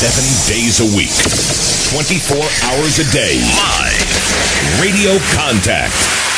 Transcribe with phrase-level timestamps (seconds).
[0.00, 1.12] Seven days a week,
[1.92, 3.36] 24 hours a day.
[3.36, 4.80] Live.
[4.80, 6.29] Radio Contact.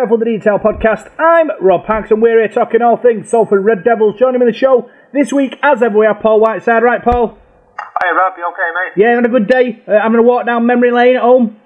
[0.00, 1.12] Devil the Detail podcast.
[1.20, 4.16] I'm Rob Hanks, and we're here talking all things Salford Red Devils.
[4.16, 6.80] Joining me in the show this week, as ever, we have Paul Whiteside.
[6.80, 7.36] Right, Paul?
[7.76, 8.96] Hey Rob, you okay, mate?
[8.96, 9.84] Yeah, having a good day.
[9.84, 11.60] Uh, I'm going to walk down memory lane at home.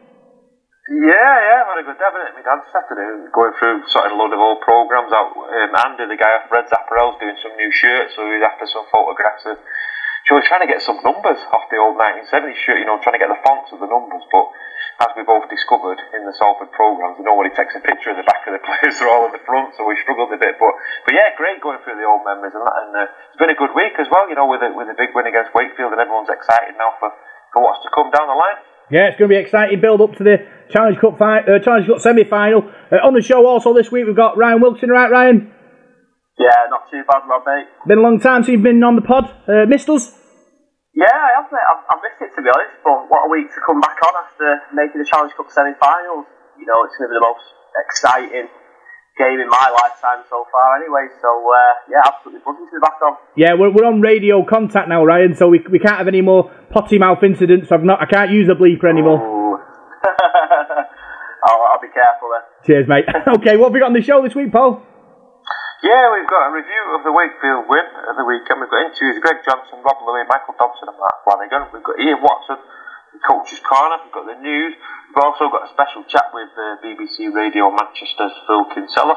[0.91, 2.11] Yeah, yeah, had a good day?
[2.11, 5.31] My dad's Saturday going through sort of a load of old programmes out.
[5.31, 8.83] Um, Andy, the guy off Red Zapparel's doing some new shirts, so he's after some
[8.91, 9.63] photographs of.
[10.27, 13.15] So we're trying to get some numbers off the old 1970s shirt, you know, trying
[13.15, 14.51] to get the fonts of the numbers, but
[15.03, 18.47] as we both discovered in the Salford programmes, nobody takes a picture of the back
[18.47, 20.55] of the players, they're all in the front, so we struggled a bit.
[20.61, 20.73] But
[21.05, 23.59] but yeah, great going through the old memories, and, that, and uh, it's been a
[23.59, 26.01] good week as well, you know, with a, with a big win against Wakefield, and
[26.01, 27.11] everyone's excited now for,
[27.51, 28.59] for what's to come down the line.
[28.93, 31.87] Yeah, it's going to be exciting build up to the Challenge Cup fi- uh, Challenge
[31.89, 32.71] Cup semi final.
[32.93, 34.91] Uh, on the show also this week, we've got Ryan Wilson.
[34.91, 35.51] Right, Ryan?
[36.39, 37.67] Yeah, not too bad, Rob, mate.
[37.87, 39.31] Been a long time since you've been on the pod.
[39.49, 40.13] Uh, missed us?
[40.95, 41.67] Yeah, I have, mate.
[41.67, 44.15] I've, I've missed it, to be honest, but what a week to come back on
[44.15, 46.27] after making the Challenge Cup semi-finals.
[46.55, 47.43] You know, it's going to be the most
[47.75, 48.47] exciting
[49.19, 51.59] game in my lifetime so far anyway, so uh,
[51.91, 53.19] yeah, absolutely buzzing to be back on.
[53.37, 56.51] Yeah, we're, we're on radio contact now, Ryan, so we, we can't have any more
[56.71, 57.71] potty mouth incidents.
[57.71, 59.19] I've not, I can't use the bleeper anymore.
[61.45, 62.43] I'll, I'll be careful then.
[62.67, 63.05] Cheers, mate.
[63.39, 64.83] okay, what have we got on the show this week, Paul?
[65.85, 68.57] Yeah, we've got a review of the Wakefield win of the weekend.
[68.57, 71.69] We've got interviews with Greg Johnson, Rob Lui, Michael Dobson and Mark Flanagan.
[71.77, 72.57] We've got Ian Watson,
[73.13, 74.01] the Coach's Corner.
[74.01, 74.73] We've got the news.
[75.13, 79.13] We've also got a special chat with uh, BBC Radio Manchester's Phil Kinsella.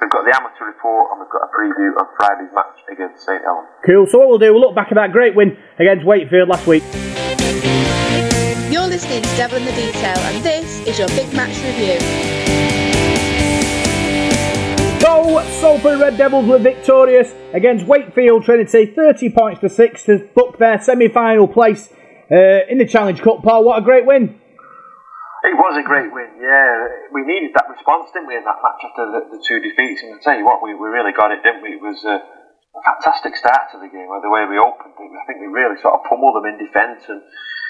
[0.00, 3.44] We've got the amateur report and we've got a preview of Friday's match against St.
[3.44, 3.68] Helens.
[3.84, 4.08] Cool.
[4.08, 6.88] So what we'll do, we'll look back at that great win against Wakefield last week.
[8.72, 12.47] You're listening to Devil in the Detail, and this is your big match review.
[15.08, 20.60] So, Salford Red Devils were victorious against Wakefield Trinity, 30 points to 6 to book
[20.60, 21.88] their semi final place
[22.28, 23.40] uh, in the Challenge Cup.
[23.40, 24.36] Paul, what a great win!
[25.48, 27.08] It was a great win, yeah.
[27.08, 30.04] We needed that response, didn't we, in that match after the, the two defeats?
[30.04, 31.80] And I tell you what, we, we really got it, didn't we?
[31.80, 35.08] It was uh, a fantastic start to the game, the way we opened it.
[35.08, 37.24] I think we really sort of pummeled them in defence, and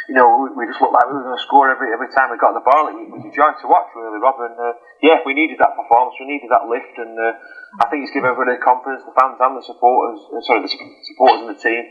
[0.08, 2.32] you know, we, we just looked like we were going to score every every time
[2.32, 2.88] we got the ball.
[2.88, 4.40] It was a joy to watch, really, Rob.
[4.40, 4.72] And uh,
[5.04, 7.36] yeah, we needed that performance, we needed that lift, and uh,
[7.84, 10.24] I think it's given everybody the confidence, the fans and the supporters.
[10.32, 11.84] Uh, sorry, the supporters and the team.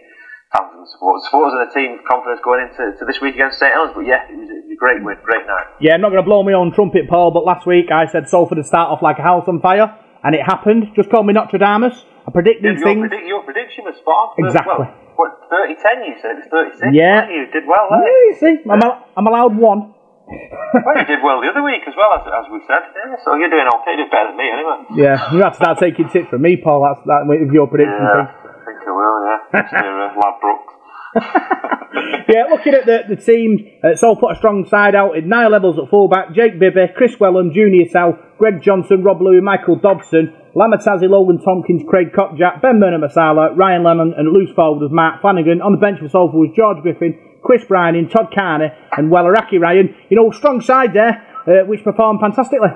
[0.49, 3.61] Fans and the supporters, supporters and the team, confidence going into to this week against
[3.61, 3.93] St Helens.
[3.93, 5.77] But yeah, it was, it was a great win, great night.
[5.77, 8.25] Yeah, I'm not going to blow my own trumpet, Paul, but last week I said
[8.25, 9.93] Salford would start off like a house on fire,
[10.25, 10.97] and it happened.
[10.97, 11.93] Just call me Nostradamus.
[12.25, 13.05] I predict these your, things.
[13.05, 14.49] predict, your prediction was spot on.
[14.49, 14.89] Exactly.
[14.89, 16.37] Well, what, 30 10 you said?
[16.39, 16.93] It was 36.
[16.93, 17.27] Yeah.
[17.27, 19.93] You did well, Yeah, you see, I'm, al- I'm allowed one.
[20.27, 22.83] Well, you did well the other week as well, as, as we said.
[22.95, 23.97] Yeah, so you're doing okay.
[23.97, 24.77] You did better than me, anyway.
[24.95, 26.83] Yeah, you have to start taking tips from me, Paul.
[26.85, 28.27] That's that with your prediction Yeah, thing.
[28.27, 29.39] I think I will, yeah.
[29.57, 29.81] Mr.
[29.83, 30.73] uh, Ladbrokes.
[32.27, 35.51] Yeah, looking at the, the team, uh, Sol put a strong side out in Niall
[35.51, 36.33] Evalds at fullback.
[36.35, 41.37] Jake Bibby, Kris Welham, Junior Sa'u, Greg Johnson, Rob Lui, Michael Dobson, Lama Tasi, Logan
[41.37, 45.61] Tomkins, Craig Kopczak, Ben Murdoch Masila, Ryan Lannon, and loose forward was Mark Flanagan.
[45.61, 47.13] On the bench for Salford was George Griffin,
[47.45, 49.93] Chris Bryan, Todd Carney, and Weller Hauraki Ryan.
[50.09, 52.73] You know, strong side there, uh, which performed fantastically.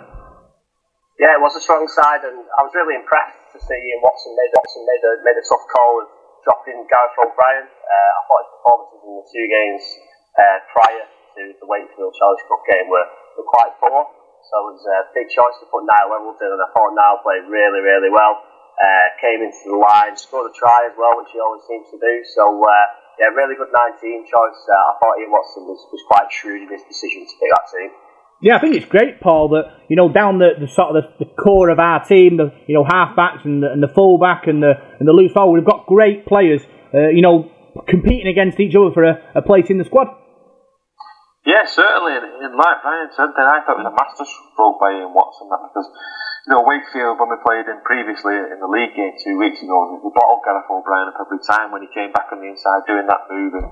[1.17, 4.29] Yeah, it was a strong side, and I was really impressed to see Ian Watson
[4.37, 6.07] made Watson made a made a tough call of
[6.45, 7.65] dropping Gareth O'Brien.
[7.65, 9.83] Uh, I thought his performances in the two games
[10.37, 13.09] uh, prior to the Wakefield Challenge Cup game were,
[13.41, 14.20] were quite poor.
[14.49, 17.21] So it was a big choice to put Niall Evalds in, and I thought Niall
[17.21, 18.41] played really, really well.
[18.81, 21.99] Uh, came into the line, scored a try as well, which he always seems to
[22.01, 22.13] do.
[22.33, 22.85] So uh,
[23.21, 24.59] yeah, really good 19 choice.
[24.65, 27.65] Uh, I thought Ian Watson was, was quite shrewd in his decision to pick that
[27.69, 27.91] team.
[28.41, 31.25] Yeah, I think it's great, Paul, that you know down the, the sort of the,
[31.25, 34.17] the core of our team, the you know half backs and the, and the full
[34.17, 36.61] back and the and the loose forward, we've got great players,
[36.93, 37.51] uh, you know,
[37.87, 40.07] competing against each other for a, a place in the squad.
[41.45, 42.13] Yeah, certainly.
[42.21, 45.49] And, and like Ryan said, then I thought it was a masterstroke by Ian Watson
[45.49, 45.89] that because
[46.45, 49.97] you know Wakefield when we played him previously in the league game two weeks ago,
[50.01, 53.09] we bottled Gareth O'Brien up every time when he came back on the inside doing
[53.09, 53.69] that move and.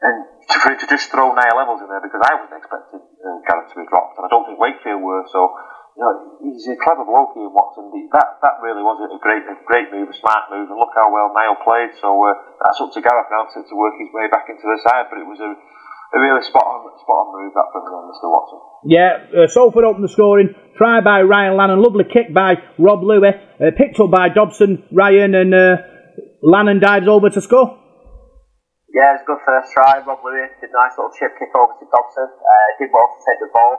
[0.00, 0.16] and
[0.48, 3.70] for him to just throw Niall Evalds in there because I wasn't expecting uh, Gareth
[3.70, 5.24] to be dropped, and I don't think Wakefield were.
[5.30, 5.52] So
[5.96, 7.92] you know, he's a clever bloke, Ian Watson.
[8.12, 11.12] That that really was a great a great move, a smart move, and look how
[11.12, 11.92] well Niall played.
[12.00, 12.32] So uh,
[12.64, 15.12] that's up to Gareth now to, to work his way back into the side.
[15.12, 15.50] But it was a,
[16.10, 18.26] a really spot on spot on move that from uh, Mr.
[18.26, 18.58] Watson.
[18.84, 20.54] Yeah, uh, Salford opened the scoring.
[20.76, 25.34] Try by Ryan Lannon, lovely kick by Rob Lui, uh, picked up by Dobson, Ryan,
[25.34, 25.76] and uh,
[26.42, 27.78] Lannon dives over to score.
[28.90, 30.02] Yeah, it was a good first try.
[30.02, 32.26] Rob Lui did a nice little chip kick over to Dobson.
[32.26, 33.78] Uh, did well to take the ball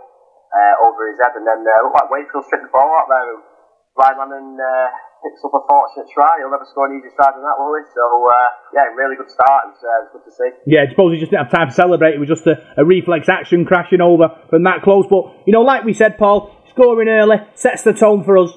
[0.56, 3.28] uh, over his head, and then uh, looked like Wakefield stripped the ball out there.
[4.00, 4.88] Ryan Lannon uh,
[5.22, 6.30] picks up a fortunate try.
[6.42, 7.86] He'll never score an easy try than that, will he?
[7.94, 9.72] So uh, yeah, really good start.
[9.72, 10.50] It's, uh, it's good to see.
[10.66, 12.18] Yeah, I suppose he just didn't have time to celebrate.
[12.18, 15.06] It was just a, a reflex action crashing over from that close.
[15.06, 18.52] But you know, like we said, Paul, scoring early sets the tone for us.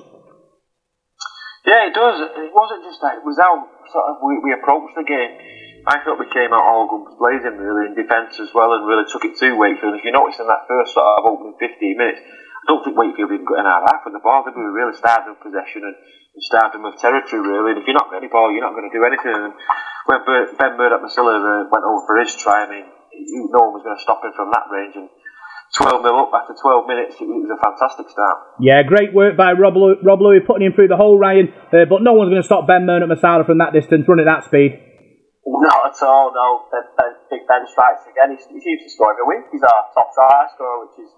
[1.65, 2.21] Yeah, it does.
[2.21, 3.21] It wasn't just that.
[3.21, 5.33] It was how sort of we, we approached the game.
[5.85, 9.05] I thought we came out all guns blazing, really, in defence as well, and really
[9.05, 10.01] took it to Wakefield.
[10.01, 13.37] If you notice in that first sort of opening 15 minutes, I don't think Wakefield
[13.37, 14.49] even got an hour half of the ball.
[14.49, 15.97] We were really starting possession and,
[16.35, 17.79] and starting with territory, really.
[17.79, 19.35] And if you're not getting the ball, you're not going to do anything.
[19.35, 19.55] And
[20.11, 22.87] when Ben Murdoch Masila uh, went over for his try, I mean,
[23.55, 24.99] no one was going to stop him from that range.
[24.99, 25.09] And
[25.79, 28.59] 12 0 up after 12 minutes, it was a fantastic start.
[28.59, 31.87] Yeah, great work by Rob, Lew- Rob Lui putting him through the whole Ryan, uh,
[31.87, 34.45] but no one's going to stop Ben Murdoch Masila from that distance, running at that
[34.47, 34.75] speed.
[35.47, 36.67] Not at all, no.
[36.73, 38.35] Ben, ben, Big Ben strikes again.
[38.35, 39.51] He, he seems to score every week.
[39.51, 41.11] He's our top try scorer, which is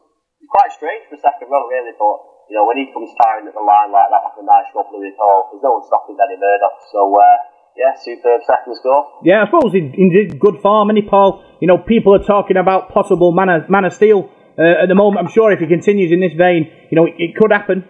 [0.50, 1.94] quite strange for a second row, really.
[1.94, 4.68] But, you know, when he comes firing at the line like that, like a nice
[4.74, 6.78] Rob Lui call, there's no one stopping Danny Murdoch.
[6.90, 7.36] So, uh,
[7.76, 9.20] yeah, superb second score.
[9.26, 11.44] Yeah, I suppose he, he did good form, and he, Paul.
[11.60, 14.94] You know, people are talking about possible man of, man of steel uh, at the
[14.94, 15.26] moment.
[15.26, 17.84] I'm sure if he continues in this vein, you know, it, it could happen.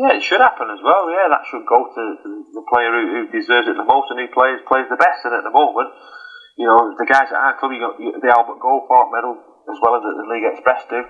[0.00, 1.08] Yeah, it should happen as well.
[1.12, 4.20] Yeah, that should go to, to the player who, who deserves it the most and
[4.20, 5.24] who plays plays the best.
[5.24, 5.92] And at the moment,
[6.56, 9.36] you know, the guys at our club, you got the Albert Goldthorpe medal
[9.68, 11.00] as well as the, the League Express do.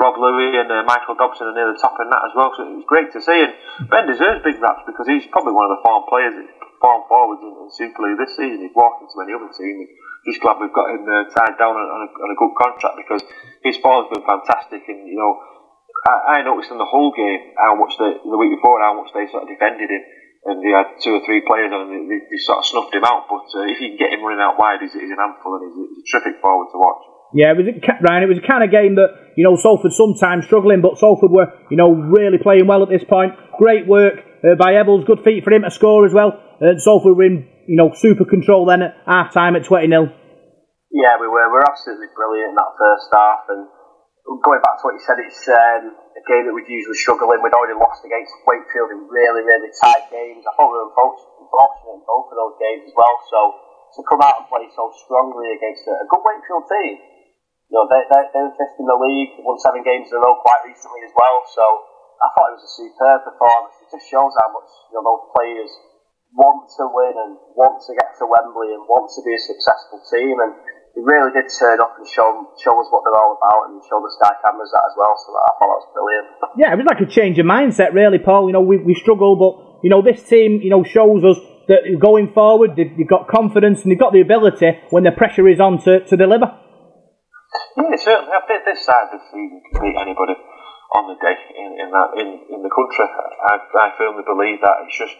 [0.00, 2.52] Rob Lui and uh, Michael Dobson are near the top in that as well.
[2.56, 3.44] So it's great to see.
[3.44, 3.52] And
[3.92, 6.34] Ben deserves big raps because he's probably one of the form players,
[6.80, 8.60] form forwards in, Super League this season.
[8.60, 9.88] He's walked into any other team.
[10.28, 13.00] Just glad we've got him uh, tied down on, on, a, on a good contract
[13.00, 13.22] because
[13.64, 14.84] his form's been fantastic.
[14.88, 15.40] And you know,
[16.08, 19.12] I, I noticed in the whole game how much they, the week before how much
[19.16, 20.04] they sort of defended him.
[20.42, 23.06] And they had two or three players on, and they, they sort of snuffed him
[23.06, 23.30] out.
[23.30, 25.70] But uh, if you can get him running out wide, he's, he's an handful, and
[25.70, 27.02] he's, he's a terrific forward to watch.
[27.32, 27.74] Yeah, it was a,
[28.04, 28.22] Ryan.
[28.24, 31.48] It was a kind of game that you know Salford sometimes struggling, but Salford were
[31.72, 33.32] you know really playing well at this point.
[33.56, 36.36] Great work uh, by Evalds, good feet for him to score as well.
[36.60, 40.12] And Salford were in you know super control then at half time at twenty 0
[40.92, 41.48] Yeah, we were.
[41.48, 43.64] We were absolutely brilliant in that first half, and
[44.44, 47.40] going back to what you said, it's um, a game that we'd usually struggle in.
[47.40, 50.44] We'd already lost against Wakefield in really, really tight games.
[50.44, 53.16] I thought we were unfortunate in both of those games as well.
[53.26, 53.40] So
[53.98, 56.92] to come out and play so strongly against a good Wakefield team,
[57.72, 60.20] you know, they, they, they were fifth in the league, won seven games in a
[60.20, 61.40] row quite recently as well.
[61.48, 61.64] So
[62.20, 63.80] I thought it was a superb performance.
[63.80, 65.72] It just shows how much you know those players
[66.36, 70.04] want to win and want to get to Wembley and want to be a successful
[70.04, 70.36] team.
[70.44, 70.52] And
[70.92, 74.04] they really did turn up and show show us what they're all about and show
[74.04, 75.16] the Sky cameras that as well.
[75.16, 76.28] So I thought that was brilliant.
[76.60, 78.52] Yeah, it was like a change of mindset, really, Paul.
[78.52, 81.88] You know, we, we struggle, but you know, this team, you know, shows us that
[81.96, 85.80] going forward, they've, got confidence and they've got the ability when the pressure is on
[85.80, 86.52] to, to deliver.
[87.76, 88.32] Yeah, certainly.
[88.32, 90.36] I think this side of the season can beat anybody
[90.92, 93.04] on the day in, in that in, in the country.
[93.08, 95.16] I, I firmly believe that it's just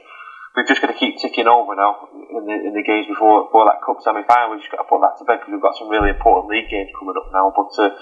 [0.57, 3.69] we've just got to keep ticking over now in the in the games before before
[3.69, 4.53] that cup semi final.
[4.53, 6.69] We've just got to put that to bed because we've got some really important league
[6.69, 7.53] games coming up now.
[7.53, 7.93] But uh,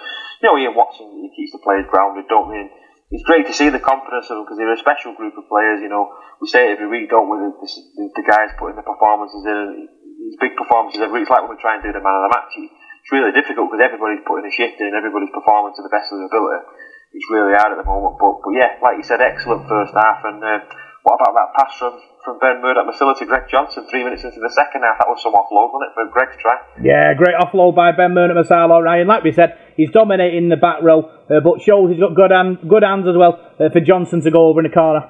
[0.43, 2.59] you know, Ian Watson he keeps the players grounded, don't we?
[2.59, 2.71] And
[3.11, 5.83] it's great to see the confidence of them because they're a special group of players.
[5.83, 6.11] You know,
[6.43, 7.39] we say it every week, don't we?
[7.43, 9.91] The, the, the guys putting the performances in,
[10.23, 11.23] these big performances every.
[11.23, 12.55] It's like when we try and do the man of the match.
[13.01, 16.13] It's really difficult because everybody's putting a shift in and everybody's performing to the best
[16.13, 16.63] of their ability.
[17.17, 18.21] It's really hard at the moment.
[18.21, 20.23] But but yeah, like you said, excellent first half.
[20.23, 20.63] And uh,
[21.03, 24.39] what about that pass from from Ben Murdoch Masila to Greg Johnson three minutes into
[24.39, 25.01] the second half?
[25.01, 26.55] That was some offload, wasn't it, for Greg's try?
[26.85, 29.09] Yeah, great offload by Ben Murdoch Masila, Ryan.
[29.09, 32.63] Like we said, he's dominating the back row, uh, but shows he's got good, hand,
[32.69, 35.09] good hands as well uh, for Johnson to go over in the corner.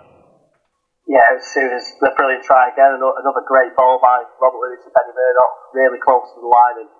[1.11, 4.94] Yeah, as soon as the brilliant try again, another great ball by Robert Lui and
[4.94, 6.90] Benny Murdoch, really close to the line, and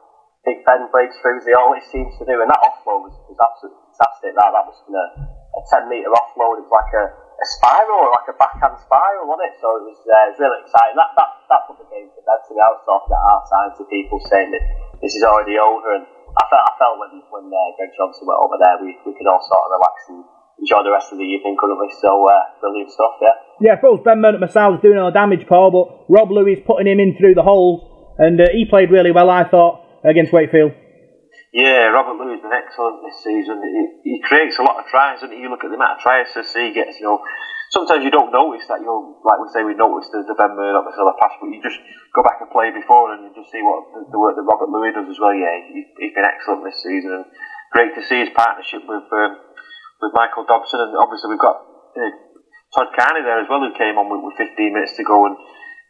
[0.41, 3.37] Big Ben breaks through as he always seems to do, and that offload was, was
[3.37, 4.33] absolutely fantastic.
[4.33, 5.05] That that was a,
[5.53, 9.53] a 10 metre offload, it was like a, a spiral, like a backhand spiral, wasn't
[9.53, 9.61] it?
[9.61, 10.97] So it was, uh, it was really exciting.
[10.97, 12.61] That, that, that put the game to bed to me.
[12.65, 14.65] I was talking at half time to people saying that
[15.05, 18.41] this is already over, and I felt, I felt when, when uh, Greg Johnson went
[18.41, 20.25] over there, we, we could all sort of relax and
[20.57, 21.93] enjoy the rest of the evening, couldn't we?
[22.01, 23.37] So, uh, brilliant stuff, yeah.
[23.61, 26.89] Yeah, I suppose Ben Murdoch Masila's doing all the damage, Paul, but Rob Lui putting
[26.89, 27.85] him in through the holes,
[28.17, 29.80] and uh, he played really well, I thought.
[30.05, 30.73] Against Wakefield.
[31.53, 33.59] Yeah, Robert has been excellent this season.
[33.59, 36.55] He, he creates a lot of tries, and you look at the amount of assists
[36.55, 36.97] he gets.
[37.03, 37.19] You know,
[37.75, 38.79] sometimes you don't notice that.
[38.79, 41.51] You know, like we say, we noticed the, the Ben Murdoch, the Silla pass, but
[41.51, 41.83] you just
[42.15, 44.71] go back and play before and you just see what the, the work that Robert
[44.71, 45.35] Lui does as well.
[45.35, 47.27] Yeah, he, he's been excellent this season, and
[47.75, 49.33] great to see his partnership with um,
[50.01, 51.67] with Michael Dobson, and obviously we've got
[51.99, 52.15] uh,
[52.73, 55.37] Todd Carney there as well, who came on with, with 15 minutes to go, and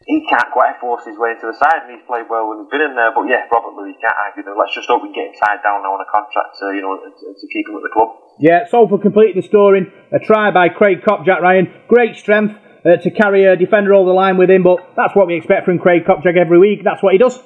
[0.09, 2.73] he can't quite force his way into the side, and he's played well when he's
[2.73, 3.13] been in there.
[3.13, 4.41] But yeah, Robert Lui can't argue.
[4.41, 4.57] Them.
[4.57, 6.81] Let's just hope we can get him tied down now on a contract, to, you
[6.81, 8.17] know, to, keep him at the club.
[8.41, 9.93] Yeah, Salford completed the scoring.
[10.09, 11.69] A try by Craig Kopczak Ryan.
[11.85, 15.29] Great strength uh, to carry a defender over the line with him, but that's what
[15.29, 16.81] we expect from Craig Kopczak every week.
[16.81, 17.37] That's what he does.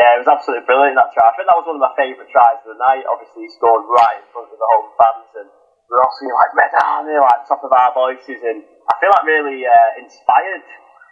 [0.00, 1.28] Yeah, it was absolutely brilliant that try.
[1.28, 3.04] I think that was one of my favourite tries of the night.
[3.04, 6.32] Obviously, he scored right in front of the home fans, and we were all singing
[6.32, 10.64] like "Red Army" like top of our voices, and I feel like really uh, inspired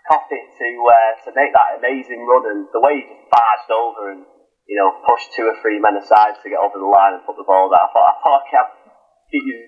[0.09, 4.17] Coffey to uh, to make that amazing run, and the way he just barged over
[4.17, 4.25] and
[4.65, 7.37] you know pushed two or three men aside to get over the line and put
[7.37, 7.85] the ball there.
[7.85, 8.69] I thought I thought Kev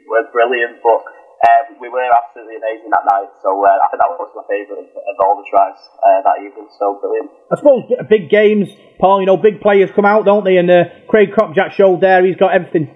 [0.09, 1.05] were brilliant, but.
[1.41, 4.85] Uh, we were absolutely amazing that night, so uh, I think that was my favourite
[4.93, 6.69] of, all the tries uh, that evening.
[6.79, 7.33] So brilliant.
[7.49, 8.69] I suppose big games,
[9.01, 9.21] Paul.
[9.21, 10.59] You know, big players come out, don't they?
[10.59, 12.93] And uh, Craig Kopczak showed there he's got everything.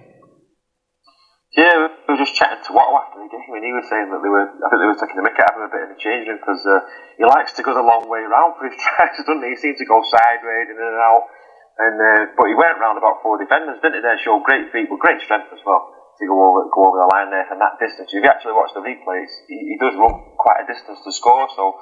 [1.54, 4.18] Yeah, we were just chatting to Watto after the game, and he was saying that
[4.18, 5.94] they were, I think they were taking the mick out of him a bit in
[5.94, 6.82] the change room because uh,
[7.14, 9.54] he likes to go the long way around for his tries, doesn't he?
[9.54, 11.30] He seems to go sideways in and out,
[11.78, 14.02] and uh, but he went round about four defenders, didn't he?
[14.02, 17.10] There, showed great feet, but great strength as well to go over go over the
[17.14, 18.10] line there from that distance.
[18.10, 21.46] If you actually watch the replays, he, he does run quite a distance to score.
[21.54, 21.74] So,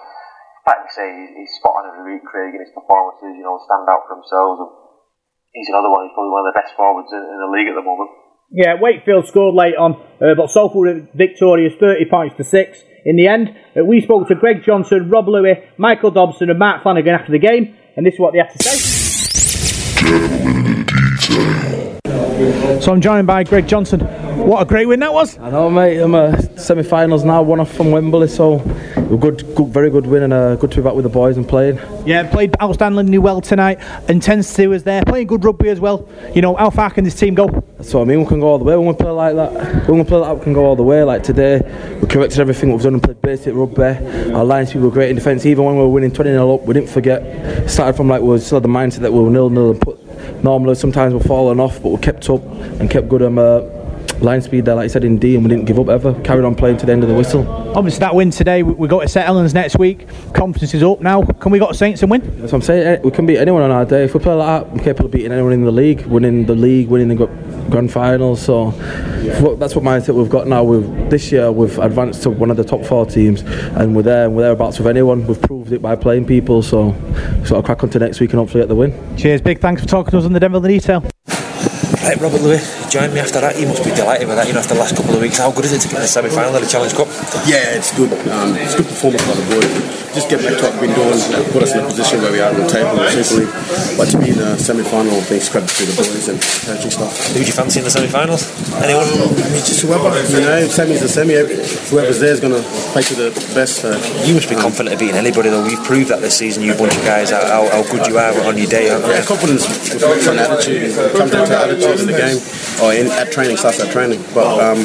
[0.68, 3.40] like we say, he's, he's spot on every week, Craig, in his performances.
[3.40, 4.68] You know, stand out for himself.
[4.68, 4.72] And
[5.52, 6.08] he's another one.
[6.08, 8.21] He's probably one of the best forwards in, in the league at the moment.
[8.54, 13.16] Yeah, Wakefield scored late on, uh, but Salford were victorious 30 points to 6 in
[13.16, 13.56] the end.
[13.74, 17.38] Uh, we spoke to Greg Johnson, Rob Lui, Michael Dobson, and Mark Flanagan after the
[17.38, 18.78] game, and this is what they had to say.
[22.82, 24.00] So I'm joined by Greg Johnson.
[24.46, 25.38] What a great win that was!
[25.38, 25.98] I know, mate.
[25.98, 28.58] I'm a semi-finals now, one off from Wembley, so
[29.12, 31.36] a good, good, very good win, and uh, good to be back with the boys
[31.36, 31.78] and playing.
[32.06, 33.78] Yeah, played outstandingly well tonight.
[34.08, 36.08] Intensity was there, playing good rugby as well.
[36.34, 37.48] You know, how far can this team go?
[37.76, 38.20] That's what I mean.
[38.20, 39.88] We can go all the way when we play like that.
[39.88, 41.02] When we play like that, we can go all the way.
[41.02, 41.60] Like today,
[42.00, 44.32] we corrected everything we've done and played basic rugby.
[44.32, 45.44] Our lines people were great in defence.
[45.46, 47.68] Even when we were winning 20 0 up, we didn't forget.
[47.70, 49.98] Started from like we still had the mindset that we were nil nil and put.
[50.44, 52.42] Normally, sometimes we're falling off, but we kept up
[52.80, 53.60] and kept good um, uh,
[54.20, 56.14] line speed there, like I said in D, and we didn't give up ever.
[56.22, 57.46] Carried on playing to the end of the whistle.
[57.76, 60.06] Obviously, that win today, we, we go to St Helens next week.
[60.34, 61.22] Confidence is up now.
[61.24, 62.20] Can we go to Saints and win?
[62.40, 62.86] That's what I'm saying.
[62.86, 64.04] eh, We can beat anyone on our day.
[64.04, 66.54] If we play like that, we're capable of beating anyone in the league, winning the
[66.54, 67.26] league, winning the
[67.70, 68.40] grand finals.
[68.42, 68.70] So
[69.40, 70.62] what- that's what mindset we've got now.
[70.62, 74.26] We've this year we've advanced to one of the top four teams, and we're there.
[74.26, 75.26] and We're thereabouts with anyone.
[75.26, 76.62] We've proved it by playing people.
[76.62, 76.94] So
[77.44, 78.92] sort of crack on to next week and hopefully get the win.
[79.16, 81.02] Cheers, big thanks for talking to us on the Denver in the detail.
[82.02, 82.58] Right, Robert Lui,
[82.92, 83.56] join me after that.
[83.58, 84.46] You must be delighted with that.
[84.46, 86.02] You know, after the last couple of weeks, how good is it to get in
[86.04, 87.08] the semi-final of the Challenge Cup?
[87.48, 88.12] Yeah, it's good.
[88.28, 89.72] Um, it's good performance by the boys.
[90.12, 91.16] Just get back to what we've been doing,
[91.56, 93.48] put us in a position where we are on the table, simply.
[93.96, 96.36] But to be in the semi-final, thanks credit to the boys and
[96.68, 97.16] coaching staff.
[97.32, 98.44] Who do you fancy in the semi-finals?
[98.84, 99.08] Anyone?
[99.64, 101.32] Just whoever, you know, semi's a semi.
[101.88, 102.60] Whoever's there is going to
[102.92, 103.88] play to the best.
[103.88, 103.96] Uh,
[104.28, 105.64] You must be confident of beating anybody, though.
[105.64, 108.60] We've proved that this season, you bunch of guys, how, how good you are on
[108.60, 108.92] your day.
[108.92, 109.16] aren't you?
[109.16, 110.92] yeah, confidence reflects on attitude.
[110.92, 112.36] It comes down to attitude in the game
[112.82, 114.20] or in, at training, starts at training.
[114.34, 114.82] But um,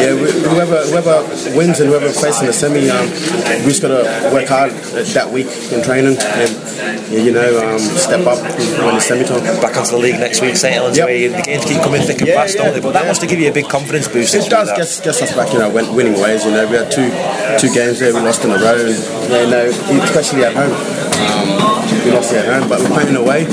[0.00, 0.16] yeah,
[0.48, 1.22] whoever whoever
[1.56, 3.06] wins and whoever plays in the semi, um,
[3.64, 4.02] we just got to
[4.32, 6.50] work hard that week in training and
[7.12, 9.42] you know um, step up when it's semi time.
[9.60, 11.06] Back onto the league next week, St Helens, Yep.
[11.06, 12.80] where the games keep coming thick and Yeah, fast, don't they?
[12.80, 13.08] But that yeah.
[13.08, 14.34] must have given you a big confidence boost.
[14.34, 14.76] It does that.
[14.76, 16.44] gets, gets us back, you know, winning ways.
[16.44, 17.10] You know, we had two
[17.60, 18.96] two games there we lost in a row, and
[19.44, 19.66] you know,
[20.02, 20.72] especially at home.
[20.72, 23.44] Um, we lost at home, but we're playing away.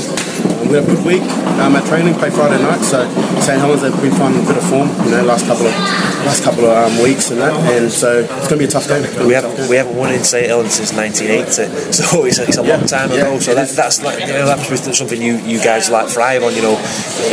[0.68, 1.22] We had a good week
[1.60, 2.14] um, at training.
[2.14, 3.04] Play Friday night, so
[3.40, 4.88] St Helens have been finding a bit of form.
[5.04, 5.74] You know, last couple of
[6.24, 8.88] last couple of um, weeks and that, and so it's going to be a tough
[8.88, 9.04] game.
[9.26, 9.68] We a haven't game.
[9.68, 13.10] we haven't won in St Helens since 1980, so it's a, it's a long time
[13.10, 13.38] yeah, ago.
[13.38, 16.42] So that, that's like you know, that must be something you, you guys like thrive
[16.42, 16.54] on.
[16.54, 16.74] You know,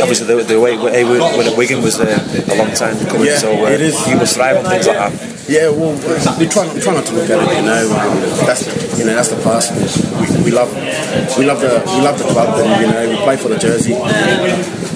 [0.02, 3.26] obviously the, the way when at Wigan was uh, a long time coming.
[3.26, 3.96] Yeah, so uh, it is.
[4.08, 5.32] you must thrive on things like that.
[5.48, 5.96] Yeah, well,
[6.38, 7.56] we try, we try not to look at it.
[7.56, 8.66] You know, um, that's
[8.98, 9.72] you know that's the past.
[10.42, 10.74] We, we love
[11.38, 13.94] we love the we love the club, and you know we play for the jersey.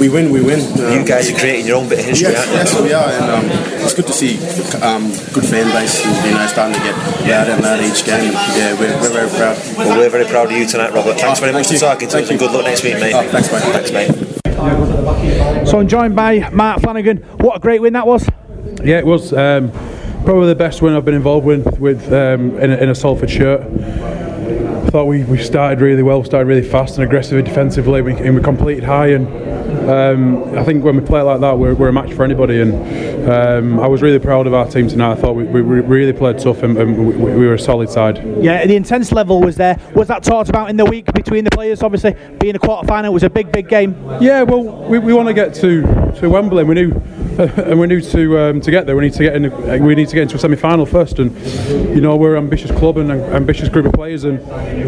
[0.00, 0.60] We win, we win.
[0.80, 2.58] Um, You guys are creating your own bit of history, Yes, aren't you?
[2.58, 3.44] yes, we are, and um,
[3.80, 4.36] it's good to see
[4.82, 6.04] um, good fan base.
[6.04, 8.32] You know, starting to get louder and louder each game.
[8.32, 9.56] Yeah, we're, we're very proud.
[9.78, 11.16] Well, we're very proud of you tonight, Robert.
[11.16, 11.92] Thanks Oh, very much thank for you.
[11.92, 13.14] talking to Thank us, and good luck next week, mate.
[13.14, 13.62] Oh, thanks, mate.
[13.72, 15.66] Thanks, mate.
[15.68, 17.18] So I'm joined by Mark Flanagan.
[17.40, 18.28] What a great win that was.
[18.84, 19.70] Yeah, it was um,
[20.24, 23.30] probably the best win I've been involved with with um, in, a, in a Salford
[23.30, 23.62] shirt.
[24.86, 28.36] I thought we, we started really well, started really fast and aggressively defensively, we, and
[28.36, 29.08] we completed high.
[29.08, 29.26] And
[29.90, 32.60] um, I think when we play like that, we're, we're a match for anybody.
[32.60, 35.10] And um, I was really proud of our team tonight.
[35.10, 38.18] I thought we, we really played tough and, and we, we, were a solid side.
[38.40, 39.76] Yeah, the intense level was there.
[39.96, 41.82] Was that talked about in the week between the players?
[41.82, 43.92] Obviously, being a quarter final was a big, big game.
[44.20, 45.82] Yeah, well, we, we want to get to,
[46.20, 46.62] to Wembley.
[46.62, 46.92] We knew
[47.38, 48.96] and we need to um, to get there.
[48.96, 49.84] We need to get in.
[49.84, 51.36] We need to get into a semi-final first, and
[51.94, 54.40] you know we're an ambitious club and an ambitious group of players, and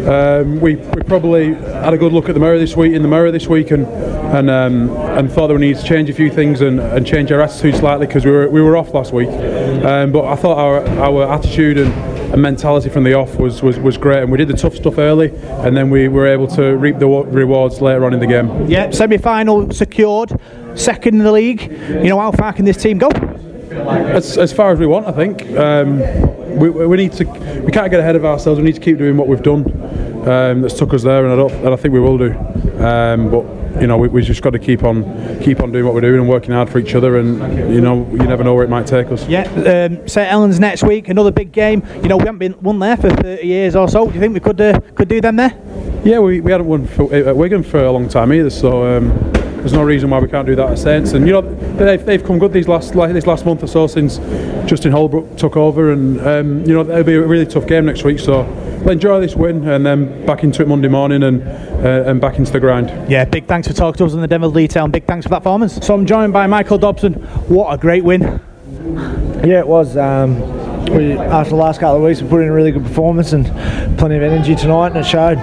[0.07, 3.07] um, we we probably had a good look at the mirror this week in the
[3.07, 6.31] mirror this week, and and um, and thought that we need to change a few
[6.31, 9.29] things and, and change our attitude slightly because we were we were off last week,
[9.29, 13.79] um, but I thought our our attitude and and mentality from the off was, was,
[13.79, 14.21] was great.
[14.21, 17.07] And we did the tough stuff early, and then we were able to reap the
[17.07, 18.69] rewards later on in the game.
[18.69, 20.31] Yeah, semi final secured,
[20.75, 21.61] second in the league.
[21.71, 23.09] You know, how far can this team go?
[23.09, 25.43] As, as far as we want, I think.
[25.57, 25.99] Um,
[26.57, 27.25] we, we need to.
[27.25, 28.59] We can't get ahead of ourselves.
[28.59, 29.65] We need to keep doing what we've done.
[30.27, 32.31] Um, that's took us there, and I, don't, and I think we will do.
[32.83, 35.03] Um, but you know, we, we just got to keep on
[35.41, 37.17] keep on doing what we're doing and working hard for each other.
[37.17, 39.27] And you know, you never know where it might take us.
[39.27, 41.83] Yeah, um, St Helens next week, another big game.
[42.01, 44.07] You know, we haven't been won there for 30 years or so.
[44.07, 45.57] Do you think we could uh, could do them there?
[46.03, 48.49] Yeah, we, we hadn't won for, at Wigan for a long time either.
[48.49, 48.97] So.
[48.97, 51.11] Um, there's no reason why we can't do that at Saints.
[51.11, 53.87] And you know they've, they've come good these last like this last month or so
[53.87, 54.17] since
[54.69, 58.03] Justin Holbrook took over, and um, you know it'll be a really tough game next
[58.03, 58.19] week.
[58.19, 58.43] So
[58.79, 62.37] we'll enjoy this win and then back into it Monday morning and uh, and back
[62.37, 62.89] into the grind.
[63.11, 65.29] Yeah, big thanks for talking to us in the Devil Detail and big thanks for
[65.29, 65.85] that performance.
[65.85, 67.13] So I'm joined by Michael Dobson.
[67.47, 68.21] What a great win.
[69.43, 69.97] Yeah, it was.
[69.97, 70.39] Um,
[70.85, 73.45] we, after the last couple of weeks, we put in a really good performance and
[73.99, 75.37] plenty of energy tonight, and it showed.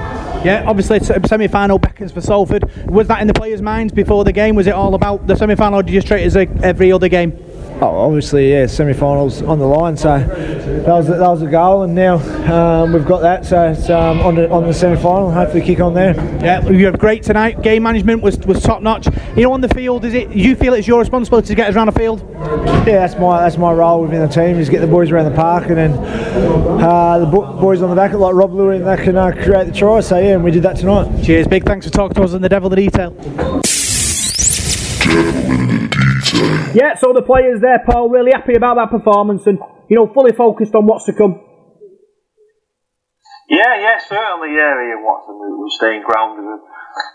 [0.46, 2.70] Yeah, obviously semi final beckons for Salford.
[2.88, 4.54] Was that in the players' minds before the game?
[4.54, 6.46] Was it all about the semi final or did you just treat it as a,
[6.62, 7.32] every other game?
[7.78, 11.94] Oh, obviously, yeah, semi-finals on the line, so that was that was a goal, and
[11.94, 12.16] now
[12.50, 15.30] um, we've got that, so it's um, on the on the semi-final.
[15.30, 16.14] Hopefully, kick on there.
[16.42, 17.60] Yeah, you have great tonight.
[17.60, 19.06] Game management was, was top notch.
[19.36, 21.76] You know, on the field, is it you feel it's your responsibility to get us
[21.76, 22.26] around the field?
[22.86, 25.36] Yeah, that's my that's my role within the team is get the boys around the
[25.36, 25.92] park, and then
[26.82, 30.00] uh, the boys on the back like Rob Lui that can uh, create the try.
[30.00, 31.22] So yeah, and we did that tonight.
[31.22, 33.14] Cheers, big thanks for talking to us on the Devil the Detail.
[36.76, 40.32] Yeah, so the players there, Paul, really happy about that performance and, you know, fully
[40.36, 41.40] focused on what's to come.
[43.48, 46.44] Yeah, yeah, certainly, yeah, Ian Watson, we're staying grounded.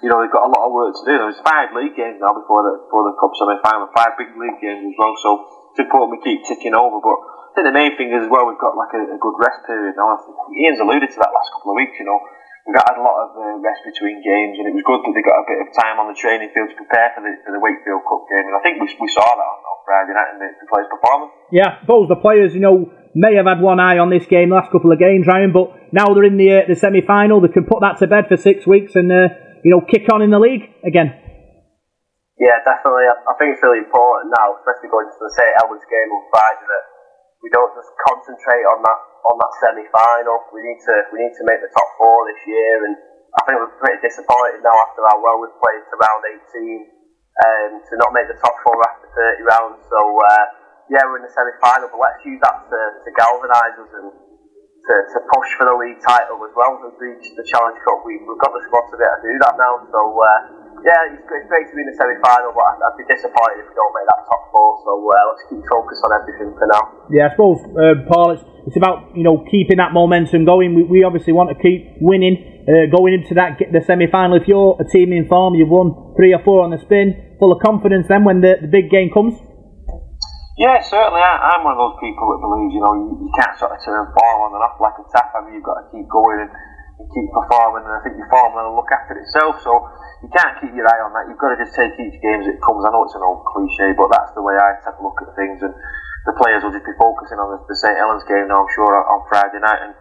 [0.01, 1.13] You know, they've got a lot of work to do.
[1.13, 4.81] There's five league games now before the, before the Cup semi-final, five big league games
[4.81, 5.29] as well, so
[5.73, 6.97] it's important we keep ticking over.
[6.97, 9.65] But I think the main thing is well, we've got like a, a good rest
[9.65, 10.17] period now.
[10.53, 12.21] Ian's alluded to that last couple of weeks, you know
[12.65, 15.13] we got had a lot of uh, rest between games, and it was good that
[15.17, 17.52] they got a bit of time on the training field to prepare for the, for
[17.54, 18.45] the Wakefield Cup game.
[18.45, 20.89] And I think we, we saw that on, on Friday night in the, the players'
[20.93, 21.34] performance.
[21.50, 24.54] Yeah, I suppose the players, you know, may have had one eye on this game
[24.54, 27.41] the last couple of games, Ryan, but now they're in the uh, the semi final.
[27.41, 29.34] They can put that to bed for six weeks and uh,
[29.65, 31.17] you know kick on in the league again.
[32.39, 33.06] Yeah, definitely.
[33.06, 36.24] I, I think it's really important now, especially going to the St Helens game on
[36.30, 36.86] Friday, that
[37.41, 40.41] we don't just concentrate on that on that semi final.
[40.53, 42.95] We need to we need to make the top four this year, and
[43.38, 46.89] I think we're pretty disappointed now after how well we've played to round 18
[47.41, 49.07] um, to not make the top four after
[49.39, 49.79] 30 rounds.
[49.88, 50.45] So uh,
[50.89, 54.10] yeah, we're in the semi final, but let's use that to, to galvanise us and
[54.12, 56.81] to, to push for the league title as well.
[56.81, 59.36] As the, the Challenge Cup, we, we've got the squad to be able to do
[59.45, 59.73] that now.
[59.89, 60.01] So.
[60.17, 63.67] Uh, yeah, it's great, great to be in the semi-final, but I'd, be disappointed if
[63.69, 64.69] we don't make that top four.
[64.81, 66.84] So uh, let's keep focused on everything for now.
[67.13, 70.73] Yeah, I suppose, uh, Paul, it's, it's about you know keeping that momentum going.
[70.73, 74.41] We, we obviously want to keep winning, uh, going into that the semi-final.
[74.41, 77.53] If you're a team in form, you've won three or four on the spin, full
[77.53, 78.10] of confidence.
[78.10, 79.38] Then when the, the big game comes.
[80.57, 81.21] Yeah, certainly.
[81.21, 83.79] I, am one of those people that believes you know you, you can't sort of
[83.81, 85.34] turn form on and off like a tap.
[85.34, 86.51] I mean, you've got to keep going and,
[87.09, 89.57] keep performing, and I think your form will look after itself.
[89.65, 89.71] So
[90.21, 91.25] you can't keep your eye on that.
[91.25, 92.85] You've got to just take each game as it comes.
[92.85, 95.33] I know it's an old cliche, but that's the way I take to look at
[95.33, 95.59] things.
[95.65, 95.73] And
[96.29, 98.93] the players will just be focusing on the, the St Helens game now, I'm sure,
[98.93, 99.81] on Friday night.
[99.89, 99.93] And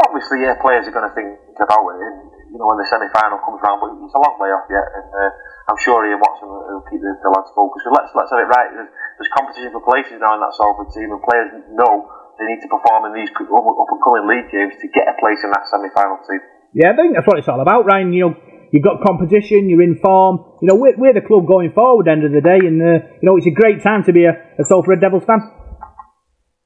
[0.00, 2.00] obviously, yeah, players are going to think about it.
[2.00, 2.16] And,
[2.48, 4.88] you know, when the semi final comes around, but it's a long way off yet.
[4.96, 5.30] And uh,
[5.68, 7.84] I'm sure Ian Watson will keep the, the lads focused.
[7.84, 8.72] So let's, let's have it right.
[8.72, 8.88] There's,
[9.20, 12.08] there's competition for places now and in that Salford team, and players know
[12.38, 15.42] they need to perform in these up and coming league games to get a place
[15.42, 16.40] in that semi final team.
[16.72, 18.12] Yeah, I think that's what it's all about, Ryan.
[18.12, 18.34] You know,
[18.70, 19.68] You've got competition.
[19.68, 20.60] You're in form.
[20.60, 22.08] You know, we're, we're the club going forward.
[22.08, 24.36] End of the day, and uh, you know, it's a great time to be a,
[24.60, 25.40] a Salford Devils fan.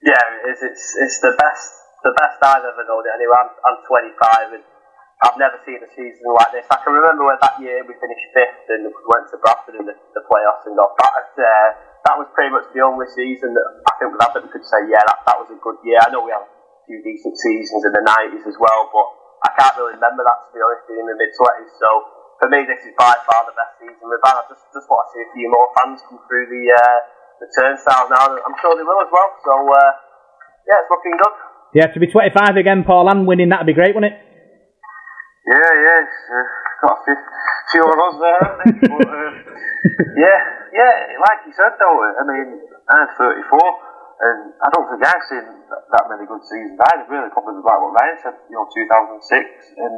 [0.03, 0.59] Yeah, it is.
[0.67, 1.67] It's it's the best
[2.03, 3.15] the best I've ever known it.
[3.15, 4.65] Anyway, I'm, I'm 25 and
[5.23, 6.67] I've never seen a season like this.
[6.67, 9.87] I can remember when that year we finished fifth and we went to Bradford in
[9.87, 11.31] the, the playoffs and got that.
[11.39, 11.71] Uh,
[12.09, 15.03] that was pretty much the only season that I think that we could say, yeah,
[15.07, 16.03] that, that was a good year.
[16.03, 16.51] I know we had a
[16.87, 19.07] few decent seasons in the 90s as well, but
[19.43, 21.71] I can't really remember that to be honest, being in the mid twenties.
[21.79, 21.89] So
[22.39, 24.39] for me, this is by far the best season we've had.
[24.39, 26.99] I just just want to see a few more fans come through the uh,
[27.43, 28.39] the turnstiles now.
[28.39, 29.31] I'm sure they will as well.
[29.43, 29.91] So uh,
[30.67, 31.35] yeah, it's looking good.
[31.75, 34.19] Yeah, to be 25 again, Paul, and winning that'd be great, wouldn't it?
[35.43, 36.47] Yeah, yeah, it's uh,
[36.87, 37.19] got a few,
[37.75, 38.87] few of us there, haven't they?
[38.95, 39.31] but, uh,
[40.23, 40.39] yeah,
[40.71, 43.51] yeah, like you said though, I mean, I'm 34,
[44.23, 47.75] and I don't think I've seen that, that many good seasons either, really, probably like
[47.75, 49.95] what Ryan said, you know, 2006, and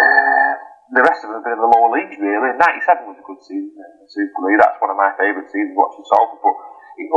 [0.00, 0.52] uh,
[0.96, 2.56] the rest of them have been in the lower leagues, really.
[2.56, 5.76] 97 was a good season in the Super League, that's one of my favourite seasons
[5.76, 6.56] watching Salford, but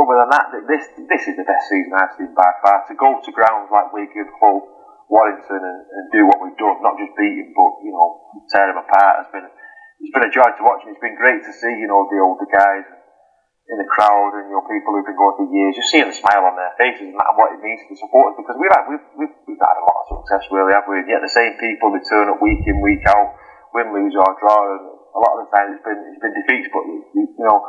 [0.04, 2.84] other than that, this this is the best season I've seen by far.
[2.88, 4.75] To go to grounds like Wigan, Hull,
[5.06, 8.66] Warrington, and, and do what we've done, not just beat them, but you know tear
[8.70, 11.52] them apart, has been it's been a joy to watch, and it's been great to
[11.54, 12.86] see you know the older guys
[13.66, 16.14] in the crowd and you know people who've been going for years, just seeing the
[16.14, 18.86] smile on their faces that, and what it means to the supporters because we've had
[18.86, 21.02] we've, we've, we've had a lot of success really, have we?
[21.02, 23.34] And yet the same people they turn up week in week out,
[23.74, 26.70] win, lose or draw, and a lot of the time it's been it's been defeats,
[26.70, 27.62] but you know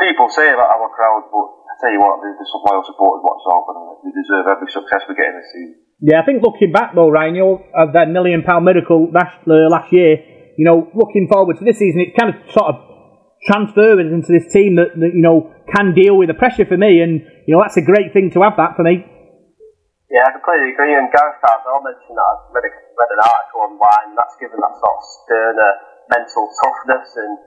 [0.00, 3.42] people say about our crowd, but I tell you what, there's some loyal supporters watch
[3.44, 5.78] Salford and they deserve every success we're getting this season.
[6.02, 9.38] Yeah, I think looking back though, Ryan, you know, of that million pound miracle last,
[9.46, 10.18] uh, last year,
[10.58, 12.76] you know, looking forward to this season, it kind of sort of
[13.46, 17.00] transfers into this team that, that, you know, can deal with the pressure for me,
[17.00, 19.06] and, you know, that's a great thing to have that for me.
[20.10, 20.92] Yeah, I completely agree.
[20.92, 24.92] And Gareth I'll mention that I've read, read an article online that's given that sort
[24.92, 25.72] of sterner
[26.10, 27.38] mental toughness and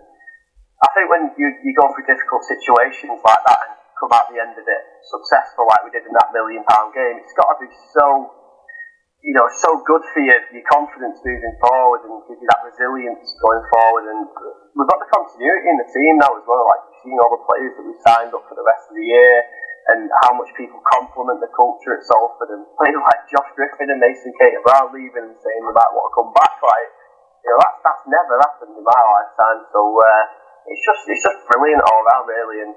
[0.84, 4.44] I think when you, you go through difficult situations like that and come out the
[4.44, 7.58] end of it successful like we did in that million pound game, it's got to
[7.64, 8.28] be so,
[9.26, 13.26] you know, so good for you, your confidence moving forward and give you that resilience
[13.42, 14.06] going forward.
[14.14, 14.30] And
[14.78, 17.74] we've got the continuity in the team now as well, like seen all the players
[17.74, 19.36] that we've signed up for the rest of the year
[19.90, 23.98] and how much people compliment the culture at Salford and players like Josh Griffin and
[23.98, 26.62] Mason Caton-Brown leaving and saying they might want to come back.
[26.62, 26.90] Like,
[27.42, 29.66] you know, that's, that's never happened in my lifetime.
[29.74, 30.24] So, uh,
[30.66, 32.74] it's just it's just brilliant all around really, and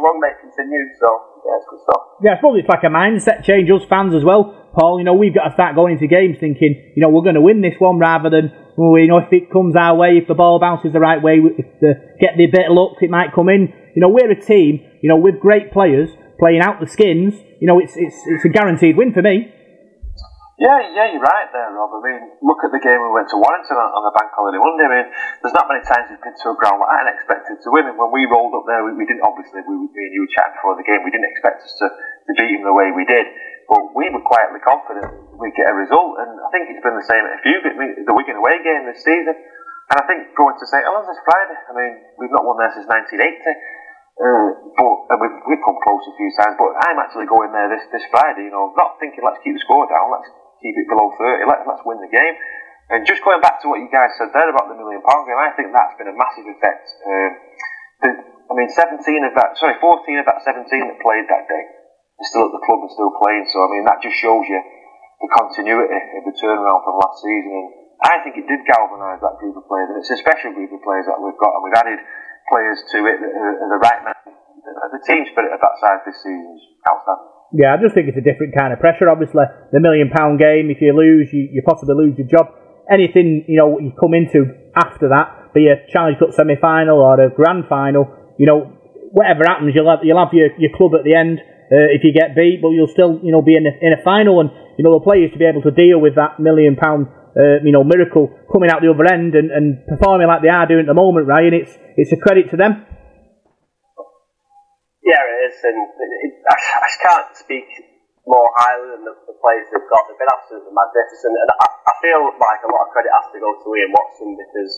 [0.00, 0.84] long may continue.
[0.98, 1.08] So
[1.44, 2.02] yeah, it's good stuff.
[2.24, 3.68] Yeah, I suppose it's like a mindset change.
[3.68, 4.98] Us fans as well, Paul.
[4.98, 7.40] You know, we've got to start going into games thinking, you know, we're going to
[7.40, 10.34] win this one rather than, well, you know, if it comes our way, if the
[10.34, 13.72] ball bounces the right way, if the get the bit luck, it might come in.
[13.94, 17.34] You know, we're a team, you know, with great players playing out the skins.
[17.60, 19.52] You know, it's it's it's a guaranteed win for me.
[20.60, 21.88] Yeah, yeah, you're right there, Rob.
[21.88, 24.60] I mean, look at the game we went to Warrington on, on the bank holiday
[24.60, 24.84] Monday.
[24.84, 25.08] I mean,
[25.40, 27.88] there's not many times we've been to a ground like that and expected to win.
[27.88, 29.64] And when we rolled up there, we, we didn't obviously.
[29.64, 31.00] We, me and you were chatting before the game.
[31.00, 33.24] We didn't expect us to, to beat them the way we did,
[33.70, 36.18] but we were quietly confident we'd get a result.
[36.20, 39.00] And I think it's been the same at a few the Wigan away game this
[39.00, 39.32] season.
[39.90, 41.54] And I think going to St Helens this Friday.
[41.54, 43.22] I mean, we've not won there since 1980.
[44.20, 44.50] Uh,
[45.08, 46.54] but we've, we've come close a few times.
[46.58, 48.50] But I'm actually going there this this Friday.
[48.50, 50.12] You know, not thinking let's keep the score down.
[50.12, 50.30] Let's
[50.62, 51.46] keep it below 30.
[51.46, 52.34] Let, let's win the game.
[52.90, 55.38] And just going back to what you guys said there about the million pound game,
[55.38, 56.90] I think that's been a massive effect.
[57.06, 57.30] Um,
[58.02, 58.10] the,
[58.50, 58.98] I mean, 17
[59.30, 61.79] of that, sorry, 14 of that 17 that played that day
[62.20, 63.48] are still at the club and still playing.
[63.48, 64.60] So, I mean, that just shows you
[65.20, 67.52] the continuity of the turnaround from last season.
[67.56, 67.68] And
[68.04, 69.88] I think it did galvanise that group of players.
[69.92, 71.56] And it's a special group of players that we've got.
[71.56, 72.00] And we've added
[72.48, 74.16] players to it that are the right man.
[74.20, 77.40] The team spirit of that side this season is outstanding.
[77.56, 79.10] Yeah, I just think it's a different kind of pressure.
[79.10, 82.54] Obviously, the million pound game, if you lose, you, you possibly lose your job.
[82.86, 87.18] Anything, you know, you come into after that, be a Challenge Cup semi final or
[87.18, 88.06] a grand final,
[88.38, 88.70] you know,
[89.10, 92.10] whatever happens, you'll have, you'll have your, your club at the end uh, if you
[92.10, 94.42] get beat, but you'll still, you know, be in a, in a final.
[94.42, 97.06] And, you know, the players to be able to deal with that million pound,
[97.38, 100.66] uh, you know, miracle coming out the other end and, and performing like they are
[100.66, 102.82] doing at the moment, Ryan, it's, it's a credit to them.
[105.06, 107.66] Yeah, it is, and it, I, can't speak
[108.26, 110.06] more highly than the, the players they've got.
[110.06, 113.38] They've been absolutely magnificent, and I, I feel like a lot of credit has to
[113.42, 114.70] go to Ian Watson because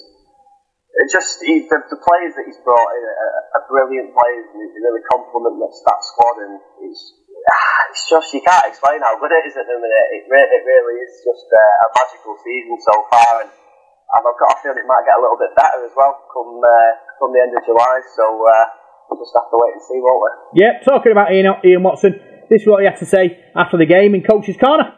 [1.09, 4.81] just he, the, the players that he's brought in are, are brilliant players, and they
[4.81, 6.37] really complement that, that squad.
[6.45, 7.03] And it's
[7.93, 10.09] it's just you can't explain how good it is at the minute.
[10.21, 14.53] It, re- it really is just a, a magical season so far, and I've got
[14.53, 17.41] a feeling it might get a little bit better as well come uh, come the
[17.41, 18.05] end of July.
[18.13, 18.25] So.
[18.45, 20.65] Uh, we'll just have to wait and see, won't we?
[20.65, 20.85] Yep.
[20.89, 24.15] talking about Ian, Ian Watson, this is what he had to say after the game
[24.15, 24.97] in Coach's Corner.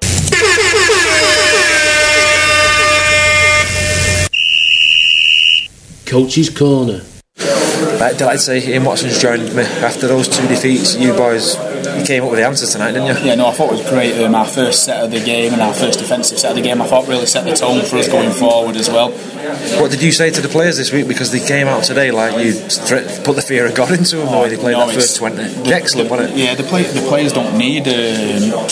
[6.15, 7.03] Coach's Corner.
[7.99, 10.95] Right, delighted to say Ian Watson's joined me after those two defeats.
[10.95, 13.25] You boys you came up with the answers tonight, didn't you?
[13.25, 14.23] Yeah, no, I thought it was great.
[14.23, 16.81] Um, our first set of the game and our first defensive set of the game,
[16.83, 19.11] I thought really set the tone for us going forward as well.
[19.81, 21.07] What did you say to the players this week?
[21.07, 22.53] Because they came out today like you
[23.25, 25.37] put the fear of God into them the way they played no, that first it's-
[25.37, 25.71] 20.
[25.73, 26.37] Excellent, wasn't it?
[26.37, 27.87] Yeah, the, play, the players don't need.
[27.89, 28.71] Um,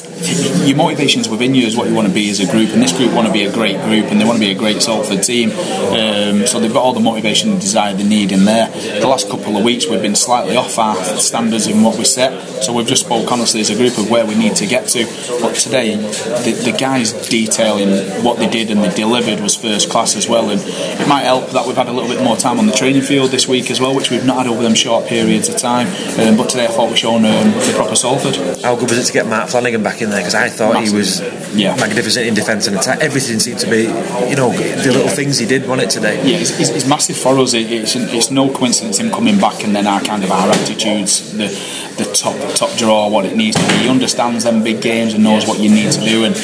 [0.67, 2.97] your motivations within you is what you want to be as a group, and this
[2.97, 5.23] group want to be a great group, and they want to be a great Salford
[5.23, 5.51] team.
[5.51, 8.69] Um, so they've got all the motivation and desire they need in there.
[9.01, 12.63] The last couple of weeks we've been slightly off our standards in what we set,
[12.63, 15.05] so we've just spoke honestly as a group of where we need to get to.
[15.41, 20.17] But today, the, the guys detailing what they did and they delivered was first class
[20.17, 22.67] as well, and it might help that we've had a little bit more time on
[22.67, 25.49] the training field this week as well, which we've not had over them short periods
[25.49, 25.87] of time.
[26.19, 28.37] Um, but today I thought we've shown um, the proper Salford.
[28.63, 30.21] How good was it to get Matt Flanagan back in there?
[30.21, 31.21] Because I thought he was
[31.55, 33.01] magnificent in defence and attack.
[33.01, 33.83] Everything seemed to be,
[34.29, 36.17] you know, the little things he did, wasn't it, today?
[36.23, 37.55] Yeah, it's, it's, it's massive for us.
[37.55, 41.33] It, it's, it's no coincidence him coming back and then our kind of our attitudes,
[41.33, 41.49] the
[41.99, 43.75] the top top draw, what it needs to be.
[43.85, 46.25] He understands them big games and knows what you need to do.
[46.25, 46.35] And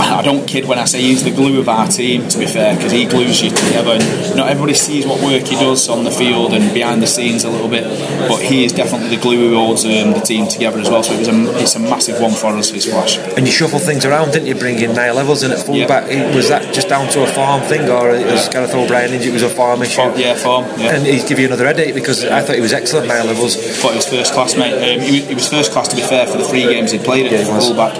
[0.00, 2.28] I don't kid when I say he's the glue of our team.
[2.28, 3.92] To be fair, because he glues you together.
[3.98, 7.44] And not everybody sees what work he does on the field and behind the scenes
[7.44, 7.84] a little bit,
[8.28, 11.02] but he is definitely the glue who holds um, the team together as well.
[11.02, 12.70] So it was a, it's a massive one for us.
[12.70, 13.18] His flash.
[13.36, 14.54] And you shuffle things around, didn't you?
[14.54, 16.08] Bring in Niall Evalds in at fullback.
[16.34, 19.28] Was that just down to a farm thing, or was Gareth O'Brien injured?
[19.28, 20.00] It was a farm issue.
[20.16, 20.64] yeah, farm.
[20.78, 20.96] Yeah.
[20.96, 23.56] And he's give you another headache because I thought he was excellent, Niall Evalds.
[23.80, 24.74] thought he was first class, mate.
[24.74, 27.04] Um, he, was, he was first class, to be fair, for the three games he'd
[27.04, 27.94] played at fullback.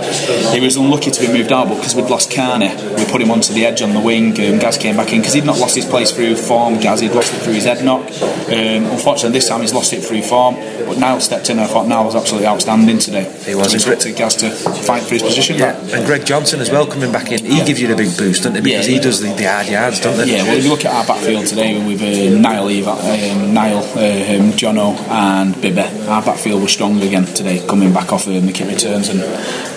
[0.54, 3.30] He was unlucky to be moved out, but because we'd lost Carney, we put him
[3.30, 4.28] onto the edge on the wing.
[4.32, 6.78] Um, Gaz came back in because he'd not lost his place through form.
[6.80, 8.02] Gaz, he'd lost it through his head knock.
[8.48, 10.54] Um, unfortunately, this time he's lost it through form.
[10.54, 13.24] But Niall stepped in, and I thought Niall was absolutely outstanding today.
[13.44, 13.74] He was.
[13.74, 15.56] It's up to Gaz to fight for his position.
[15.56, 17.44] Yeah, and Greg Johnson as well coming back in.
[17.44, 18.60] He gives you the big boost, doesn't he?
[18.60, 20.34] Because he does the, the hard yards, doesn't he?
[20.34, 23.78] Yeah, well, if you look at our backfield today, with uh, Niall, Eva, um, Niall,
[23.78, 28.46] uh, um, Jono, and Bibby, our backfield was strong again today, coming back off um,
[28.46, 29.20] the kick returns, and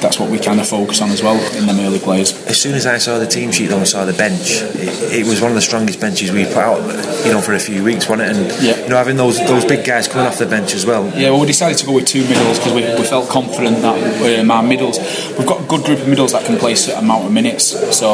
[0.02, 2.34] that's what we kind of focus on as well in them early players.
[2.48, 5.42] As soon as I saw the team sheet and saw the bench, it, it was
[5.42, 6.80] one of the strongest benches we've put out,
[7.26, 8.36] you know, for a few weeks, wasn't it?
[8.38, 8.78] And Yeah.
[8.84, 11.06] you know, having those those big guys coming off the bench as well.
[11.16, 14.40] Yeah, well, we decided to go with two middles because we, we felt confident that
[14.40, 15.00] um, our middles,
[15.38, 17.64] we've got a good group of middles that can play a certain amount of minutes.
[17.96, 18.08] So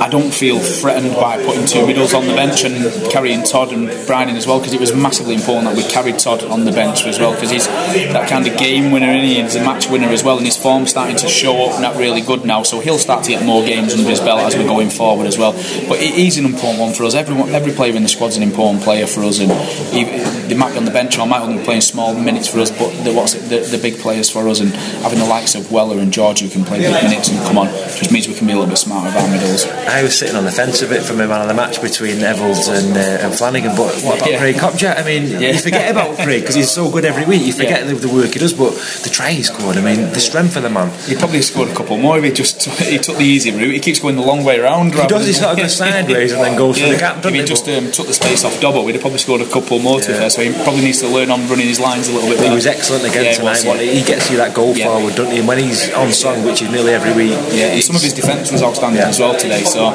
[0.00, 2.76] I don't feel threatened by putting two middles on the bench and
[3.10, 6.18] carrying Todd and Brian in as well because it was massively important that we carried
[6.18, 9.54] Todd on the bench as well because he's that kind of game winner and he's
[9.54, 12.44] a match winner as well and his form's starting to show up not really good
[12.44, 15.26] now so he'll start to get more games under his belt as we're going forward
[15.28, 15.52] as well
[15.88, 18.42] but he- he's an important one for us everyone every player in the squad's an
[18.42, 19.52] important player for us and
[19.94, 20.02] he,
[20.48, 22.70] they might be on the bench or might only be playing small minutes for us
[22.70, 24.70] but the, what's it, the, the big players for us and
[25.06, 27.68] having the likes of Weller and George who can play big minutes and come on
[27.68, 30.34] just means we can be a little bit smarter with our middles I was sitting
[30.34, 33.24] on the fence a bit for my man of the match between Evans and, uh,
[33.26, 34.38] and Flanagan, but what about Yeah.
[34.38, 34.98] Craig Kopczak?
[35.00, 35.52] I mean, Yeah.
[35.52, 37.42] you forget about Craig because he's so good every week.
[37.42, 38.72] You forget the, the work he does, but
[39.06, 40.90] the try he scored, I mean, the strength of the man.
[41.06, 43.80] he probably scored a couple more if he just he took the easy route he
[43.80, 46.56] keeps going the long way around He does, he sort of goes sideways and then
[46.58, 47.44] goes for the gap, if he he?
[47.46, 50.08] just um, took the space off Dobbo we'd have probably scored a couple more to
[50.08, 52.38] be fair so he probably needs to learn on running his lines a little bit
[52.38, 52.54] He better.
[52.56, 53.64] was excellent again Yeah, he tonight.
[53.64, 53.92] was, yeah.
[53.92, 54.88] He gets you that goal Yeah.
[54.90, 55.38] forward, doesn't he?
[55.38, 58.50] And when he's on song, which is nearly every week, Yeah, some of his defence
[58.52, 59.62] was outstanding as well today.
[59.64, 59.92] So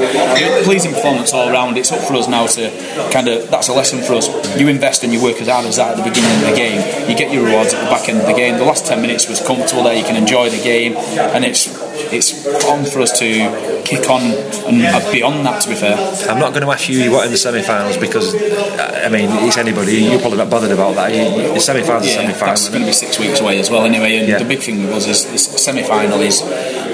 [0.63, 1.78] pleasing performance all round.
[1.78, 2.70] It's up for us now to
[3.12, 4.28] kind of that's a lesson for us.
[4.60, 7.10] You invest and you work as hard as that at the beginning of the game.
[7.10, 8.58] You get your rewards at the back end of the game.
[8.58, 9.96] The last ten minutes was comfortable there.
[9.98, 11.68] You can enjoy the game, and it's
[12.14, 14.22] it's on for us to kick on
[14.68, 14.82] and
[15.12, 15.62] beyond that.
[15.64, 15.96] To be fair,
[16.30, 19.58] I'm not going to ask you what in the semi-finals because uh, I mean it's
[19.58, 19.98] anybody.
[20.10, 21.10] You're probably not bothered about that.
[21.12, 22.46] The semi-finals, yeah, semi-final.
[22.48, 23.84] that's going to be six weeks away as well.
[23.86, 24.38] Anyway, and Yeah.
[24.40, 26.42] the big thing was is this semi-final is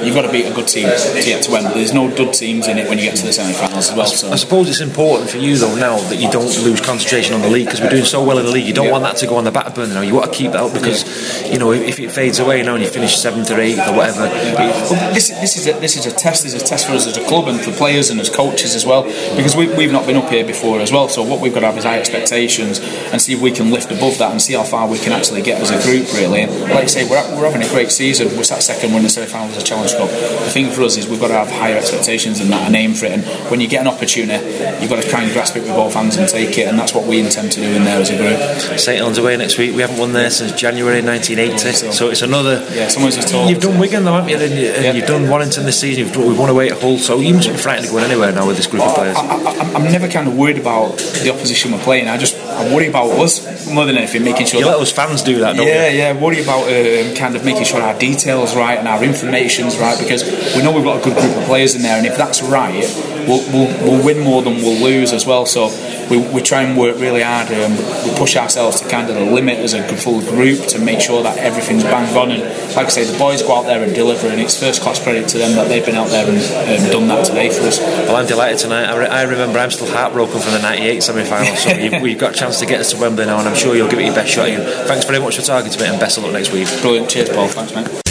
[0.03, 1.75] you've got to beat a good team to get to Wembley.
[1.75, 4.05] There's no good teams in it when you get to the semi-finals as well.
[4.05, 7.41] So I suppose it's important for you though now that you don't lose concentration on
[7.41, 8.67] the league because we're doing so well in the league.
[8.67, 10.01] You don't want that to go on the back burner now.
[10.01, 11.05] You want to keep that up because
[11.51, 14.29] you know if, it fades away now and you finish seventh or eighth or whatever.
[14.29, 16.43] Well, this, this is a, this is a test.
[16.43, 18.75] This is a test for us as a club and for players and as coaches
[18.75, 19.03] as well,
[19.35, 21.09] because we, we've not been up here before as well.
[21.09, 23.91] So what we've got to have is high expectations and see if we can lift
[23.91, 26.13] above that and see how far we can actually get as a group.
[26.13, 28.27] Really, and like I say, we're, we're having a great season.
[28.35, 30.09] We're sat second, in the semi-final as a Challenge Cup.
[30.09, 32.93] The thing for us is we've got to have higher expectations than that and aim
[32.93, 33.11] for it.
[33.13, 34.43] And when you get an opportunity,
[34.81, 36.67] you've got to try and grasp it with both hands and take it.
[36.67, 38.39] And that's what we intend to do in there as a group.
[38.79, 39.75] St Helens away next week.
[39.75, 42.65] We haven't won there since January 1980, so it's another.
[42.73, 43.49] Yeah, someone's just told.
[43.49, 44.37] You've done Wigan though, haven't you?
[44.37, 46.03] And you- and you've done Warrington this season.
[46.05, 48.31] You've done, we've won away at Hull, so you must be frightened of going anywhere
[48.31, 49.17] now with this group of players.
[49.17, 52.07] I, I, I'm never kind of worried about the opposition we're playing.
[52.07, 54.59] I just I worry about us more than anything, making sure.
[54.59, 55.97] You let us fans do that, don't yeah, you?
[55.97, 56.21] yeah.
[56.21, 60.23] Worry about um, kind of making sure our details right and our information's right because
[60.55, 62.83] we know we've got a good group of players in there, and if that's right,
[63.27, 65.45] we'll, we'll, we'll win more than we'll lose as well.
[65.45, 65.67] So
[66.09, 67.51] we, we try and work really hard.
[67.51, 67.71] Um,
[68.05, 71.21] we push ourselves to kind of the limit as a full group to make sure
[71.23, 72.31] that everything's bang on.
[72.31, 72.41] And
[72.75, 75.27] like I say, the boys go out there and deliver, and it's first class credit
[75.29, 77.79] to them that they've been out there and um, done that today for us.
[77.79, 78.85] Well, I'm delighted tonight.
[78.85, 81.55] I, re- I remember I'm still heartbroken from the '98 semi-final.
[81.55, 83.75] So you've, we've got a chance to get us to Wembley now, and I'm sure
[83.75, 84.47] you'll give it your best shot.
[84.47, 84.87] Again.
[84.87, 86.67] Thanks very much for talking to me, and best of luck next week.
[86.81, 87.09] Brilliant.
[87.09, 87.47] Cheers, Paul.
[87.47, 88.06] Thanks, mate.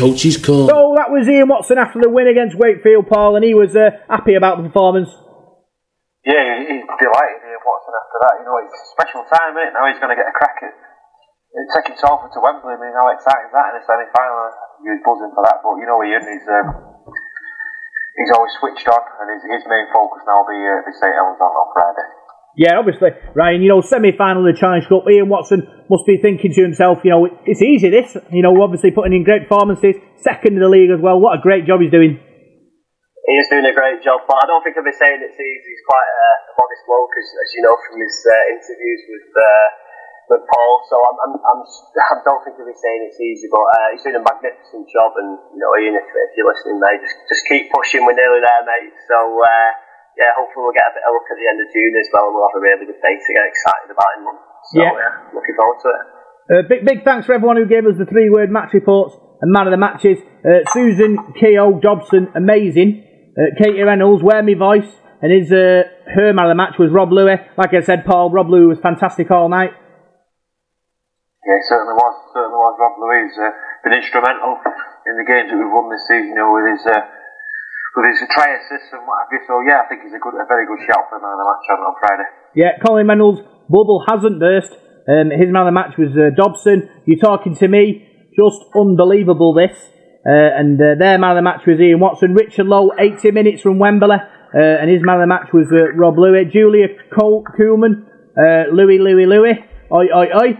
[0.00, 0.64] Coach's call.
[0.66, 4.00] So that was Ian Watson after the win against Wakefield, Paul, and he was uh,
[4.08, 5.12] happy about the performance.
[6.24, 8.34] Yeah, he's delighted Ian Watson after that.
[8.40, 9.72] You know, it's a special time, isn't it?
[9.76, 10.72] Now he's going to get a crack at
[11.50, 12.74] at taking Salford to Wembley.
[12.74, 14.54] I mean, how exciting is that in a semi final?
[14.80, 16.68] He was buzzing for that, but you know, Ian, he's, um,
[18.16, 21.10] he's always switched on, and his, his main focus now will be, uh, be St
[21.10, 22.08] Helens on, on Friday.
[22.58, 23.62] Yeah, obviously, Ryan.
[23.62, 25.06] You know, semi-final of the Challenge Cup.
[25.06, 27.90] Ian Watson must be thinking to himself, you know, it's easy.
[27.90, 31.18] This, you know, obviously putting in great performances, second in the league as well.
[31.22, 32.18] What a great job he's doing.
[32.18, 35.62] He is doing a great job, but I don't think I'll be saying it's easy.
[35.62, 39.28] He's quite a, a modest bloke, as, as you know from his uh, interviews with
[39.38, 39.66] uh,
[40.34, 40.82] with Paul.
[40.90, 41.60] So I'm, I'm, I'm,
[42.10, 45.14] I don't think he'll be saying it's easy, but uh, he's doing a magnificent job.
[45.22, 48.02] And you know, Ian, if, if you're listening, mate, just just keep pushing.
[48.02, 48.98] We're nearly there, mate.
[49.06, 49.38] So.
[49.38, 49.70] Uh,
[50.18, 52.24] yeah, hopefully we'll get a bit of look at the end of June as well,
[52.30, 54.42] and we'll have a really good day to get excited about in month.
[54.70, 54.92] So Yeah.
[54.94, 56.02] yeah, looking forward to it.
[56.50, 59.66] Uh, big, big thanks for everyone who gave us the three-word match reports and man
[59.66, 60.18] of the matches.
[60.42, 61.78] Uh, Susan, K.O.
[61.78, 63.06] Dobson, amazing.
[63.38, 64.90] Uh, Katie Reynolds, Wear Me Voice,
[65.22, 67.36] and his uh, her man of the match was Rob Lui.
[67.56, 69.70] Like I said, Paul, Rob Lui was fantastic all night.
[71.46, 72.14] Yeah, it certainly was.
[72.34, 72.74] Certainly was.
[72.80, 73.50] Rob Lui uh,
[73.84, 74.58] been instrumental
[75.06, 76.34] in the games that we've won this season.
[76.34, 77.00] You know, with his uh,
[77.96, 79.40] with his try assists and what have you.
[79.46, 81.46] So yeah, I think he's a good, a very good shout for man of the
[81.48, 82.28] match on, on Friday.
[82.54, 84.72] Yeah, Colin Reynolds, bubble hasn't burst.
[85.08, 86.88] Um, his man of the match was uh, Dobson.
[87.06, 89.74] You're talking to me, just unbelievable this.
[90.22, 92.34] Uh, and uh, their man of the match was Ian Watson.
[92.34, 94.16] Richard Lowe, 80 minutes from Wembley.
[94.52, 96.44] Uh, and his man of the match was uh, Rob Lui.
[96.44, 98.04] Julia Col- Koolman,
[98.36, 99.52] uh, Lui, Lui, Lui.
[99.92, 100.58] Oi, oi, oi.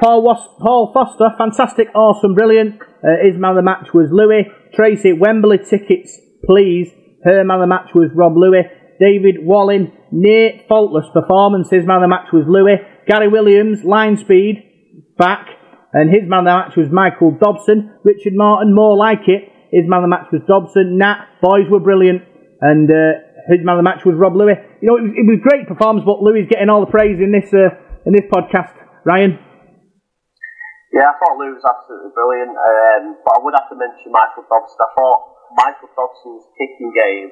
[0.00, 2.80] Paul, Was- Paul Foster, fantastic, awesome, brilliant.
[3.04, 4.48] Uh, his man of the match was Lui.
[4.74, 6.88] Tracy, Wembley tickets, please.
[7.24, 8.62] Her man of the match was Rob Lui.
[9.00, 11.68] David Wallin, near faultless performance.
[11.70, 12.76] His man of the match was Lui.
[13.08, 14.60] Gary Williams, line speed,
[15.16, 15.48] back.
[15.92, 17.96] And his man of the match was Michael Dobson.
[18.04, 19.48] Richard Martin, more like it.
[19.72, 20.98] His man of the match was Dobson.
[20.98, 22.22] Nat, boys were brilliant.
[22.60, 24.52] And uh, his man of the match was Rob Lui.
[24.82, 27.32] You know, it was, it was great performance, but Lui getting all the praise in
[27.32, 27.72] this uh,
[28.04, 28.76] in this podcast.
[29.04, 29.38] Ryan?
[30.92, 34.42] Yeah, I thought Lou was absolutely brilliant, um, but I would have to mention Michael
[34.42, 34.74] Dobson.
[34.82, 35.20] I thought
[35.54, 37.30] Michael Dobson's kicking game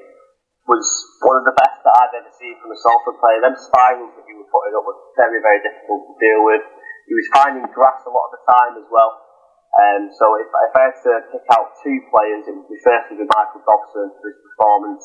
[0.68, 0.84] was
[1.24, 3.40] one of the best that I've ever seen from a Salford player.
[3.40, 6.62] Them spirals that he was putting up were very, very difficult to deal with.
[7.08, 9.16] He was finding grass a lot of the time as well.
[9.78, 13.20] Um, so if, if I had to pick out two players, it would be firstly
[13.24, 15.04] Michael Dobson for his performance,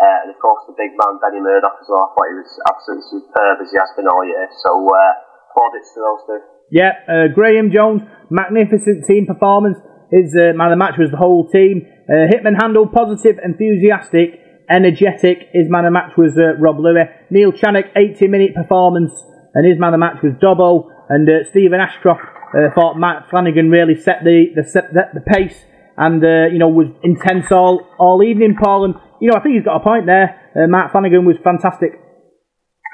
[0.00, 2.06] uh, and of course the big man Danny Murdoch as well.
[2.06, 4.44] I thought he was absolutely superb as he has been all year.
[4.60, 5.12] So uh,
[5.56, 6.40] plaudits to those two.
[6.70, 9.80] Yeah, uh, Graham Jones, magnificent team performance.
[10.14, 11.82] His uh, man of the match was the whole team.
[12.06, 14.38] Uh, Hitman handled positive, enthusiastic,
[14.70, 15.50] energetic.
[15.52, 17.02] His man of the match was uh, Rob Lui.
[17.30, 19.10] Neil Channock, 80 minute performance,
[19.54, 20.86] and his man of the match was Dobbo.
[21.08, 22.22] And uh, Stephen Ashcroft
[22.54, 25.58] uh, thought Matt Flanagan really set the the, set, the, pace
[25.98, 28.54] and uh, you know was intense all all evening.
[28.54, 30.38] Paul and you know I think he's got a point there.
[30.54, 31.98] Uh, Matt Flanagan was fantastic.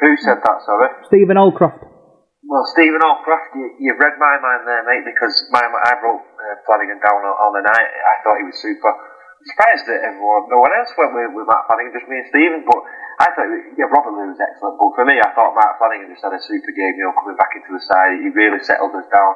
[0.01, 0.59] Who said that?
[0.65, 0.89] Sorry.
[1.07, 1.85] Stephen Allcroft.
[2.51, 6.57] Well, Stephen Allcroft, you, you've read my mind there, mate, because my, I wrote uh,
[6.65, 7.91] Flanagan down on, on the night.
[7.93, 8.89] I thought he was super.
[8.91, 12.29] I'm surprised that everyone, no one else went with, with Matt Flanagan, just me and
[12.29, 12.61] Stephen.
[12.65, 12.81] But
[13.21, 14.77] I thought, yeah, Robert Lui was excellent.
[14.77, 17.41] But for me, I thought Matt Flanagan just had a super game, you know, coming
[17.41, 18.21] back into the side.
[18.21, 19.33] He really settled us down.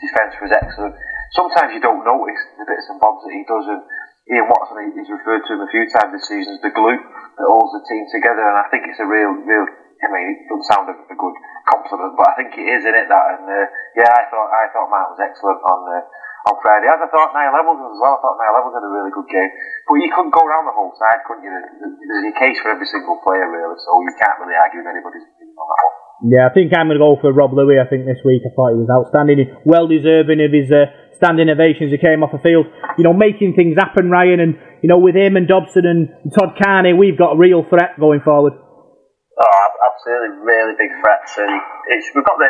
[0.00, 0.96] Defence was excellent.
[1.32, 3.64] Sometimes you don't notice the bits and bobs that he does.
[3.64, 3.80] And
[4.28, 7.46] Ian Watson, he's referred to him a few times this season as the glue that
[7.48, 8.44] holds the team together.
[8.44, 9.64] And I think it's a real, real
[9.96, 12.92] I mean, it doesn't sound a, a good compliment, but I think it is in
[12.92, 13.26] it that.
[13.40, 13.64] And uh,
[13.96, 16.04] yeah, I thought I thought Matt was excellent on uh,
[16.46, 18.14] on Friday, as I thought Niall Evalds was as well.
[18.14, 19.50] I thought Niall Evalds had a really good game,
[19.90, 21.50] but you couldn't go around the whole side, couldn't you?
[21.50, 24.90] There's there's a case for every single player, really, so you can't really argue with
[24.94, 25.96] anybody's opinion on that one.
[26.32, 27.76] Yeah, I think I'm going to go for Rob Lui.
[27.76, 31.50] I think this week I thought he was outstanding, well deserving of his uh, standing
[31.50, 31.92] ovations.
[31.92, 34.40] He came off the field, you know, making things happen, Ryan.
[34.40, 37.98] And you know, with him and Dobson and Todd Carney, we've got a real threat
[37.98, 38.54] going forward.
[38.56, 41.52] Oh, absolutely, really big threats, and
[41.92, 42.48] it's, we've got the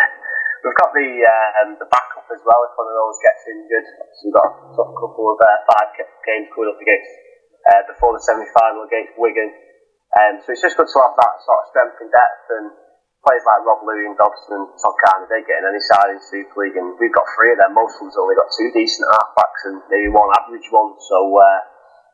[0.66, 1.08] we've got the
[1.62, 2.60] um, the backup as well.
[2.66, 6.18] If one of those gets injured, so we've got a couple of uh, five ga-
[6.26, 7.12] games coming up against
[7.70, 9.54] uh, before the semi final against Wigan.
[10.18, 12.46] Um, so it's just good to have that sort of strength and depth.
[12.50, 12.66] And
[13.22, 16.94] players like Rob and Dobson, Todd Carney, they're getting any side in Super League, and
[16.98, 17.74] we've got three of them.
[17.74, 20.94] Most of us only got two decent halfbacks and maybe one average one.
[20.98, 21.58] So, uh,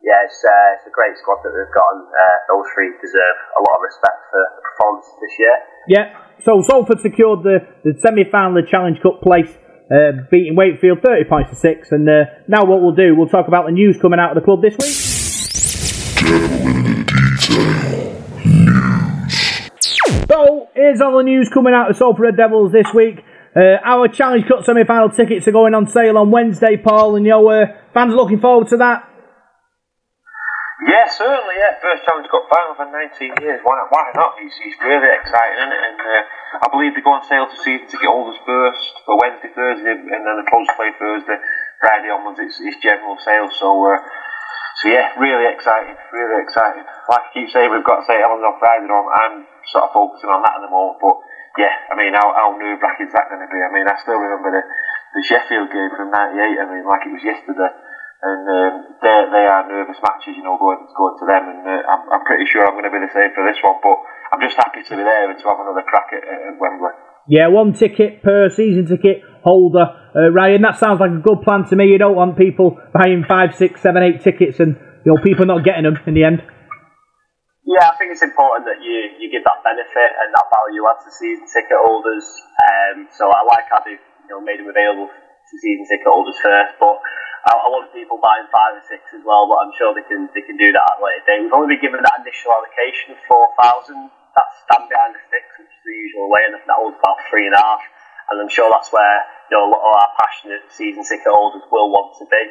[0.03, 3.39] yeah, it's, uh, it's a great squad that they've got, and uh, those three deserve
[3.55, 5.57] a lot of respect for the performances this year.
[5.87, 6.07] Yeah,
[6.43, 9.51] so Salford secured the, the semi final of Challenge Cup place,
[9.95, 11.93] uh, beating Wakefield 30 points to 6.
[11.93, 14.45] And uh, now, what we'll do, we'll talk about the news coming out of the
[14.45, 14.99] club this week.
[20.27, 23.23] So, here's all the news coming out of Salford Red Devils this week.
[23.55, 27.25] Uh, our Challenge Cup semi final tickets are going on sale on Wednesday, Paul, and
[27.25, 29.12] your uh, fans are looking forward to that.
[30.83, 31.79] Yeah, certainly, yeah.
[31.79, 33.63] First Challenge Cup final for 19 years.
[33.63, 34.35] Why, why not?
[34.43, 35.79] It's, it's really exciting, it?
[35.79, 36.23] And uh,
[36.59, 40.23] I believe they go on sale to season ticket holders first for Wednesday, Thursday, and
[40.27, 41.39] then the close play Thursday.
[41.79, 43.47] Friday onwards, it's, it's general sale.
[43.55, 43.99] So, uh,
[44.83, 46.83] so yeah, really exciting, really exciting.
[47.07, 48.91] Like I keep saying, we've got St Helens on Friday.
[48.91, 51.15] On, I'm sort of focusing on that at the moment, but
[51.63, 53.61] yeah, I mean, how, how nerve wracking is that going to be?
[53.63, 56.59] I mean, I still remember the, the Sheffield game from '98.
[56.59, 57.71] I mean, like it was yesterday
[58.23, 61.83] and um, they they are nervous matches, you know, going going to them, and uh,
[61.91, 63.83] I'm, I'm pretty sure I'm going to be the same for this one.
[63.83, 63.99] But
[64.31, 66.95] I'm just happy to be there and to have another crack at, at Wembley.
[67.27, 70.63] Yeah, one ticket per season ticket holder, uh, Ryan.
[70.63, 71.91] That sounds like a good plan to me.
[71.91, 75.67] You don't want people buying five, six, seven, eight tickets, and you know people not
[75.67, 76.47] getting them in the end.
[77.67, 80.99] Yeah, I think it's important that you, you give that benefit and that value add
[80.99, 82.27] to season ticket holders.
[82.59, 86.39] Um, so I like how they've you know made them available to season ticket holders
[86.43, 87.03] first, but
[87.43, 90.31] I, I want people buying five or six as well, but I'm sure they can
[90.31, 91.41] they can do that at a later date.
[91.47, 94.11] We've only been given that initial allocation of four thousand.
[94.33, 97.45] That's stand behind the sticks, which is the usual way, and that holds about three
[97.51, 97.83] and a half.
[98.33, 99.19] And I'm sure that's where
[99.51, 102.45] you know a lot of our passionate season ticket holders will want to be.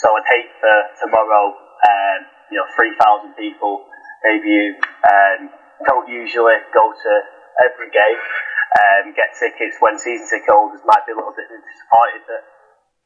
[0.00, 2.18] So I'd hate for tomorrow, um,
[2.48, 3.88] you know, three thousand people
[4.24, 4.66] maybe you
[5.06, 5.50] um,
[5.86, 7.12] don't usually go to
[7.62, 8.20] every game,
[8.78, 12.42] um, get tickets when season ticket holders might be a little bit disappointed that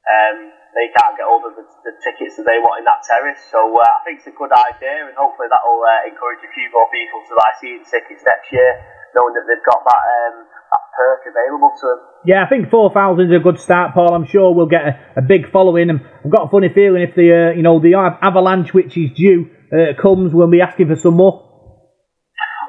[0.03, 3.39] um, they can't get hold of the, the, tickets that they want in that terrace.
[3.53, 6.51] So uh, I think it's a good idea, and hopefully that will uh, encourage a
[6.51, 8.83] few more people to buy season tickets next year,
[9.15, 12.01] knowing that they've got that, um, that perk available to them.
[12.27, 14.11] Yeah, I think four thousand is a good start, Paul.
[14.11, 17.15] I'm sure we'll get a, a big following, and I've got a funny feeling if
[17.15, 20.97] the uh, you know the avalanche which is due uh, comes, we'll be asking for
[20.97, 21.53] some more.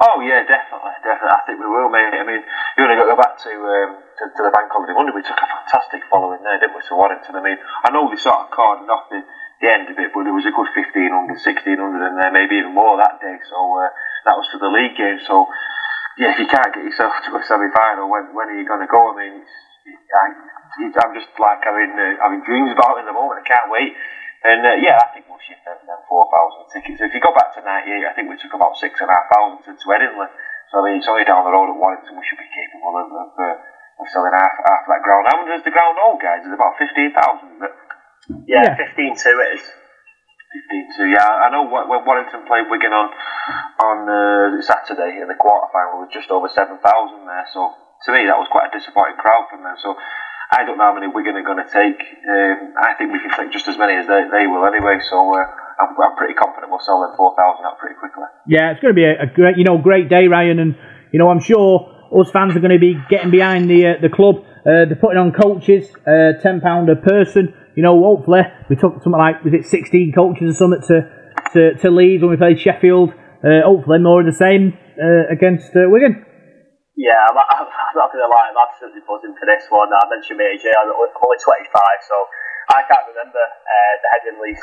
[0.04, 1.36] Oh yeah, definitely, definitely.
[1.36, 2.16] I think we will, mate.
[2.16, 3.51] I mean, you want to go back to.
[3.51, 6.86] Um, to, to the bank holiday Monday, we took a fantastic following there, didn't we,
[6.86, 7.34] to Warrington?
[7.34, 10.24] I mean, I know they sort of carded off the, the end of it, but
[10.24, 13.38] there was a good 1500, 1600 in there, maybe even more that day.
[13.49, 13.89] So uh,
[14.30, 15.18] that was for the league game.
[15.26, 15.49] So,
[16.22, 18.86] yeah, if you can't get yourself to a semi final, when, when are you going
[18.86, 19.01] to go?
[19.01, 20.26] I mean, I,
[20.78, 23.41] I'm just like having, uh, having dreams about it at the moment.
[23.41, 23.97] I can't wait.
[24.43, 26.99] And uh, yeah, I think we'll shift them, them 4,000 tickets.
[26.99, 30.36] If you go back to 98, I think we took about 6,500 to, to Edinburgh.
[30.74, 32.18] So I mean, it's only down the road at Warrington.
[32.18, 35.30] We should be capable of, of uh, of selling half, half that ground.
[35.30, 36.42] How much does the ground hold, guys?
[36.42, 37.14] It's about 15,000.
[38.50, 38.90] Yeah, yeah.
[38.90, 39.64] 15 2 it is.
[40.98, 41.46] 15 2, yeah.
[41.46, 43.14] I know when Warrington played Wigan on
[43.86, 47.46] on uh, Saturday in the quarter final, was just over 7,000 there.
[47.54, 49.78] So to me, that was quite a disappointing crowd from them.
[49.78, 49.94] So
[50.50, 52.02] I don't know how many Wigan are going to take.
[52.26, 54.98] Um, I think we can take just as many as they, they will anyway.
[55.06, 55.46] So uh,
[55.80, 58.24] I'm, I'm, pretty confident we'll sell them 4,000 out pretty quickly.
[58.48, 60.60] Yeah, it's going to be a, a, great, you know, great day, Ryan.
[60.60, 60.76] And,
[61.12, 64.10] you know, I'm sure us fans are going to be getting behind the uh, the
[64.10, 64.46] club.
[64.64, 67.54] Uh, they're putting on coaches, uh, ten pound a person.
[67.76, 70.98] You know, hopefully we took something like was it sixteen coaches or something to
[71.54, 73.12] to, to Leeds when we played Sheffield.
[73.44, 76.24] Uh, hopefully more of the same uh, against uh, Wigan.
[76.96, 77.68] Yeah, I'm, I'm,
[77.98, 79.90] not going to lie, I'm absolutely buzzing for this one.
[79.90, 81.42] I mentioned me, AJ, I'm only 25,
[82.06, 82.16] so
[82.70, 84.54] I can't remember the Headingley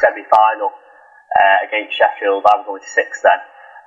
[1.39, 2.43] semi-final against Sheffield.
[2.47, 3.41] I was only six then.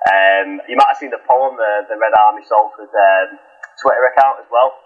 [0.04, 3.28] Um, you might have seen the poem, the, the Red Army Salford um,
[3.80, 4.76] Twitter account as well.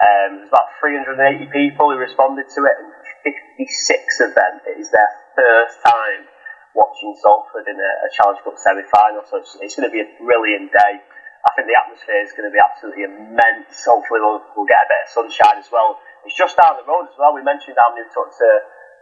[0.00, 2.88] Um, there's about 380 people who responded to it, and
[3.22, 6.26] 56 of them it is their first time
[6.72, 9.28] watching Salford in a, a Challenge Cup semi-final.
[9.28, 11.04] So it's, it's going to be a brilliant day.
[11.42, 13.76] I think the atmosphere is going to be absolutely immense.
[13.84, 16.00] Hopefully we'll, we'll get a bit of sunshine as well.
[16.24, 17.34] It's just down the road as well.
[17.34, 18.48] We mentioned how new took to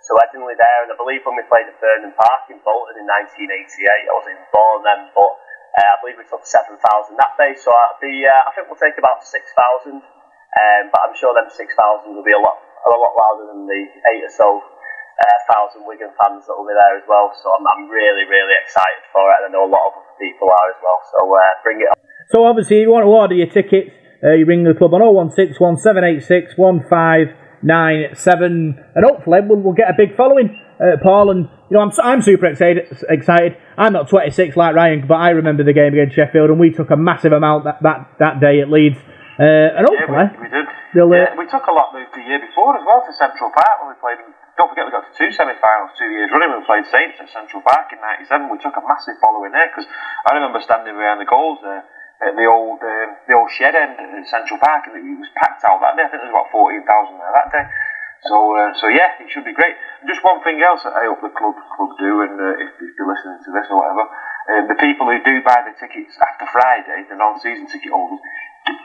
[0.09, 3.51] Headingley there, and I believe when we played at Burnden Park in Bolton in 1988,
[3.86, 5.32] I wasn't born then, but
[5.76, 6.76] uh, I believe we took 7,000
[7.20, 7.70] that day, so
[8.01, 10.01] be, uh, I think we'll take about 6,000.
[10.51, 11.62] Um, but I'm sure them 6,000
[12.11, 14.59] will be a lot, a lot louder than the eight or so
[15.20, 17.30] uh, thousand Wigan fans that will be there as well.
[17.38, 20.16] So I'm, I'm, really, really excited for it, and I know a lot of other
[20.18, 20.98] people are as well.
[21.12, 21.96] So uh, bring it on.
[22.34, 23.94] So obviously, if you want to order your tickets,
[24.24, 26.59] uh, you ring the club on 016 1786
[27.62, 31.92] 1597, and hopefully we'll, we'll get a big following uh, Paul, and you know I'm
[32.02, 32.88] I'm super excited.
[33.08, 33.56] Excited.
[33.76, 36.90] I'm not 26 like Ryan, but I remember the game against Sheffield, and we took
[36.90, 38.96] a massive amount that that, that day at Leeds.
[39.36, 40.66] Uh, and hopefully, yeah, we, we did.
[40.68, 43.76] uh, yeah, we took a lot the, the year before as well to Central Park
[43.84, 44.20] when we played.
[44.56, 46.52] Don't forget, we got to two semi-finals two years running.
[46.52, 48.48] We played Saints at Central Park in '97.
[48.48, 49.88] We took a massive following there because
[50.28, 51.84] I remember standing behind the goals there
[52.20, 55.64] at the old um, the old shed end at Central Park, and it was packed
[55.64, 56.04] out that day.
[56.04, 57.66] I think there was about fourteen thousand there that day.
[58.20, 59.72] So, uh, so yeah, it should be great.
[60.04, 62.92] Just one thing else that I hope the club club do, and uh, if, if
[62.92, 66.44] you're listening to this or whatever, uh, the people who do buy the tickets after
[66.52, 68.20] Friday, the non-season ticket holders,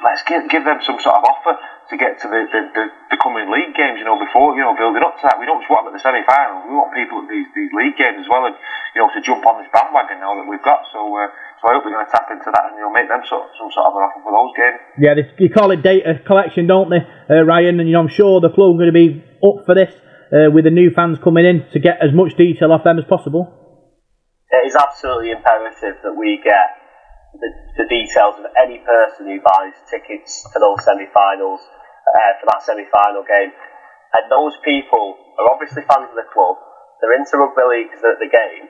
[0.08, 3.18] let's give, give them some sort of offer to get to the, the, the, the
[3.20, 5.36] coming league games, you know, before, you know, building up to that.
[5.36, 8.00] We don't just want them at the semi-final, we want people at these, these league
[8.00, 8.56] games as well, and,
[8.96, 10.88] you know, to jump on this bandwagon now that we've got.
[10.96, 11.28] So, uh,
[11.66, 13.74] I hope we're going to tap into that and, you know, make them sort, some
[13.74, 14.80] sort of an offer for those games.
[15.02, 17.82] Yeah, they, they call it data collection, don't they, uh, Ryan?
[17.82, 19.90] And you know, I'm sure the club are going to be up for this
[20.30, 23.10] uh, with the new fans coming in to get as much detail off them as
[23.10, 23.50] possible.
[24.54, 26.78] It is absolutely imperative that we get
[27.34, 27.50] the,
[27.82, 33.26] the details of any person who buys tickets for those semi-finals, uh, for that semi-final
[33.26, 33.52] game.
[34.14, 36.62] And those people are obviously fans of the club.
[37.02, 38.70] They're into rugby league because they're at the game.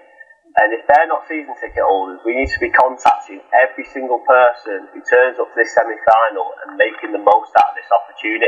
[0.55, 4.87] And if they're not season ticket holders, we need to be contacting every single person
[4.95, 8.47] who turns up to this semi-final and making the most out of this opportunity.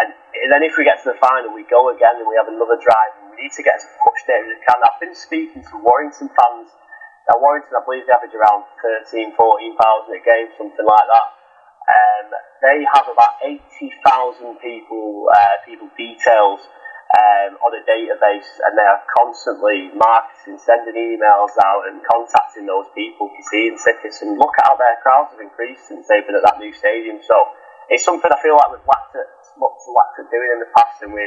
[0.00, 0.16] And,
[0.48, 3.12] then if we get to the final, we go again and we have another drive.
[3.20, 4.80] And we need to get as much data as we can.
[4.80, 6.72] I've been speaking to Warrington fans.
[7.28, 11.26] Now Warrington, I believe they average around 13, 14,000 a game, something like that.
[11.86, 12.26] Um,
[12.64, 16.64] they have about 80,000 people, uh, people details
[17.14, 22.90] um, on a database, and they are constantly marketing, sending emails out, and contacting those
[22.98, 24.22] people for seeing tickets.
[24.26, 27.22] And look at how their crowds have increased since they've been at that new stadium.
[27.22, 27.36] So
[27.88, 30.98] it's something I feel like we've lacked at, much lacked at doing in the past,
[31.06, 31.24] and we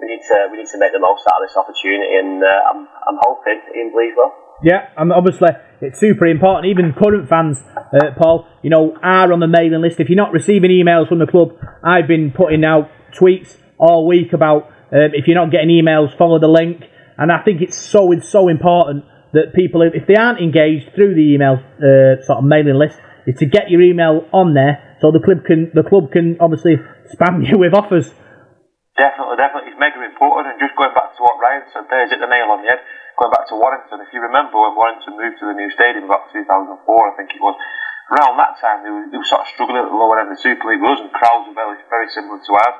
[0.00, 2.16] we need to we need to make the most out of this opportunity.
[2.16, 4.32] And uh, I'm I'm hoping Ian well.
[4.62, 5.50] Yeah, and obviously
[5.80, 6.66] it's super important.
[6.66, 10.00] Even current fans, uh, Paul, you know, are on the mailing list.
[10.00, 11.52] If you're not receiving emails from the club,
[11.84, 16.38] I've been putting out tweets all week about um, if you're not getting emails, follow
[16.38, 16.84] the link.
[17.18, 21.14] And I think it's so it's so important that people, if they aren't engaged through
[21.14, 25.12] the email uh, sort of mailing list, is to get your email on there so
[25.12, 26.80] the club can the club can obviously
[27.12, 28.08] spam you with offers.
[28.96, 30.54] Definitely, definitely, it's mega important.
[30.54, 32.72] And just going back to what Ryan said there, is it the nail on the
[32.72, 32.82] head?
[33.14, 36.30] Going back to Warrington, if you remember when Warrington moved to the new stadium about
[36.34, 37.54] 2004, I think it was,
[38.14, 40.38] around that time they were, they were sort of struggling at the lower end of
[40.38, 42.78] the Super League and crowds were very, very similar to ours.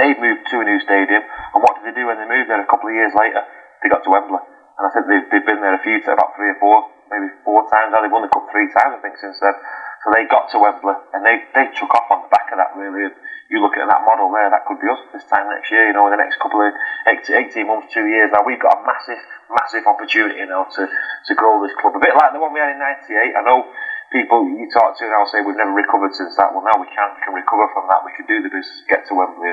[0.00, 2.60] They've moved to a new stadium, and what did they do when they moved there
[2.60, 3.44] a couple of years later?
[3.84, 4.40] They got to Wembley.
[4.40, 7.68] And I think they've, they've been there a few, about three or four, maybe four
[7.68, 8.00] times now.
[8.00, 9.52] They've won the cup three times, I think, since then.
[10.00, 12.72] So they got to Wembley, and they, they took off on the back of that,
[12.72, 13.12] really.
[13.12, 13.16] And
[13.52, 15.94] you look at that model there, that could be us this time next year, you
[15.94, 16.72] know, in the next couple of
[17.04, 18.32] 18 months, two years.
[18.32, 19.20] Now, we've got a massive,
[19.52, 21.92] massive opportunity now to, to grow this club.
[21.92, 23.12] A bit like the one we had in 98.
[23.12, 23.68] I know
[24.08, 26.52] people you talk to now say we've never recovered since that.
[26.52, 28.04] Well, now we can, we can recover from that.
[28.04, 29.52] We can do the business, get to Wembley,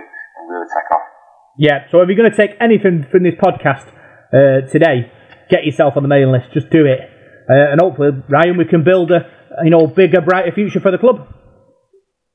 [0.50, 1.06] really take off.
[1.58, 3.86] Yeah, so if you're going to take anything from this podcast
[4.34, 5.12] uh, today,
[5.50, 6.54] get yourself on the mailing list.
[6.54, 7.00] Just do it.
[7.50, 9.26] Uh, and hopefully, Ryan, we can build a
[9.64, 11.28] you know bigger, brighter future for the club.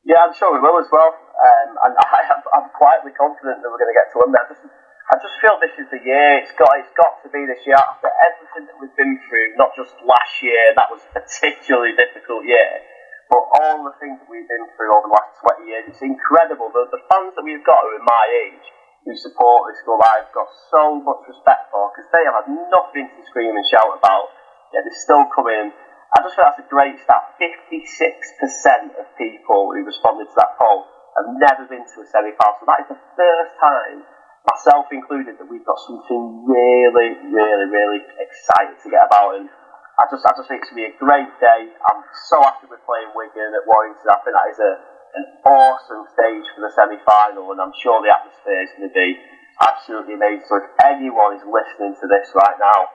[0.04, 1.16] Yeah, I'm sure we will as well.
[1.34, 5.14] Um, and I am, I'm quietly confident that we're going to get to just, I
[5.20, 6.40] just feel this is the year.
[6.40, 9.56] It's got, it's got to be this year after everything that we've been through.
[9.60, 12.84] Not just last year, that was a particularly difficult year,
[13.30, 15.84] but all the things that we've been through over the last 20 years.
[15.88, 16.68] It's incredible.
[16.70, 18.66] The, the fans that we've got who are my age,
[19.04, 23.08] who support this club, I've got so much respect for because they have had nothing
[23.08, 24.32] to scream and shout about.
[24.72, 25.72] Yeah, they're still coming.
[26.14, 27.34] I just think that's a great stat.
[27.42, 30.86] 56% of people who responded to that poll
[31.18, 32.58] have never been to a semi-final.
[32.62, 34.06] So that is the first time,
[34.46, 39.42] myself included, that we've got something really, really, really excited to get about.
[39.42, 39.50] And
[39.94, 41.70] I just, I just think it's going to be a great day.
[41.70, 44.10] I'm so happy we're playing Wigan at Warrington.
[44.10, 44.72] I think that is a,
[45.14, 49.22] an awesome stage for the semi-final, and I'm sure the atmosphere is going to be
[49.62, 50.50] absolutely amazing.
[50.50, 52.90] So if anyone is listening to this right now,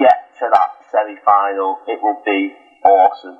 [0.00, 1.84] get to that semi-final.
[1.84, 3.36] It will be awesome.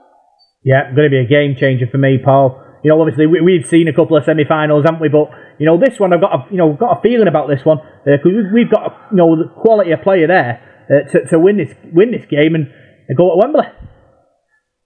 [0.60, 2.60] Yeah, going to be a game changer for me, Paul.
[2.84, 5.08] You know, obviously we, we've seen a couple of semi-finals, haven't we?
[5.08, 7.64] But you know, this one I've got a you know got a feeling about this
[7.64, 11.08] one because uh, we've, we've got a you know the quality of player there uh,
[11.10, 12.68] to, to win this win this game and,
[13.08, 13.68] and go at Wembley.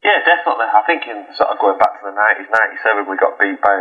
[0.04, 0.68] Yeah, definitely.
[0.70, 3.58] I think in sort of going back to the nineties, ninety seven, we got beat
[3.58, 3.76] by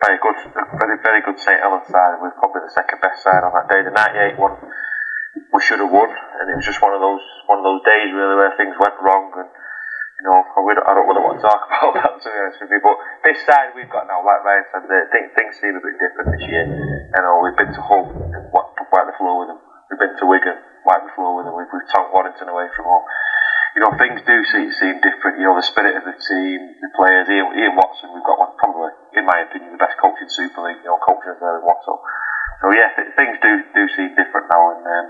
[0.00, 2.20] by a good, a very very good St Helens side.
[2.22, 3.82] We were probably the second best side on that day.
[3.82, 4.56] The ninety eight one
[5.52, 8.08] we should have won, and it was just one of those one of those days
[8.12, 9.50] really where things went wrong and
[10.16, 12.60] you know, I, would, I don't really want to talk about that to be honest
[12.64, 12.80] with you.
[12.80, 16.00] But this side we've got now, like Ryan said, uh, things, things seem a bit
[16.00, 16.64] different this year.
[16.64, 19.60] You know, we've been to Hull, wipe the floor with them.
[19.92, 20.56] We've been to Wigan,
[20.88, 21.54] wipe the floor with them.
[21.54, 23.04] We've, we've tanked Warrington away from home.
[23.76, 25.36] You know, things do seem, seem different.
[25.36, 27.28] You know, the spirit of the team, the players.
[27.28, 28.88] Ian, Ian Watson, we've got one probably,
[29.20, 30.80] in my opinion, the best coach in Super League.
[30.80, 32.00] You know, coaching there in Watson.
[32.64, 35.06] So yeah, th- things do do seem different now, and um,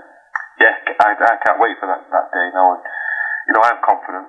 [0.59, 2.75] yeah, I, I can't wait for that, that day now.
[2.75, 2.83] And
[3.47, 4.27] you know, I'm confident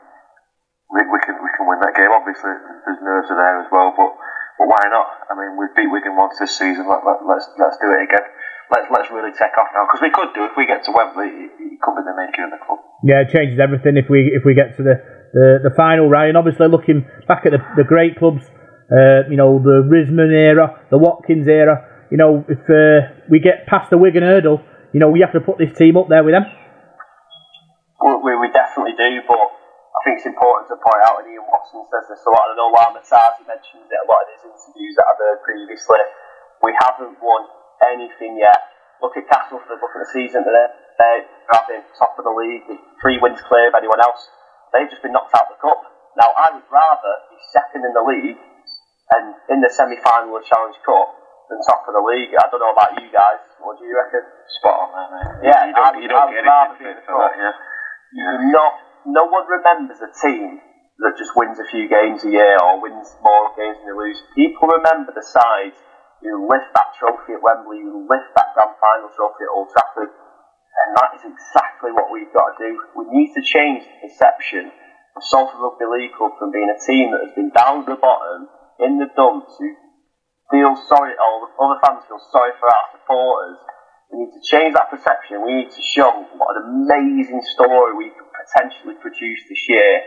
[0.88, 2.08] we, we can we can win that game.
[2.14, 2.54] Obviously,
[2.86, 4.12] there's nerves are there as well, but
[4.56, 5.06] but why not?
[5.28, 6.88] I mean, we've beat Wigan once this season.
[6.88, 8.26] Let, let, let's let's do it again.
[8.68, 11.48] Let's let's really take off now because we could do if we get to Wembley.
[11.56, 12.82] It, could be the making of the club.
[13.06, 15.00] Yeah, it changes everything if we if we get to the
[15.32, 16.10] the, the final.
[16.10, 18.44] Ryan, obviously looking back at the, the great clubs,
[18.92, 22.04] uh, you know the Risman era, the Watkins era.
[22.10, 24.60] You know, if uh, we get past the Wigan hurdle,
[24.92, 26.44] you know we have to put this team up there with them.
[28.02, 31.48] Well, we, we definitely do, but I think it's important to point out, and Ian
[31.48, 34.38] Watson says this a lot, and I know Lama Tasi mentions it a lot in
[34.38, 36.02] his interviews that I've heard previously.
[36.62, 38.58] We haven't won anything yet.
[38.98, 40.54] Look at Castleford, look at the season that
[40.98, 44.20] they're, having top of the league with three wins clear of anyone else.
[44.74, 45.80] They've just been knocked out of the cup.
[46.18, 48.36] Now, I would rather be second in the league
[49.16, 51.08] and in the semi final of Challenge Cup
[51.48, 52.36] than top of the league.
[52.36, 53.40] I don't know about you guys.
[53.64, 54.26] What do you reckon?
[54.60, 55.48] Spot on there, mate.
[55.48, 57.16] Yeah, you don't, I would, you don't I would get rather be in the for
[57.16, 57.32] cup.
[57.32, 57.54] that, yeah.
[58.12, 58.72] You're not,
[59.08, 60.60] no one remembers a team
[61.00, 64.20] that just wins a few games a year or wins more games than they lose.
[64.36, 65.80] People remember the sides
[66.22, 70.10] who lift that trophy at Wembley, you lift that grand final trophy at Old Trafford,
[70.10, 72.70] and that is exactly what we've got to do.
[72.98, 74.70] We need to change the perception
[75.14, 78.50] of Salford Rugby League Club from being a team that has been down the bottom,
[78.78, 79.74] in the dumps, who
[80.50, 83.58] feel sorry, or other fans feel sorry for our supporters.
[84.10, 85.44] We need to change that perception.
[85.44, 90.00] We need to show what an amazing story we could potentially produce this year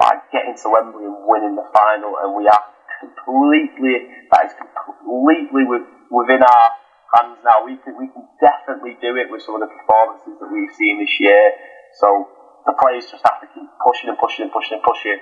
[0.00, 2.18] by getting to Wembley and winning the final.
[2.18, 2.64] And we are
[3.04, 6.66] completely, that is completely with, within our
[7.12, 7.64] hands now.
[7.68, 10.98] We can, we can definitely do it with some of the performances that we've seen
[11.00, 11.52] this year.
[12.00, 12.28] So
[12.64, 15.18] the players just have to keep pushing and pushing and pushing and pushing.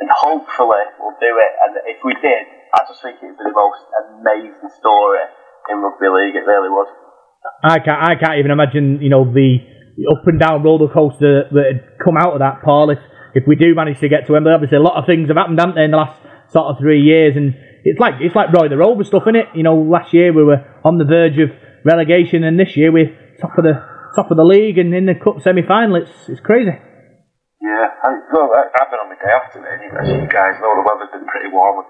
[0.00, 1.52] And hopefully we'll do it.
[1.64, 5.24] And if we did, I just think it would be the most amazing story
[5.68, 6.36] in rugby league.
[6.36, 6.88] It really would.
[7.62, 9.58] I can't I can't even imagine you know the
[10.10, 12.90] up and down roller coaster that had come out of that, Paul.
[12.90, 12.98] If
[13.34, 15.58] if we do manage to get to Wembley, obviously a lot of things have happened,
[15.58, 16.20] haven't they, in the last
[16.52, 19.48] sort of three years, and it's like it's like Roy the Rover stuff, isn't it?
[19.54, 21.50] You know, last year we were on the verge of
[21.84, 23.80] relegation, and this year we're top of the
[24.14, 25.96] top of the league and in the cup semi final.
[25.96, 26.76] It's it's crazy.
[27.62, 31.14] Yeah, I, well, I, I've been on the day off you guys know, the weather's
[31.14, 31.86] been pretty warm.
[31.86, 31.88] And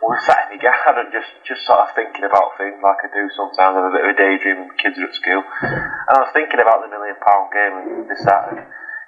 [0.00, 3.28] we're sat in the garden just, just sort of thinking about things like I do
[3.36, 3.76] sometimes.
[3.76, 5.44] I have a bit of a daydream when kids are at school.
[5.44, 8.64] And I was thinking about the million pound game this, and,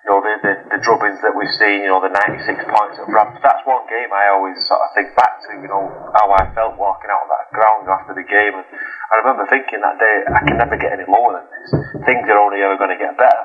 [0.07, 3.11] you know, the, the, the drubbings that we've seen, you know, the 96 points at
[3.11, 3.42] Bradford.
[3.42, 6.78] That's one game I always sort of think back to, you know, how I felt
[6.78, 8.54] walking out on that ground after the game.
[8.54, 8.66] And
[9.11, 11.74] I remember thinking that day, I can never get any lower than this.
[12.07, 13.44] Things are only ever going to get better.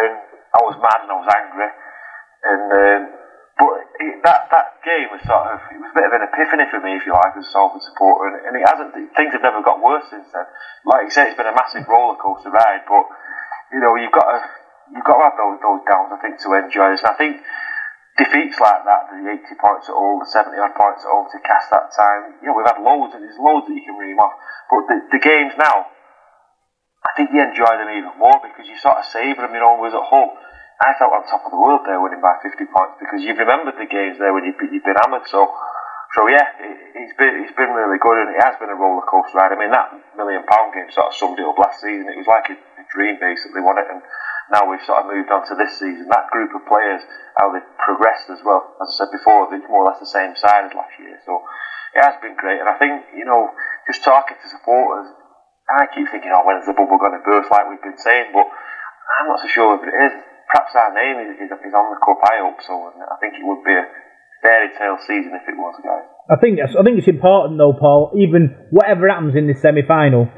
[0.00, 0.16] And
[0.56, 1.70] I was mad and I was angry.
[2.48, 3.00] And um,
[3.60, 6.72] but it, that that game was sort of it was a bit of an epiphany
[6.72, 8.32] for me, if you like, as a Salford supporter.
[8.32, 8.96] And, and it hasn't.
[9.12, 10.48] Things have never got worse since then.
[10.88, 12.88] Like you said, it's been a massive roller coaster ride.
[12.88, 13.04] But
[13.76, 14.40] you know, you've got to
[14.92, 17.04] you've got to have those those downs, I think, to enjoy this.
[17.04, 17.34] And I think
[18.18, 21.38] defeats like that, the 80 points at all, the 70 odd points at all to
[21.46, 22.34] cast that time.
[22.42, 24.34] You know, we've had loads, and there's loads that you can ream off.
[24.66, 25.86] But the, the games now,
[27.06, 29.54] I think you enjoy them even more because you sort of savour them.
[29.54, 30.34] You know, was at home.
[30.78, 33.74] I felt on top of the world there, winning by 50 points because you've remembered
[33.74, 35.26] the games there when you've been, you've been hammered.
[35.26, 35.50] So,
[36.14, 39.02] so yeah, it, it's been it's been really good and it has been a roller
[39.02, 39.50] coaster ride.
[39.50, 42.06] I mean, that million pound game sort of summed it up last season.
[42.06, 43.98] It was like a, a dream, basically, wasn't it?
[43.98, 44.02] And
[44.52, 46.08] now we've sort of moved on to this season.
[46.08, 47.04] That group of players,
[47.36, 48.64] how they've progressed as well.
[48.80, 51.20] As I said before, it's more or less the same side as last year.
[51.28, 51.44] So
[51.94, 52.60] it has been great.
[52.60, 53.52] And I think you know,
[53.84, 55.12] just talking to supporters,
[55.68, 57.52] I keep thinking, oh, when's the bubble going to burst?
[57.52, 60.12] Like we've been saying, but I'm not so sure if it is
[60.48, 62.18] perhaps our name is, is, is on the cup.
[62.24, 63.84] I hope so, and I think it would be a
[64.40, 66.08] fairy tale season if it was, guys.
[66.28, 68.12] I think I think it's important though, Paul.
[68.16, 70.28] Even whatever happens in this semi final,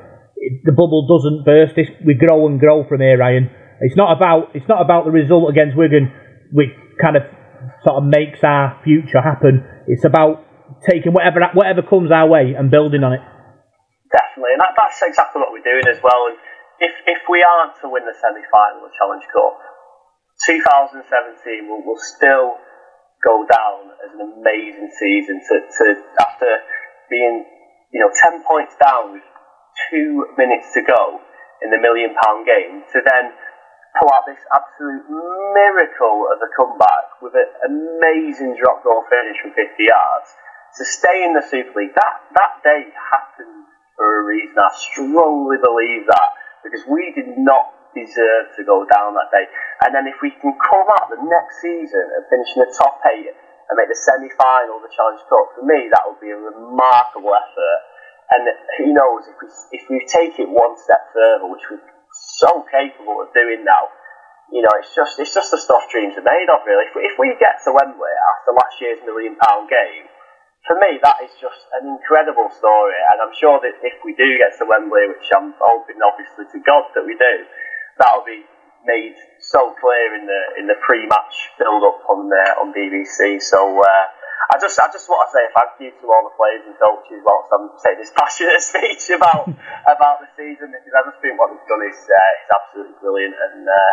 [0.67, 1.79] the bubble doesn't burst.
[2.05, 3.51] We grow and grow from here, Ryan.
[3.81, 6.13] It's not about it's not about the result against Wigan,
[6.53, 7.25] which kind of
[7.85, 9.65] sort of makes our future happen.
[9.89, 10.45] It's about
[10.85, 13.25] taking whatever whatever comes our way and building on it.
[14.13, 16.29] Definitely, and that, that's exactly what we're doing as well.
[16.29, 16.37] And
[16.81, 19.57] if if we aren't to win the semi final of Challenge Cup,
[20.45, 22.61] 2017 will, will still
[23.25, 25.85] go down as an amazing season to, to
[26.21, 26.49] after
[27.09, 27.45] being
[27.93, 29.25] you know 10 points down with
[29.89, 31.21] two minutes to go
[31.61, 33.33] in the million pound game to then
[33.99, 39.51] pull out this absolute miracle of a comeback with an amazing drop goal finish from
[39.55, 40.29] 50 yards
[40.79, 43.67] to stay in the Super League that that day happened
[43.99, 46.31] for a reason I strongly believe that
[46.63, 49.51] because we did not deserve to go down that day.
[49.83, 53.03] And then if we can come out the next season and finish in the top
[53.11, 57.35] eight and make the semi-final the Challenge Cup, for me that would be a remarkable
[57.35, 57.81] effort.
[58.31, 58.47] And
[58.79, 61.83] who knows if we if we take it one step further, which we're
[62.41, 63.89] so capable of doing now.
[64.51, 66.91] You know, it's just it's just the stuff dreams are made of, really.
[66.91, 70.11] If we, if we get to Wembley after last year's million pound game,
[70.67, 74.29] for me, that is just an incredible story, and I'm sure that if we do
[74.37, 77.35] get to Wembley, which I'm hoping obviously to God that we do,
[77.97, 78.45] that'll be
[78.85, 83.41] made so clear in the in the pre-match build-up on uh, on BBC.
[83.41, 84.05] So uh,
[84.49, 87.21] I just I just want to say thank you to all the players and coaches
[87.21, 89.45] whilst I'm saying this passionate speech about
[89.85, 93.37] about the season because I just think what they've done is uh, is absolutely brilliant
[93.37, 93.69] and.
[93.69, 93.93] Uh,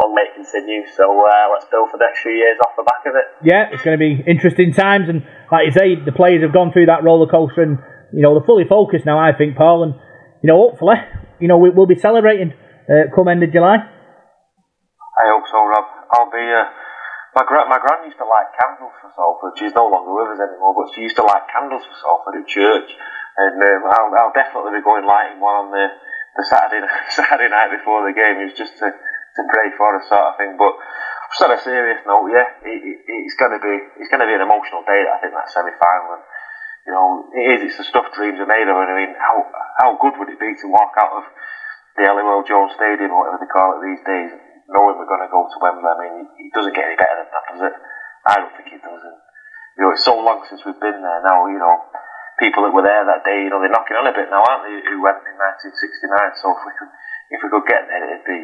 [0.00, 0.82] Long may it continue.
[0.90, 3.26] So uh, let's build for the next few years off the back of it.
[3.46, 5.22] Yeah, it's going to be interesting times, and
[5.52, 7.78] like you say, the players have gone through that roller coaster, and
[8.10, 9.18] you know they're fully focused now.
[9.22, 9.94] I think, Paul, and
[10.42, 10.98] you know hopefully,
[11.38, 12.54] you know we, will be celebrating
[12.90, 13.78] uh, come end of July.
[13.78, 15.86] I hope so, Rob.
[16.10, 16.42] I'll be.
[17.34, 19.58] My gra- my gran used to light candles for Salford.
[19.58, 22.46] She's no longer with us anymore, but she used to light candles for Salford at
[22.46, 22.88] church,
[23.36, 25.86] and um, I'll, I'll definitely be going lighting one on the
[26.38, 28.38] the Saturday Saturday night before the game.
[28.38, 30.54] It's just to to pray for us sort of thing.
[30.54, 30.78] But
[31.34, 34.46] just on a serious note, yeah, it, it, it's to be it's to be an
[34.46, 35.02] emotional day.
[35.02, 36.14] I think that semi final.
[36.14, 36.24] And,
[36.86, 37.60] you know, it is.
[37.66, 38.78] It's the stuff dreams are made of.
[38.78, 39.42] And I mean, how
[39.82, 41.24] how good would it be to walk out of
[41.98, 44.30] the Halliwell Jones Stadium, whatever they call it these days,
[44.68, 45.88] knowing we're going to go to Wembley?
[45.88, 46.14] I mean,
[46.48, 47.74] it doesn't get any better than that, does it?
[48.24, 49.02] I don't think it does.
[49.04, 49.18] And,
[49.76, 51.44] you know, it's so long since we've been there now.
[51.50, 51.76] You know,
[52.40, 54.64] people that were there that day, you know, they're knocking on a bit now, aren't
[54.64, 54.80] they?
[54.80, 56.40] Who went in 1969?
[56.40, 56.90] So if we could,
[57.34, 58.40] if we could get there, it'd be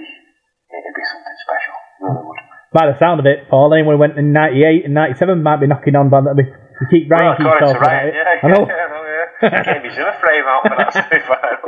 [0.70, 1.76] it'd be something special.
[2.04, 2.40] Really would.
[2.70, 5.58] By the sound of it, Paul, eh, anyone who went in '98 and '97 might
[5.58, 6.46] be knocking on, but we
[6.86, 8.14] keep Ryan well, keeps talking about Ryan, it.
[8.14, 8.62] Yeah, I know.
[8.70, 8.99] Yeah, I
[9.42, 9.62] know yeah.
[9.64, 11.60] Getting my Zimmer frame out for that semi-final.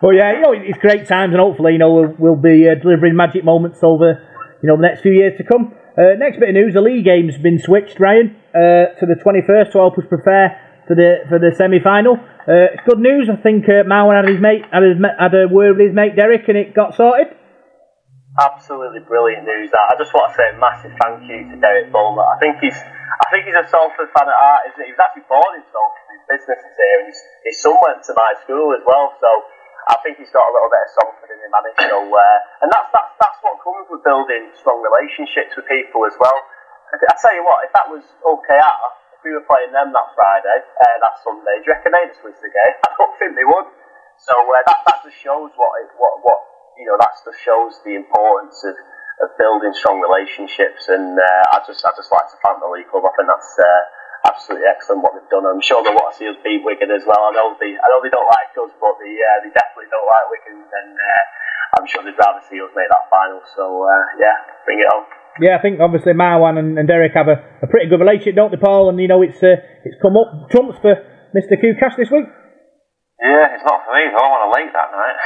[0.00, 2.74] But yeah, you know, it's great times, and hopefully, you know, we'll, we'll be uh,
[2.74, 4.20] delivering magic moments over,
[4.62, 5.74] you know, the next few years to come.
[5.96, 9.72] Uh, next bit of news: the league game's been switched, Ryan, uh, to the 21st
[9.72, 12.16] to help us prepare for the for the semi-final.
[12.46, 13.28] Uh, it's good news.
[13.32, 16.14] I think uh, Marwan had his mate had, his, had a word with his mate
[16.14, 17.34] Derek, and it got sorted.
[18.38, 19.70] Absolutely brilliant news.
[19.72, 22.28] That I just want to say a massive thank you to Derek Beaumont.
[22.28, 22.76] I think he's
[23.06, 24.90] I think he's a Salford fan at heart, he?
[24.90, 26.06] Was actually born in Salford.
[26.10, 29.14] His business is here, his, his son went to my school as well.
[29.22, 29.28] So
[29.86, 31.64] I think he's got a little bit of Salford in him, man.
[31.86, 36.16] So, uh, and that's, that's that's what comes with building strong relationships with people as
[36.18, 36.38] well.
[36.96, 38.78] I tell you what, if that was OKR,
[39.14, 42.38] if we were playing them that Friday, uh, that Sunday, do you reckon they'd switch
[42.38, 42.74] the game?
[42.86, 43.68] I don't think they would.
[44.22, 46.40] So uh, that that just shows what it, what what
[46.80, 46.96] you know.
[46.96, 48.74] That just shows the importance of,
[49.22, 50.88] of building strong relationships.
[50.92, 53.08] And uh, I just I just like to thank the league club.
[53.08, 53.82] I think that's uh,
[54.28, 55.48] absolutely excellent what they've done.
[55.48, 57.30] I'm sure they want to see us beat Wigan as well.
[57.30, 60.08] I know they I know they don't like us, but they uh, they definitely don't
[60.08, 60.58] like Wigan.
[60.60, 61.22] And uh,
[61.80, 63.40] I'm sure they'd rather see us make that final.
[63.56, 64.36] So uh, yeah,
[64.68, 65.08] bring it on.
[65.36, 68.50] Yeah, I think obviously Marwan and, and Derek have a, a pretty good relationship, don't
[68.52, 68.88] they, Paul?
[68.88, 70.96] And you know, it's uh, it's come up trumps for
[71.36, 71.56] Mr.
[71.60, 72.24] Koukash this week.
[73.20, 74.12] Yeah, it's not for me.
[74.12, 74.20] though.
[74.20, 75.16] I want a late that night.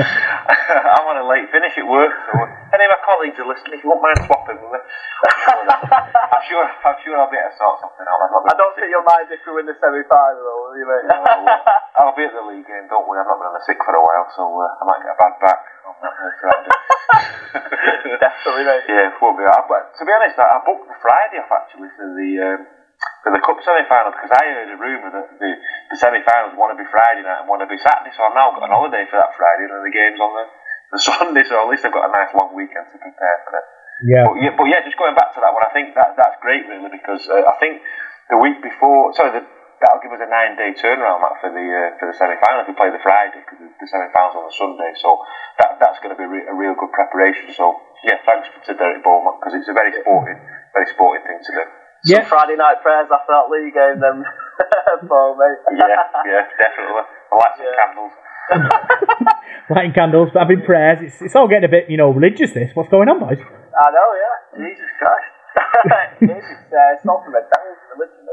[0.96, 2.12] I want a late finish at work.
[2.32, 4.80] So any of my colleagues are listening, if you won't mind swapping with me,
[6.36, 8.20] I'm sure I'm sure I'll be able to sort something out.
[8.20, 11.08] I don't think you'll mind if we win the semi-final, will you, mate?
[11.08, 12.84] No, I'll be at the league game.
[12.92, 15.00] Don't worry, I've not been on the sick for a while, so uh, I might
[15.00, 16.72] get a bad back on that Friday.
[18.20, 18.84] Definitely, mate.
[18.92, 19.44] Yeah, won't be.
[19.48, 22.30] But to be honest, I, I booked the Friday off actually for the.
[22.44, 22.60] Um,
[23.20, 25.50] for the cup semi-final because I heard a rumour that the,
[25.92, 28.54] the semi-finals want to be Friday night and want to be Saturday, so I've now
[28.56, 30.44] got an holiday for that Friday and the game's on the,
[30.96, 33.66] the Sunday, so at least I've got a nice long weekend to prepare for it.
[34.04, 34.24] Yeah.
[34.24, 36.64] But yeah, but yeah, just going back to that one, I think that that's great
[36.68, 37.80] really because uh, I think
[38.28, 39.44] the week before, sorry, the,
[39.80, 42.76] that'll give us a nine-day turnaround Matt, for the uh, for the semi-final if we
[42.76, 45.20] play the Friday because the, the semi-finals on the Sunday, so
[45.60, 47.52] that that's going to be re- a real good preparation.
[47.56, 50.40] So yeah, thanks to Derek Beaumont because it's a very sporting,
[50.76, 51.64] very sporting thing to do.
[52.20, 54.22] Some Friday night prayers after that league game, then,
[55.10, 55.58] Paul, mate.
[55.74, 57.02] Yeah, yeah, definitely.
[57.02, 58.14] I like some candles.
[59.70, 60.98] Lighting candles, having prayers.
[61.02, 62.52] It's, it's all getting a bit, you know, religious.
[62.52, 62.70] This.
[62.74, 63.38] What's going on, boys?
[63.40, 64.36] I know, yeah.
[64.66, 65.32] Jesus Christ.
[66.20, 67.42] it's, uh, it's not from a
[67.96, 68.26] religion.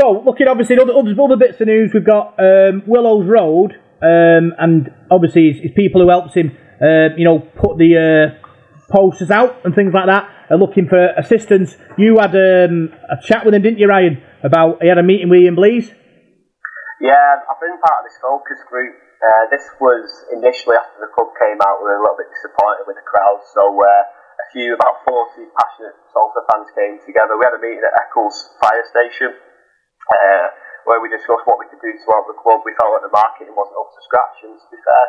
[0.00, 3.72] So, looking obviously at other, other, other bits of news, we've got um, Willows Road,
[4.00, 8.46] um, and obviously it's, it's people who helps him, uh, you know, put the uh,
[8.92, 11.76] posters out and things like that, are looking for assistance.
[11.98, 14.22] You had um, a chat with him, didn't you, Ryan?
[14.44, 15.90] About he had a meeting with Ian Blease.
[16.98, 18.98] Yeah, I've been part of this focus group.
[19.18, 22.86] Uh, this was initially after the club came out, we were a little bit disappointed
[22.86, 27.34] with the crowd, so uh, a few, about 40 passionate Salford fans came together.
[27.34, 29.34] We had a meeting at Eccles Fire Station.
[30.08, 30.46] Uh,
[30.88, 32.64] where we discussed what we could do to help the club.
[32.64, 35.04] We felt that the marketing wasn't up to scratch, and to be fair,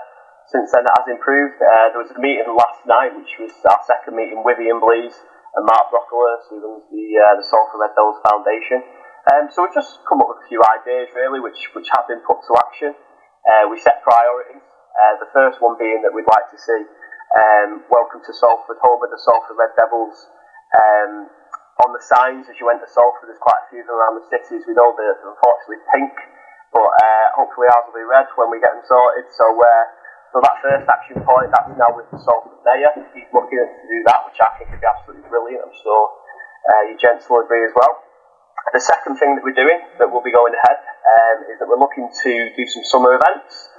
[0.51, 1.55] since then it has improved.
[1.55, 5.15] Uh, there was a meeting last night, which was our second meeting with Ian Blease
[5.55, 8.83] and Mark Brocklehurst, who runs the uh, the Salford Red Devils Foundation.
[9.29, 12.25] Um, so we've just come up with a few ideas, really, which which have been
[12.25, 12.97] put to action.
[13.45, 14.65] Uh, we set priorities.
[14.65, 16.81] Uh, the first one being that we'd like to see
[17.37, 20.17] um, welcome to Salford, home of the Salford Red Devils.
[20.73, 21.29] Um,
[21.85, 24.27] on the signs as you enter Salford, there's quite a few of them around the
[24.33, 24.65] cities.
[24.65, 26.13] We know they're unfortunately pink,
[26.73, 29.29] but uh, hopefully ours will be red when we get them sorted.
[29.37, 29.83] So, uh,
[30.33, 32.97] so that first action point, that's now with the Salford Mayor.
[33.13, 35.69] He's looking to do that, which I think would be absolutely brilliant.
[35.69, 36.03] I'm sure
[36.65, 38.08] uh, you gents will agree as well.
[38.73, 41.79] The second thing that we're doing that will be going ahead um, is that we're
[41.79, 43.69] looking to do some summer events.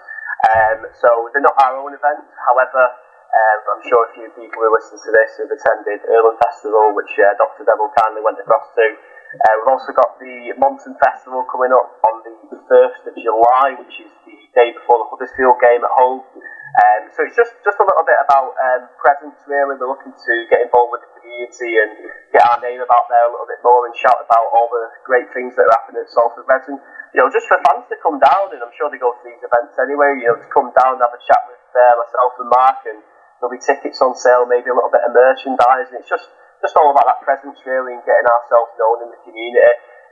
[0.40, 2.96] Um, so they're not our own events, however,
[3.30, 7.14] um, I'm sure a few people who listen to this have attended Irlam Festival, which
[7.14, 7.62] uh, Dr.
[7.62, 8.82] Devil kindly went across to.
[8.82, 14.02] Uh, we've also got the Monton Festival coming up on the 1st of July, which
[14.02, 16.26] is the day before the Huddersfield game at home.
[16.70, 19.74] Um, so it's just, just a little bit about um, presence, really.
[19.74, 21.90] We're looking to get involved with the community and
[22.30, 25.26] get our name about there a little bit more and shout about all the great
[25.34, 26.70] things that are happening at Salford Reds.
[26.70, 26.78] And,
[27.14, 29.42] you know, just for fans to come down, and I'm sure they go to these
[29.42, 32.50] events anyway, you know, to come down and have a chat with uh, myself and
[32.50, 33.00] Mark and
[33.40, 36.28] There'll be tickets on sale, maybe a little bit of merchandise, and it's just
[36.60, 39.64] just all about that presence really and getting ourselves known in the community.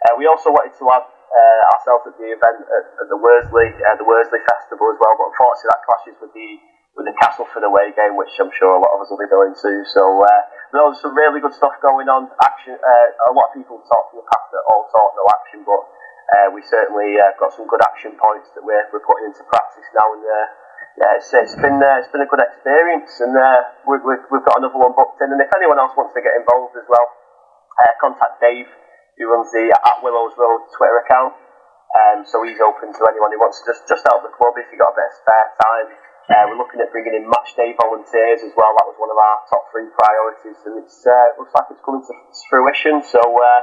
[0.06, 3.74] Uh, we also wanted to have uh, ourselves at the event at, at the Worsley
[3.82, 6.50] uh, the Worsley Festival as well, but unfortunately that clashes with the
[6.98, 9.54] with the Castleford away game, which I'm sure a lot of us will be going
[9.54, 9.72] to.
[9.86, 10.40] So uh,
[10.74, 12.26] there's some really good stuff going on.
[12.42, 12.74] Action.
[12.74, 15.82] Uh, a lot of people talk in the past that all talk no action, but
[16.34, 19.86] uh, we certainly uh, got some good action points that we're, we're putting into practice
[19.94, 20.46] now and uh,
[20.98, 24.58] yeah, it's, it's been it's been a good experience, and uh, we, we, we've got
[24.58, 25.30] another one booked in.
[25.30, 27.06] And if anyone else wants to get involved as well,
[28.02, 28.66] contact Dave,
[29.18, 31.34] who runs the at Willows Road Twitter account.
[31.88, 34.70] Um, so he's open to anyone who wants to just just help the club if
[34.70, 35.88] you've got a bit of spare time.
[36.28, 38.68] Uh, we're looking at bringing in match day volunteers as well.
[38.76, 42.04] That was one of our top three priorities, and it's uh, looks like it's coming
[42.04, 42.14] to
[42.52, 43.00] fruition.
[43.00, 43.60] So uh,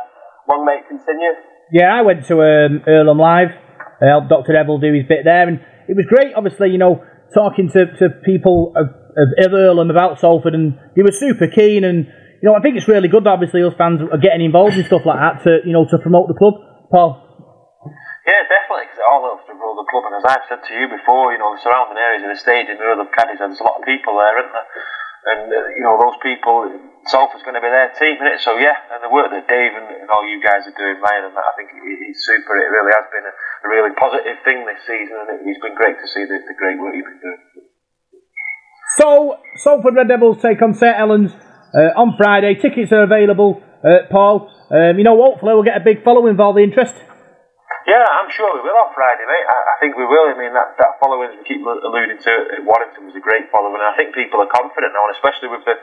[0.49, 1.37] long may it continue.
[1.71, 3.53] Yeah, I went to um, Irlam Live.
[4.01, 4.53] I helped Dr.
[4.53, 6.33] Devil do his bit there, and it was great.
[6.33, 11.19] Obviously, you know, talking to, to people of, of Irlam about Salford, and he was
[11.19, 11.85] super keen.
[11.85, 12.09] And
[12.41, 14.83] you know, I think it's really good that obviously us fans are getting involved in
[14.85, 16.55] stuff like that to you know to promote the club.
[16.91, 17.25] Paul.
[18.25, 20.09] Yeah, definitely, because it all helps to grow the club.
[20.09, 22.81] And as I've said to you before, you know, the surrounding areas of the stadium,
[22.81, 24.69] Irlam, Caddies, there's a lot of people there, isn't there?
[25.25, 26.69] And, uh, you know, those people,
[27.09, 28.41] Salford's going to be their team, isn't it?
[28.41, 31.29] So, yeah, and the work that Dave and, and all you guys are doing, Ryan,
[31.29, 32.53] and that, I think is super.
[32.57, 35.77] It really has been a, a really positive thing this season, and it, it's been
[35.77, 37.41] great to see the, the great work you've been doing.
[38.97, 41.33] So, Salford Red Devils take on St Helens
[41.75, 42.55] uh, on Friday.
[42.55, 44.47] Tickets are available, uh, Paul.
[44.71, 46.95] Um, you know, hopefully we'll get a big following all the interest.
[47.85, 49.45] Yeah, I'm sure we will on Friday, mate.
[49.45, 50.33] I, I think we will.
[50.33, 53.45] I mean, that, that following, as we keep alluding to, at Warrington was a great
[53.53, 55.77] following, and I think people are confident now, and especially with the,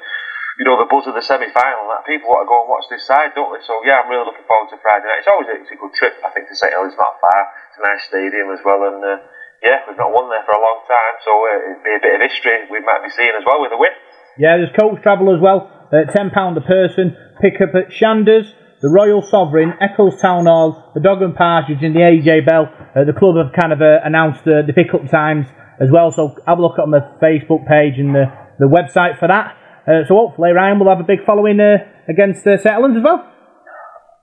[0.59, 3.07] you know, the buzz of the semi-final, that people want to go and watch this
[3.07, 3.63] side, don't they?
[3.63, 5.23] So, yeah, I'm really looking forward to Friday night.
[5.23, 7.41] It's always a, it's a good trip, I think, to St Helens, not far.
[7.71, 9.23] It's a nice stadium as well, and uh,
[9.63, 12.19] yeah, we've not won there for a long time, so uh, it'd be a bit
[12.19, 13.95] of history we might be seeing as well with a win.
[14.35, 17.17] Yeah, there's coach travel as well, uh, £10 a person.
[17.41, 21.95] Pick up at Shanders, the Royal Sovereign, Eccles Town Hall, the Dog and Partridge, and
[21.95, 22.67] the AJ Bell.
[22.97, 25.47] Uh, the club have kind of uh, announced uh, the pick-up times
[25.81, 28.27] as well, so have a look on the Facebook page and the,
[28.59, 29.57] the website for that.
[29.83, 33.03] Uh, so hopefully Ryan will have a big following uh, against uh, St Helens as
[33.03, 33.27] well.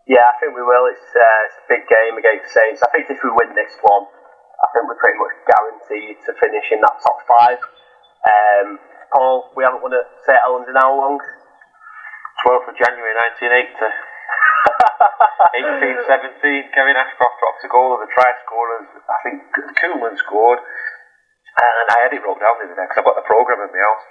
[0.07, 0.89] Yeah, I think we will.
[0.89, 2.82] It's, uh, it's a big game against Saints.
[2.82, 4.09] I think if we win this one,
[4.59, 7.59] I think we're pretty much guaranteed to finish in that top five.
[8.26, 8.80] Um,
[9.13, 11.20] Paul, we haven't won at St Helens in how long?
[12.46, 13.74] 12th of January 1980.
[15.50, 18.88] 18 17, Kevin Ashcroft dropped a goal of the try scorers.
[19.08, 19.38] I think
[19.80, 20.60] Koeman scored.
[20.60, 23.72] And I had it wrote down the other day because I've got the programme in
[23.72, 24.06] my house.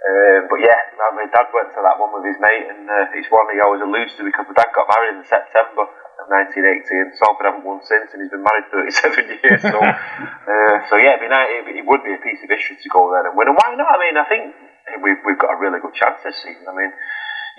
[0.00, 0.80] Um, but yeah,
[1.12, 3.84] my dad went to that one with his mate, and uh, it's one he always
[3.84, 7.84] alludes to because my dad got married in September of 1980, and Salford haven't won
[7.84, 9.60] since, and he's been married 37 years.
[9.60, 12.80] So, uh, so yeah, it'd be nice, it, it would be a piece of history
[12.80, 13.52] to go there and win.
[13.52, 13.92] And why not?
[13.92, 14.56] I mean, I think
[15.04, 16.64] we've, we've got a really good chance this season.
[16.64, 16.92] I mean,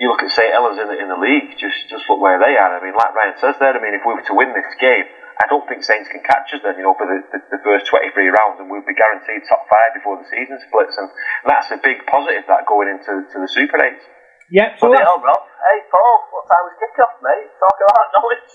[0.02, 2.58] you look at St Helens in the, in the league, just just look where they
[2.58, 2.74] are.
[2.74, 5.06] I mean, like Ryan says there, I mean, if we were to win this game,
[5.38, 7.86] I don't think Saints can catch us then, you know, for the, the, the first
[7.86, 11.06] 23 rounds, and we'll be guaranteed top five before the season splits, and
[11.46, 14.02] that's a big positive that going into to the Super 8s.
[14.50, 15.06] Yeah, so that's...
[15.06, 15.38] hell, Rob.
[15.38, 17.48] Hey, Paul, what time was kick-off, mate?
[17.62, 18.52] Talk about knowledge.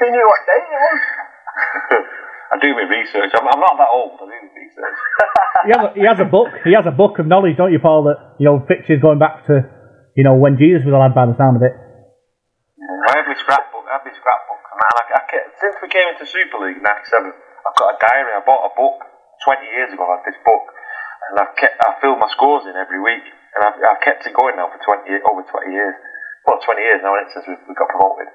[0.00, 1.02] He knew what day it was.
[2.54, 3.30] I do my research.
[3.34, 4.22] I'm, I'm not that old.
[4.22, 4.98] I do my research.
[5.66, 6.50] he, has a, he has a book.
[6.62, 8.06] He has a book of knowledge, don't you, Paul?
[8.06, 9.79] That you know, fixtures going back to
[10.20, 11.72] you know, when Jesus was a lad by the sound of it.
[11.72, 15.20] I have my scrapbook, I have my scrapbook And I, I
[15.56, 18.36] since we came into Super League in '97, I've got a diary.
[18.36, 19.00] I bought a book
[19.48, 20.04] 20 years ago.
[20.04, 20.64] I had this book,
[21.32, 23.24] and I kept I fill my scores in every week,
[23.56, 25.96] and I've, I've kept it going now for 20 ye- over 20 years.
[26.44, 28.28] Well, 20 years now, since we, we got promoted.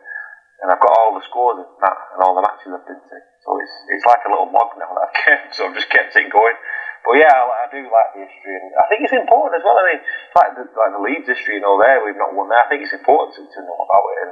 [0.65, 3.17] And I've got all the scores and that, and all the matches I've been to.
[3.45, 5.53] So it's it's like a little log now that I've kept.
[5.53, 6.57] So I've just kept it going.
[7.06, 9.78] But yeah, I, I do like the history, and I think it's important as well.
[9.78, 10.01] I mean,
[10.34, 12.58] like the, like the Leeds history, you know, there we've not won there.
[12.58, 14.18] I think it's important to, to know about it.
[14.26, 14.32] And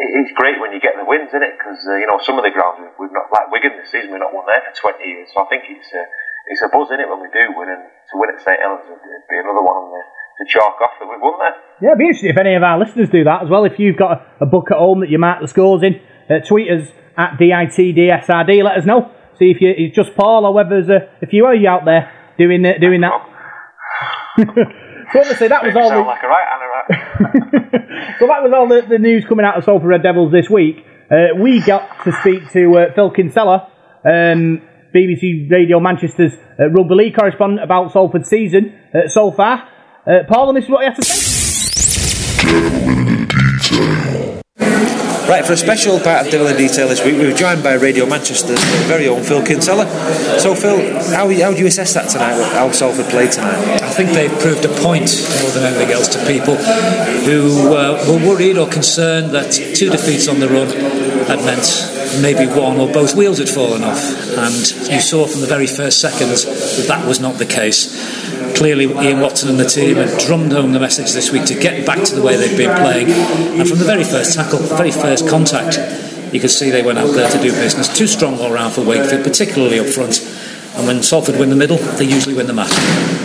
[0.00, 2.40] it, it's great when you get the wins in it because uh, you know some
[2.40, 4.72] of the grounds we've, we've not like Wigan this season we've not won there for
[4.72, 5.28] 20 years.
[5.36, 6.08] So I think it's uh,
[6.48, 8.88] it's a buzz in it when we do win, and to win at St Helens
[8.88, 10.02] would be another one on the
[10.38, 11.54] to chalk off that we've won there.
[11.82, 13.64] Yeah, it'd be interesting if any of our listeners do that as well.
[13.64, 16.00] If you've got a, a book at home that you mark the scores in,
[16.30, 18.62] uh, tweet us at DITDSRD.
[18.62, 19.10] Let us know.
[19.38, 21.84] See if you, it's just Paul or whether there's a, a few of you out
[21.84, 23.12] there doing uh, doing that.
[25.12, 25.88] so obviously that was all.
[25.88, 28.16] Sound The, like a right and right.
[28.18, 30.84] so that was all the, the news coming out of Salford Red Devils this week.
[31.10, 33.70] Uh, we got to speak to uh, Phil Kinsella,
[34.04, 34.60] um,
[34.94, 39.68] BBC Radio Manchester's uh, rugby league correspondent, about Salford's season uh, so far.
[40.06, 41.28] Uh, Paul, and this is what he had to say.
[45.28, 47.74] Right, for a special part of Devil in Detail this week, we were joined by
[47.74, 49.84] Radio Manchester's very own Phil Kinsella.
[50.40, 50.78] So, Phil,
[51.10, 53.82] how, how do you assess that tonight, how Salford played tonight?
[53.82, 55.12] I think they've proved a point
[55.42, 60.28] more than anything else to people who uh, were worried or concerned that two defeats
[60.28, 60.68] on the run
[61.28, 61.68] had meant
[62.20, 64.02] maybe one or both wheels had fallen off.
[64.36, 67.94] And you saw from the very first seconds that that was not the case.
[68.56, 71.86] Clearly, Ian Watson and the team had drummed home the message this week to get
[71.86, 73.10] back to the way they've been playing.
[73.60, 75.78] And from the very first tackle, the very first contact,
[76.32, 77.94] you could see they went out there to do business.
[77.96, 80.20] Too strong all round for Wakefield, particularly up front.
[80.78, 82.72] And when Salford win the middle, they usually win the match.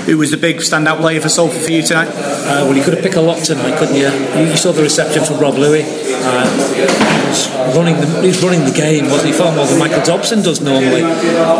[0.08, 2.10] Who was the big standout player for Salford for you tonight?
[2.10, 4.10] Uh, well, you could have picked a lot tonight, couldn't you?
[4.10, 5.84] You, you saw the reception from Rob Lui.
[5.86, 9.34] Uh, running the he was running the game, wasn't he?
[9.34, 11.01] Far more than Michael Dobson does normally.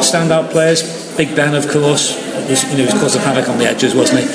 [0.02, 0.82] Standout players,
[1.16, 2.18] Big Ben, of course.
[2.54, 4.26] Was, you know, he was causing havoc on the edges, wasn't he?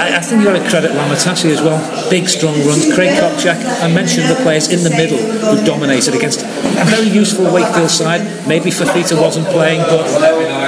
[0.00, 1.76] I, I think you got to credit Lama Tasi as well.
[2.08, 2.88] Big, strong runs.
[2.94, 3.60] Craig Kopczak.
[3.84, 8.24] I mentioned the players in the middle who dominated against a very useful Wakefield side.
[8.48, 10.08] Maybe Fifita wasn't playing, but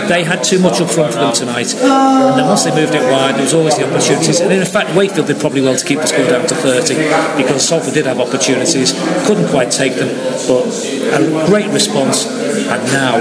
[0.08, 1.72] they had too much up front for them tonight.
[1.72, 4.40] And then once they moved it wide, there was always the opportunities.
[4.40, 6.94] And in fact, Wakefield did probably well to keep the score down to 30
[7.40, 8.92] because Salford did have opportunities,
[9.24, 10.12] couldn't quite take them,
[10.44, 10.68] but
[11.16, 12.26] a great response.
[12.26, 13.16] And now,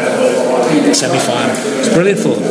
[0.93, 1.55] semi-final.
[1.79, 2.43] It's brilliant for them.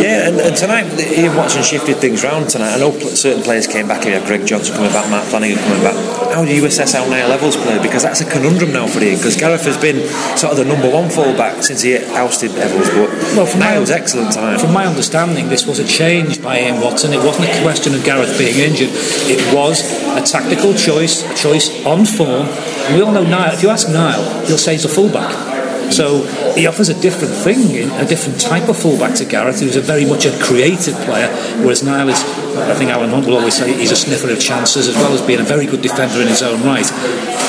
[0.00, 2.74] Yeah, and, and tonight Ian Watson shifted things round tonight.
[2.74, 4.04] I know certain players came back.
[4.04, 5.96] Had Greg Johnson coming back, Matt Flanagan coming back.
[6.32, 7.82] How do you assess how Niall Evalds played?
[7.82, 9.16] Because that's a conundrum now for Ian.
[9.16, 10.00] Because Gareth has been
[10.36, 14.32] sort of the number one fullback since he ousted Evalds, but Well, from my- excellent
[14.32, 14.60] tonight.
[14.60, 17.12] From my understanding, this was a change by Ian Watson.
[17.12, 18.90] It wasn't a question of Gareth being injured.
[18.92, 19.82] It was
[20.16, 22.48] a tactical choice, a choice on form.
[22.48, 23.52] And we all know Niall.
[23.52, 25.51] If you ask Niall, he'll say he's a fullback.
[25.92, 26.24] So
[26.54, 30.06] he offers a different thing, a different type of fullback to Gareth, who's a very
[30.06, 31.28] much a creative player,
[31.60, 32.18] whereas Niall is,
[32.56, 35.20] I think Alan Hunte will always say, he's a sniffer of chances as well as
[35.20, 36.90] being a very good defender in his own right.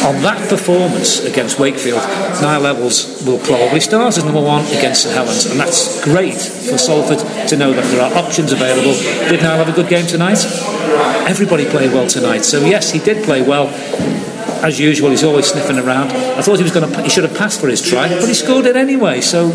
[0.03, 2.01] On that performance against Wakefield,
[2.41, 6.77] Niall Evalds will probably start as number one against St Helens, and that's great for
[6.77, 8.93] Salford to know that there are options available.
[9.29, 10.43] Did Niall have a good game tonight?
[11.29, 13.67] Everybody played well tonight, so yes, he did play well
[14.63, 16.11] as usual, he's always sniffing around.
[16.11, 18.33] I thought he was going to, he should have passed for his try, but he
[18.33, 19.21] scored it anyway.
[19.21, 19.49] So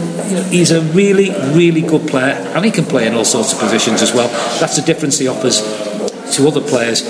[0.51, 4.03] he's a really, really good player, and he can play in all sorts of positions
[4.03, 4.29] as well.
[4.61, 5.61] That's the difference he offers
[6.37, 7.01] to other players.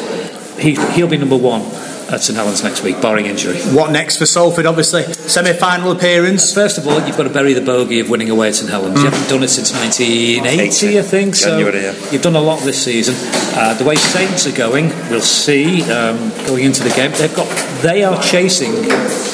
[0.59, 1.63] He, he'll be number one
[2.11, 3.59] at St Helens next week, barring injury.
[3.75, 4.67] What next for Salford?
[4.67, 6.53] Obviously, semi-final appearance.
[6.53, 9.03] First of all, you've got to bury the bogey of winning away at St Helens.
[9.03, 11.35] You haven't done it since 1980, I think.
[11.35, 12.11] So January, yeah.
[12.11, 13.15] you've done a lot this season.
[13.59, 15.83] Uh, the way Saints are going, we'll see.
[15.91, 17.49] Um, going into the game, they've got
[17.83, 18.73] they are chasing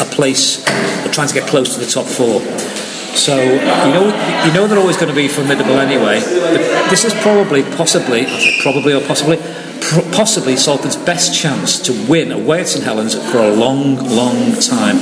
[0.01, 2.41] a place, they're trying to get close to the top four.
[3.15, 4.07] So you know,
[4.45, 6.21] you know they're always going to be formidable anyway.
[6.21, 9.74] But this is probably, possibly, I say probably or possibly, pr-
[10.13, 14.99] possibly Salford's best chance to win away at St Helens for a long, long time.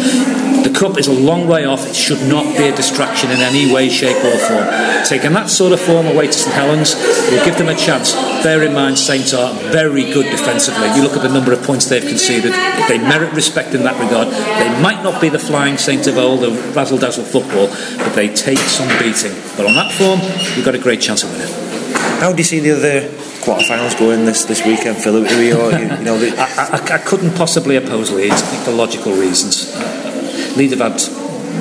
[0.62, 1.86] The cup is a long way off.
[1.86, 4.66] It should not be a distraction in any way, shape, or form.
[5.04, 6.94] Taking that sort of form away to St Helens
[7.30, 8.14] will give them a chance.
[8.42, 10.88] Bear in mind, Saints are very good defensively.
[10.94, 12.52] You look at the number of points they've conceded.
[12.88, 14.28] They merit respect in that regard.
[14.28, 17.68] They might not be the flying Saint of old, the razzle dazzle football,
[17.98, 19.32] but they take some beating.
[19.56, 20.20] But on that form,
[20.56, 21.52] you've got a great chance of winning.
[22.20, 25.24] How do you see the other quarterfinals going this, this weekend, Phil?
[25.24, 28.46] Who are your, you, you know, the, I, I, I couldn't possibly oppose Leeds, I
[28.46, 29.74] think for logical reasons.
[29.74, 30.98] Uh, Leeds have had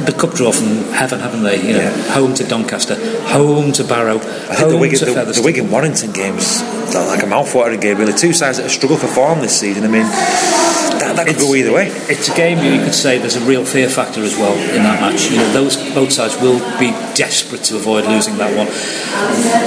[0.05, 1.61] the cup draw from heaven, haven't they?
[1.61, 2.95] You know, home to Doncaster,
[3.27, 6.61] home to Barrow, I think home the Wigan, to the, the Wigan Warrington games
[6.93, 7.97] like a mouthwatering game.
[7.97, 9.83] Really, two sides that have struggled for form this season.
[9.83, 11.87] I mean, that, that could go either way.
[12.09, 14.99] It's a game you could say there's a real fear factor as well in that
[15.01, 15.29] match.
[15.31, 18.67] You know, those both sides will be desperate to avoid losing that one.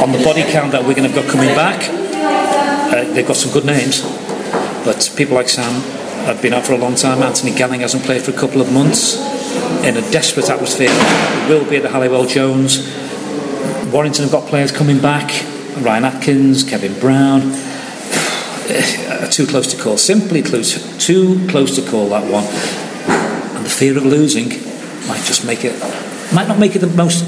[0.02, 2.03] On the body count that Wigan have got coming back,
[3.12, 4.02] they've got some good names,
[4.84, 5.82] but people like Sam
[6.26, 7.22] have been out for a long time.
[7.22, 9.16] Anthony Ganning hasn't played for a couple of months.
[9.84, 12.78] In a desperate atmosphere, It will be at the Halliwell Jones.
[13.92, 15.30] Warrington have got players coming back.
[15.78, 17.42] Ryan Atkins, Kevin Brown.
[18.64, 19.98] Uh, too close to call.
[19.98, 22.44] Simply close, too close to call that one.
[23.54, 24.48] And the fear of losing
[25.06, 25.78] might just make it,
[26.32, 27.26] might not make it the most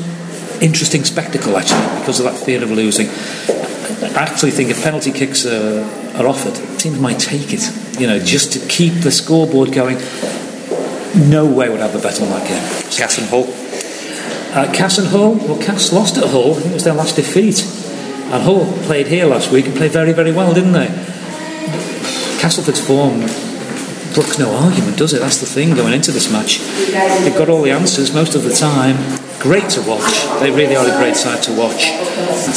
[0.62, 3.08] interesting spectacle actually, because of that fear of losing.
[4.02, 5.82] I actually think if penalty kicks are,
[6.16, 7.64] are offered, teams might take it.
[7.98, 9.96] You know, just to keep the scoreboard going.
[11.30, 12.62] No way would have a bet on that game.
[12.92, 13.44] Cass and Hull.
[14.54, 15.34] Uh, Cass and Hull.
[15.34, 16.52] Well, Cass lost at Hull.
[16.52, 17.64] I think it was their last defeat.
[18.32, 20.88] And Hull played here last week and played very, very well, didn't they?
[22.40, 23.20] Castleford's form
[24.16, 25.20] brooks no argument, does it?
[25.20, 26.58] That's the thing going into this match.
[27.22, 28.96] They've got all the answers most of the time.
[29.46, 30.26] Great to watch.
[30.40, 31.94] They really are a great side to watch.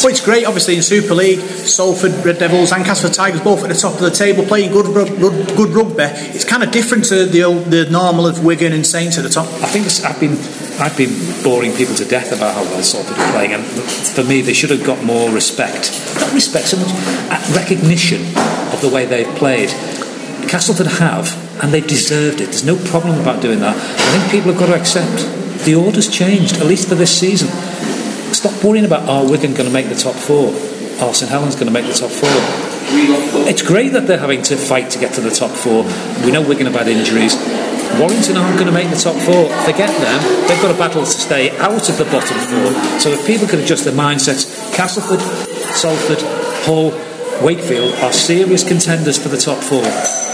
[0.02, 3.70] Well, it's great, obviously, in Super League, Salford Red Devils and Castleford Tigers both at
[3.70, 6.10] the top of the table playing good, good, good rugby.
[6.34, 9.30] It's kind of different to the old, the normal of Wigan and Saints at the
[9.30, 9.46] top.
[9.62, 10.34] I think it's, I've been
[10.82, 11.14] I've been
[11.44, 14.72] boring people to death about how well Salford are playing, and for me, they should
[14.72, 15.94] have got more respect.
[16.20, 16.90] Not respect so much,
[17.30, 18.26] uh, recognition
[18.74, 19.70] of the way they've played.
[20.50, 22.46] Castleford have, and they've deserved it.
[22.46, 23.76] There's no problem about doing that.
[23.76, 27.50] I think people have got to accept the order's changed, at least for this season.
[28.34, 30.52] Stop worrying about, oh, Wigan going to make the top four,
[31.02, 32.30] oh, St Helens going to make the top four.
[33.46, 35.84] It's great that they're having to fight to get to the top four.
[36.26, 37.36] We know Wigan have had injuries.
[38.00, 39.50] Warrington aren't going to make the top four.
[39.66, 40.48] Forget them.
[40.48, 42.74] They've got a battle to stay out of the bottom four.
[43.00, 45.20] So if people could adjust their mindsets, Castleford,
[45.76, 46.22] Salford,
[46.66, 46.92] Hull,
[47.44, 49.84] Wakefield are serious contenders for the top four.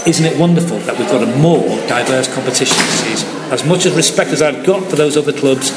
[0.06, 3.28] Isn't it wonderful that we've got a more diverse competition this season?
[3.50, 5.72] As much as respect as I've got for those other clubs,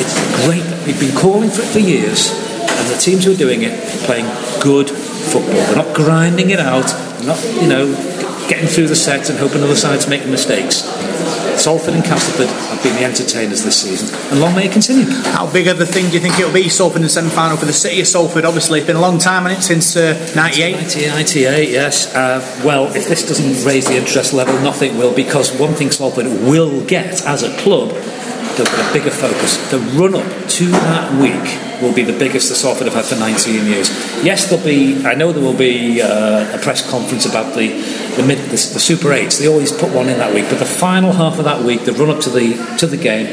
[0.00, 3.36] it's great that we've been calling for it for years, and the teams who are
[3.36, 4.24] doing it are playing
[4.62, 5.52] good football.
[5.52, 6.88] They're not grinding it out.
[7.26, 7.92] Not, you know,
[8.48, 10.80] getting through the sets and hoping other sides make mistakes.
[11.60, 15.04] Salford and Castleford have been the entertainers this season, and long may it continue.
[15.04, 17.58] How big of a thing do you think it'll be, Salford in the semi final
[17.58, 18.46] for the city of Salford?
[18.46, 20.72] Obviously, it's been a long time on it since uh, 98.
[20.76, 22.14] 1998, yes.
[22.14, 26.24] Uh, well, if this doesn't raise the interest level, nothing will, because one thing Salford
[26.24, 27.90] will get as a club,
[28.56, 29.56] get a bigger focus.
[29.70, 33.16] The run up to that week will be the biggest the Salford have had for
[33.16, 33.88] 19 years.
[34.24, 37.68] Yes, there'll be, I know there will be uh, a press conference about the,
[38.16, 39.38] the, mid, the, the Super 8s.
[39.38, 41.92] They always put one in that week, but the final half of that week, the
[41.92, 43.28] run up to the, to the game,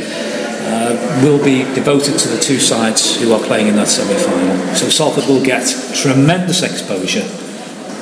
[0.67, 4.75] uh, will be devoted to the two sides who are playing in that semi-final.
[4.75, 5.65] So Salford will get
[5.95, 7.27] tremendous exposure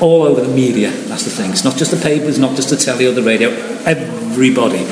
[0.01, 0.89] all over the media.
[0.89, 1.51] That's the thing.
[1.51, 3.49] It's not just the papers, not just the telly or the radio.
[3.86, 4.86] Everybody.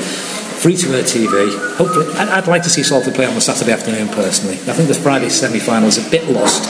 [0.64, 1.76] Free to air TV.
[1.76, 4.54] Hopefully, I'd, I'd like to see Salford play on the Saturday afternoon personally.
[4.54, 6.64] I think the Friday semi-final is a bit lost,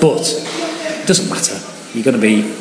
[0.00, 1.58] but it doesn't matter.
[1.92, 2.54] You're going to be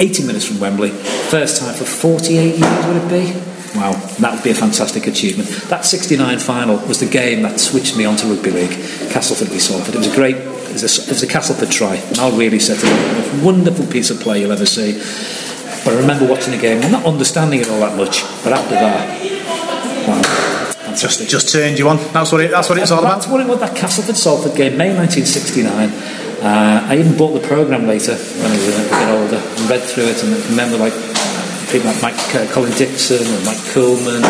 [0.00, 0.90] 80 minutes from Wembley.
[0.90, 3.78] First time for 48 years, would it be?
[3.78, 5.48] Wow, that would be a fantastic achievement.
[5.68, 8.76] That 69 final was the game that switched me onto rugby league.
[9.12, 9.94] Castleford v Salford.
[9.94, 11.94] It was a great, it was a, it was a Castleford try.
[11.94, 13.16] And I'll really set it up.
[13.16, 14.94] Most wonderful piece of play you'll ever see.
[15.84, 19.39] But I remember watching the game, not understanding it all that much, but after that,
[20.96, 21.96] Just, just turned you on.
[22.12, 22.50] That's what it.
[22.50, 23.20] That's what it's all about.
[23.20, 23.60] That's what it was.
[23.60, 25.88] That Castleford Salford game, May 1969.
[26.42, 29.82] Uh, I even bought the program later when I was a bit older and read
[29.82, 30.96] through it and remember like
[31.70, 34.24] people like Mike, uh, Colin Dixon and Mike Coulman.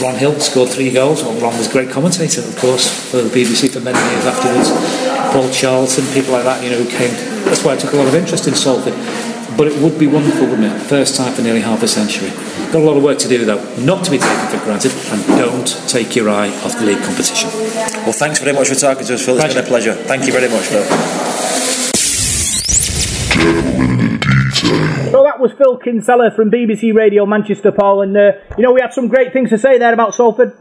[0.00, 1.22] Ron Hill scored three goals.
[1.22, 4.70] Well, Ron was a great commentator, of course, for the BBC for many years afterwards.
[5.32, 7.12] Paul Charlton, people like that, you know, who came.
[7.44, 8.94] That's why I took a lot of interest in Salford.
[9.60, 10.80] But it would be wonderful, wouldn't it?
[10.88, 12.30] First time for nearly half a century.
[12.72, 15.20] Got a lot of work to do, though, not to be taken for granted, and
[15.36, 17.50] don't take your eye off the league competition.
[18.08, 19.36] Well, thanks very much for talking to us, Phil.
[19.36, 19.92] It's been a pleasure.
[19.92, 20.80] Thank you very much, Phil.
[25.12, 28.80] So that was Phil Kinsella from BBC Radio Manchester, Paul, and uh, you know we
[28.80, 30.56] had some great things to say there about Salford.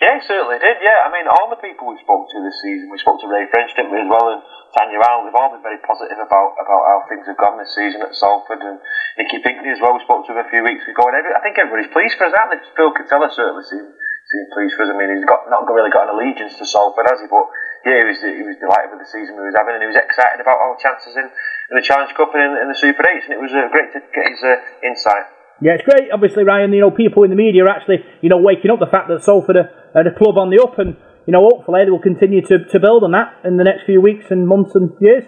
[0.00, 0.80] Yeah, certainly did.
[0.80, 3.44] Yeah, I mean, all the people we spoke to this season, we spoke to Ray
[3.52, 4.42] French, didn't we, as well, and
[4.78, 8.14] Allen, they've all been very positive about about how things have gone this season at
[8.14, 8.78] Salford, and
[9.18, 9.98] Nicky Pinkney as well.
[9.98, 12.30] We spoke to him a few weeks ago, and every, I think everybody's pleased for
[12.30, 12.62] us, aren't they?
[12.78, 13.90] Phil Kinsella certainly seemed,
[14.30, 14.90] seemed pleased for us.
[14.92, 17.26] I mean, he's got not really got an allegiance to Salford, has he?
[17.26, 17.46] But
[17.82, 19.98] yeah, he was he was delighted with the season we was having, and he was
[19.98, 23.26] excited about our chances in, in the Challenge Cup and in, in the Super Eights,
[23.26, 24.54] and it was uh, great to get his uh,
[24.86, 25.26] insight.
[25.60, 26.08] Yeah, it's great.
[26.08, 28.88] Obviously, Ryan, you know, people in the media are actually, you know, waking up the
[28.88, 31.90] fact that Salford are, are a club on the up, and you know, hopefully they
[31.90, 34.92] will continue to, to build on that in the next few weeks and months and
[35.00, 35.24] years.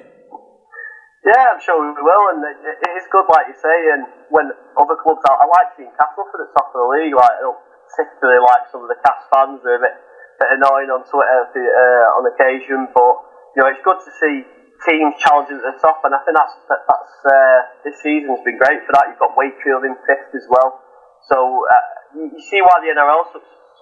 [1.23, 3.78] Yeah, I'm sure we will, and it, it is good, like you say.
[3.94, 7.14] And when other clubs, I, I like seeing Castleford for the top of the league.
[7.14, 7.62] Like, I don't
[7.94, 9.94] particularly like some of the Cast fans; they're a bit,
[10.43, 12.90] bit annoying on Twitter uh, on occasion.
[12.90, 13.14] But
[13.55, 14.43] you know, it's good to see
[14.82, 18.59] teams challenging at the top, and I think that's that, that's uh, this season's been
[18.59, 19.14] great for that.
[19.14, 20.82] You've got Wakefield in fifth as well,
[21.31, 23.31] so uh, you, you, see why the NRL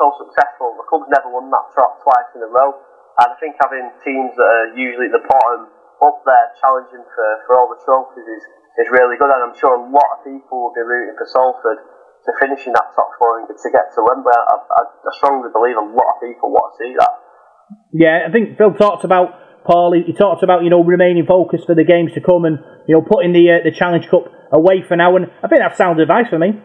[0.00, 0.72] so successful.
[0.80, 2.72] The club's never won that trot twice in a row,
[3.20, 5.68] and I think having teams that are usually at the bottom
[6.00, 8.42] up there challenging for, for all the trophies is,
[8.80, 11.84] is really good, and I'm sure a lot of people will be rooting for Salford
[12.24, 14.32] to finish in that top four and to get to Wembley.
[14.32, 17.14] I, I, I strongly believe a lot of people want to see that.
[17.92, 19.92] Yeah, I think Phil talked about Paul.
[19.92, 22.58] He, talked about you know remaining focused for the games to come and
[22.88, 25.16] you know putting the uh, the Challenge Cup away for now.
[25.16, 26.60] And I think that's sound advice for me.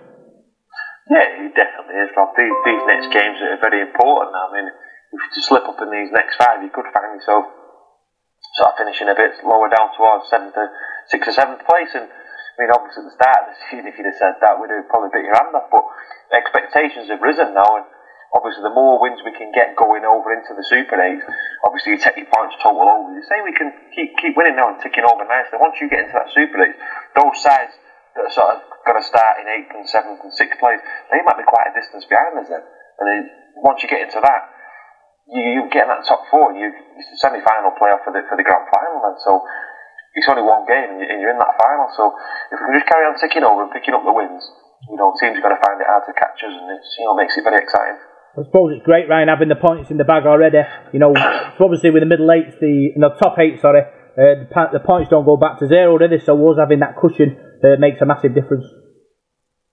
[1.05, 2.33] Yeah, he definitely is, Rob.
[2.33, 4.33] These, these next games are very important.
[4.33, 7.45] I mean, if you slip up in these next five, you could find yourself
[8.57, 10.73] sort of finishing a bit lower down towards seventh, or,
[11.05, 11.93] sixth or seventh place.
[11.93, 14.57] And I mean, obviously at the start of the season, if you'd have said that,
[14.57, 15.69] we'd have probably bit your hand off.
[15.69, 15.85] But
[16.33, 17.85] expectations have risen now, and
[18.33, 21.21] obviously the more wins we can get going over into the Super 8,
[21.69, 23.13] obviously you take your points total over.
[23.13, 25.61] You say we can keep keep winning now and ticking over nicely.
[25.61, 26.73] Once you get into that Super 8,
[27.13, 27.77] those sides
[28.17, 31.21] that are sort of going to start in 8th and 7th and 6th place, they
[31.25, 32.63] might be quite a distance behind us then.
[33.01, 33.21] And then
[33.59, 34.41] once you get into that,
[35.29, 38.37] you, you get in that top four, you it's the semi-final playoff for the for
[38.37, 39.41] the grand final, and so
[40.13, 41.89] it's only one game, and you're in that final.
[41.97, 42.13] So
[42.53, 44.45] if we can just carry on ticking over and picking up the wins,
[44.87, 47.09] you know, teams are going to find it hard to catch us, and it's you
[47.09, 47.97] know makes it very exciting.
[48.35, 50.59] I suppose it's great, Ryan, having the points in the bag already.
[50.91, 51.15] You know,
[51.59, 55.25] obviously with the middle eight, the no top eight, sorry, uh, the, the, points don't
[55.25, 56.19] go back to zero, do they?
[56.19, 58.69] So us having that cushion uh, makes a massive difference.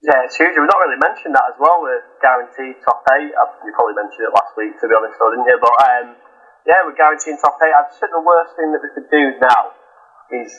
[0.02, 0.56] Yeah, it's huge.
[0.58, 1.78] We've not really mentioned that as well.
[1.78, 3.30] We're guaranteed top eight.
[3.30, 5.58] You probably mentioned it last week, to be honest, though, didn't you?
[5.62, 6.06] But um,
[6.66, 7.70] yeah, we're guaranteed top eight.
[7.70, 9.62] I think the worst thing that we could do now
[10.34, 10.50] is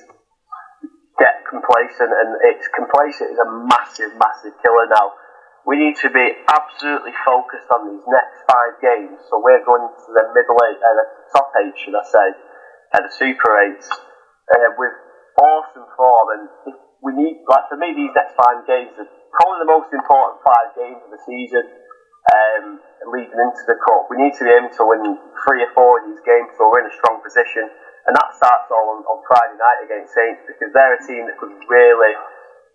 [1.19, 5.19] get complacent, and it's complacent is a massive, massive killer now.
[5.67, 9.19] We need to be absolutely focused on these next five games.
[9.27, 12.27] So we're going to the middle eight, uh, the top eight, should I say,
[12.95, 14.95] and the super eights uh, with
[15.39, 16.27] awesome form.
[16.35, 16.43] And
[17.03, 20.71] we need, like for me, these next five games are probably the most important five
[20.71, 21.67] games of the season
[22.31, 22.79] um,
[23.11, 24.07] leading into the cup.
[24.07, 25.03] We need to be able to win
[25.43, 27.67] three or four of these games so we're in a strong position.
[28.07, 31.35] And that starts all on, on Friday night against Saints because they're a team that
[31.39, 32.15] could really,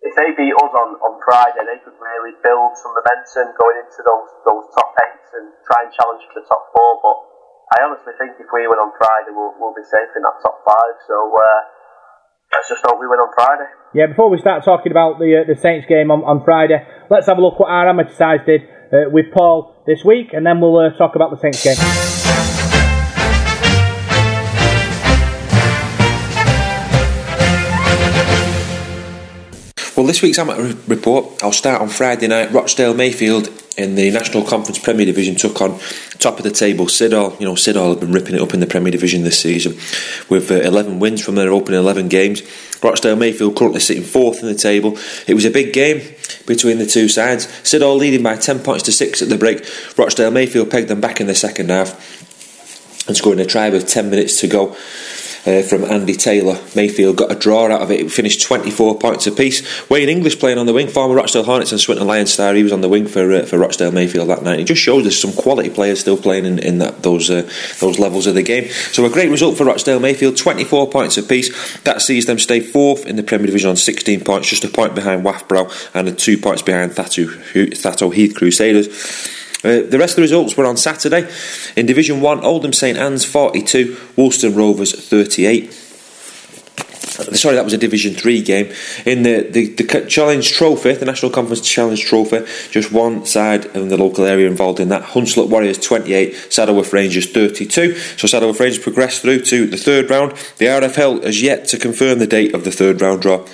[0.05, 4.01] if they beat us on, on Friday, they could really build some momentum going into
[4.01, 6.97] those those top eights and try and challenge for the top four.
[7.01, 7.17] But
[7.77, 10.65] I honestly think if we win on Friday, we'll, we'll be safe in that top
[10.65, 10.97] five.
[11.05, 11.61] So uh,
[12.53, 13.69] let's just hope we win on Friday.
[13.93, 17.27] Yeah, before we start talking about the uh, the Saints game on, on Friday, let's
[17.27, 18.61] have a look what our amateur sides did
[18.93, 22.38] uh, with Paul this week, and then we'll uh, talk about the Saints game.
[29.99, 32.53] Well, this week's amateur report, I'll start on Friday night.
[32.53, 35.77] Rochdale Mayfield in the National Conference Premier Division took on
[36.19, 37.37] top of the table Siddal.
[37.37, 39.73] You know, Siddal have been ripping it up in the Premier Division this season
[40.29, 42.43] with uh, 11 wins from their opening 11 games.
[42.81, 44.97] Rochdale Mayfield currently sitting fourth in the table.
[45.27, 46.15] It was a big game
[46.47, 47.47] between the two sides.
[47.63, 49.65] Siddal leading by 10 points to 6 at the break.
[49.97, 51.91] Rochdale Mayfield pegged them back in the second half
[53.05, 54.77] and scoring a try with 10 minutes to go
[55.45, 56.59] uh, from Andy Taylor.
[56.75, 58.01] Mayfield got a draw out of it.
[58.01, 59.89] It finished 24 points apiece.
[59.89, 62.53] Wayne English playing on the wing, former Rochdale Hornets and Swinton Lions star.
[62.53, 64.59] He was on the wing for uh, for Rochdale Mayfield that night.
[64.59, 67.49] It just shows there's some quality players still playing in, in that those uh,
[67.79, 68.69] those levels of the game.
[68.91, 71.49] So a great result for Rochdale Mayfield, 24 points apiece.
[71.81, 74.95] That sees them stay fourth in the Premier Division on 16 points, just a point
[74.95, 79.38] behind Wath Brow and two points behind Thatto, Thatto Heath Crusaders.
[79.63, 81.29] Uh, the rest of the results were on Saturday.
[81.75, 85.73] In Division 1, Oldham St Anne's 42, Woolston Rovers 38.
[87.33, 88.73] Sorry, that was a Division 3 game.
[89.05, 93.89] In the, the, the Challenge Trophy, the National Conference Challenge Trophy, just one side in
[93.89, 95.03] the local area involved in that.
[95.03, 97.95] Hunslet Warriors 28, Saddleworth Rangers 32.
[97.95, 100.31] So Saddleworth Rangers progressed through to the third round.
[100.57, 103.45] The RFL has yet to confirm the date of the third round draw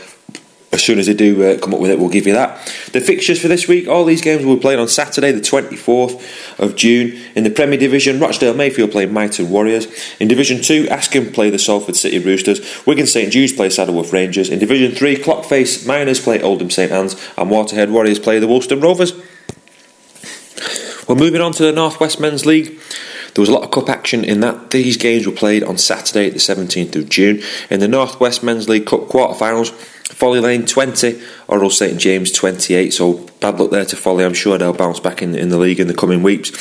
[0.76, 2.58] as soon as they do uh, come up with it, we'll give you that.
[2.92, 6.22] The fixtures for this week, all these games will be played on Saturday, the 24th
[6.60, 7.18] of June.
[7.34, 9.88] In the Premier Division, Rochdale Mayfield play Myton Warriors.
[10.20, 12.86] In Division 2, Askam play the Salford City Roosters.
[12.86, 14.50] Wigan St Jude's play Saddleworth Rangers.
[14.50, 17.14] In Division 3, Clockface Miners play Oldham St Anne's.
[17.38, 19.14] And Waterhead Warriors play the Woolston Rovers.
[21.08, 22.78] We're moving on to the North West Men's League.
[23.36, 24.72] There was a lot of cup action in that.
[24.72, 27.42] These games were played on Saturday, the 17th of June.
[27.70, 32.94] In the Northwest Men's League Cup quarter-finals, Folly Lane 20, Orrell St James 28.
[32.94, 34.24] So bad luck there to Folly.
[34.24, 36.54] I'm sure they'll bounce back in, in the league in the coming weeks.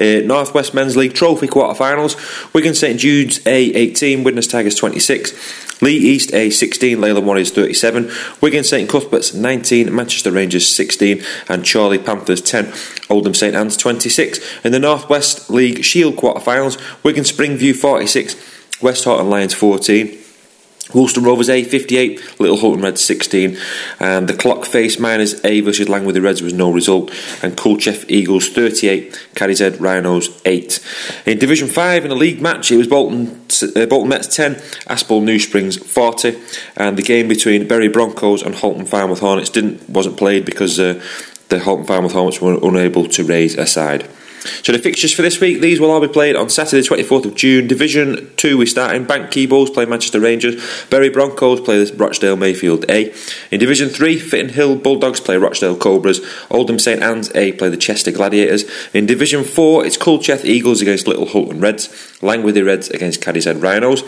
[0.00, 2.16] Uh, Northwest Men's League Trophy quarter-finals,
[2.52, 8.88] Wigan St Jude's A18, Widnes Tigers 26, Leigh East A16, Leyland Warriors 37, Wigan St
[8.88, 12.72] Cuthbert's 19, Manchester Rangers 16, and Chorley Panthers 10,
[13.10, 14.40] Oldham St Anne's 26.
[14.64, 18.36] In the Northwest League Shield quarter-finals, Wigan Springview 46,
[18.80, 20.25] Westhoughton Lions 14.
[20.94, 23.58] Woolston Rovers A 58, Little Hulton Reds 16,
[23.98, 27.10] and the Clockface Miners A versus Langworthy Reds was no result,
[27.42, 30.80] and Culcheth Eagles 38, Cadishead Rhinos 8.
[31.26, 33.42] In Division 5 in a league match, it was Bolton
[33.74, 34.54] uh, Bolton Mets 10,
[34.88, 36.38] Aspel New Springs 40,
[36.76, 41.02] and the game between Bury Broncos and Halton Farnworth Hornets didn't wasn't played because uh,
[41.48, 44.08] the Halton Farnworth Hornets were unable to raise a side.
[44.46, 47.34] So the fixtures for this week, these will all be played on Saturday, 24th of
[47.34, 47.66] June.
[47.66, 49.04] Division 2 we start in.
[49.04, 50.86] Bank Keyboards play Manchester Rangers.
[50.90, 53.12] Bury Broncos play Rochdale Mayfield A.
[53.50, 56.20] In Division 3, Fitton Hill Bulldogs play Rochdale Cobras.
[56.50, 58.64] Oldham St Anne's A play the Chester Gladiators.
[58.94, 62.22] In Division 4, it's Culcheth Eagles against Little Hulton Reds.
[62.22, 64.02] Langworthy Reds against Cadishead Rhinos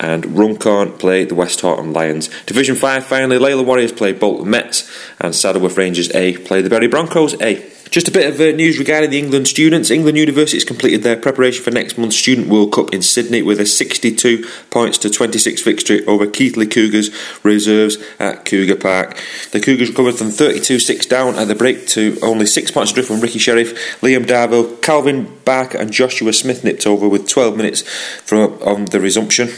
[0.00, 2.28] and Runcorn play the Westhoughton Lions.
[2.44, 4.90] Division 5 finally, Leyland Warriors play Bolton Mets
[5.20, 7.73] and Saddleworth Rangers A play the Bury Broncos A.
[7.94, 9.88] Just a bit of uh, news regarding the England students.
[9.88, 13.60] England University has completed their preparation for next month's Student World Cup in Sydney with
[13.60, 17.10] a 62 points to 26 victory over Keighley Cougars
[17.44, 19.16] reserves at Cougar Park.
[19.52, 23.06] The Cougars recovered from 32 6 down at the break to only 6 points adrift
[23.06, 27.82] from Rikki Sheriffe, Liam Darville, Calvin Barker, and Joshua Smith nipped over with 12 minutes
[28.22, 29.50] from on the resumption.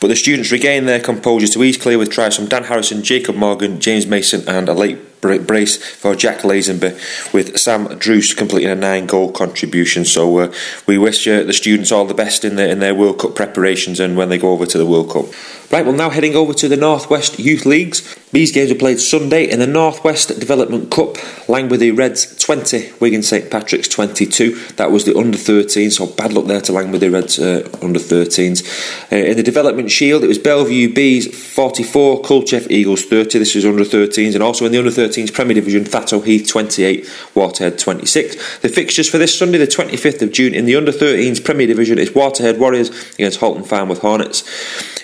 [0.00, 3.36] But the students regained their composure to ease clear with tries from Dan Harrison, Jacob
[3.36, 8.74] Morgan, James Mason, and a late brace for Jack Lazenby, with Sam Druce completing a
[8.74, 10.04] nine goal contribution.
[10.04, 10.54] So uh,
[10.86, 14.00] we wish uh, the students all the best in their, in their World Cup preparations
[14.00, 15.26] and when they go over to the World Cup.
[15.70, 18.16] Right, well, now heading over to the Northwest Youth Leagues.
[18.32, 21.16] These games were played Sunday in the Northwest Development Cup.
[21.46, 24.54] Langworthy Reds 20, Wigan St Patrick's 22.
[24.76, 29.12] That was the under 13s, so bad luck there to Langworthy Reds uh, under 13s.
[29.12, 33.38] Uh, in the Development Shield, it was Bellevue Bees 44, Culcheth Eagles 30.
[33.38, 37.04] This was under 13s, and also in the under 13s Premier Division, Thatto Heath 28,
[37.34, 38.58] Waterhead 26.
[38.60, 41.98] The fixtures for this Sunday, the 25th of June, in the under 13s Premier Division,
[41.98, 44.44] it's Waterhead Warriors against Halton Farnworth Hornets.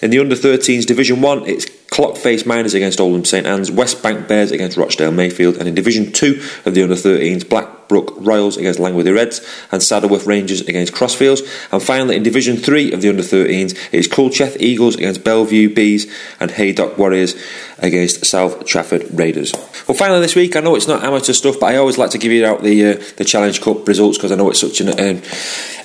[0.03, 4.27] In the under 13s Division 1, it's Clockface Miners against Oldham St Anne's, West Bank
[4.27, 8.81] Bears against Rochdale Mayfield, and in Division 2 of the under 13s, Blackbrook Royals against
[8.81, 9.39] Langworthy Reds,
[9.71, 11.43] and Saddleworth Rangers against Crossfields.
[11.71, 16.13] And finally, in Division 3 of the under 13s, it's Culcheth Eagles against Bellevue Bees,
[16.41, 17.37] and Haydock Warriors
[17.79, 19.53] against South Trafford Raiders.
[19.87, 22.19] Well, finally this week, I know it's not amateur stuff, but I always like to
[22.19, 24.89] give you out the uh, the Challenge Cup results because I know it's such an
[24.89, 25.23] um,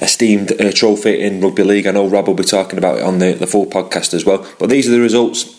[0.02, 1.86] esteemed uh, trophy in rugby league.
[1.86, 4.48] I know Rob will be talking about it on the, the full podcast as well.
[4.58, 5.59] But these are the results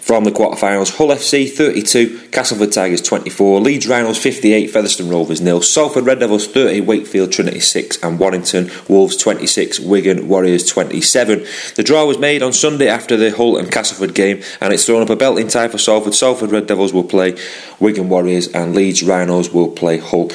[0.00, 5.62] from the quarterfinals, Hull FC 32, Castleford Tigers 24, Leeds Rhinos 58, Featherstone Rovers nil,
[5.62, 11.44] Salford Red Devils 30, Wakefield Trinity 6, and Warrington Wolves 26, Wigan Warriors 27.
[11.76, 15.02] The draw was made on Sunday after the Hull and Castleford game, and it's thrown
[15.02, 16.14] up a belting tie for Salford.
[16.14, 17.36] Salford Red Devils will play
[17.78, 20.28] Wigan Warriors, and Leeds Rhinos will play Hull.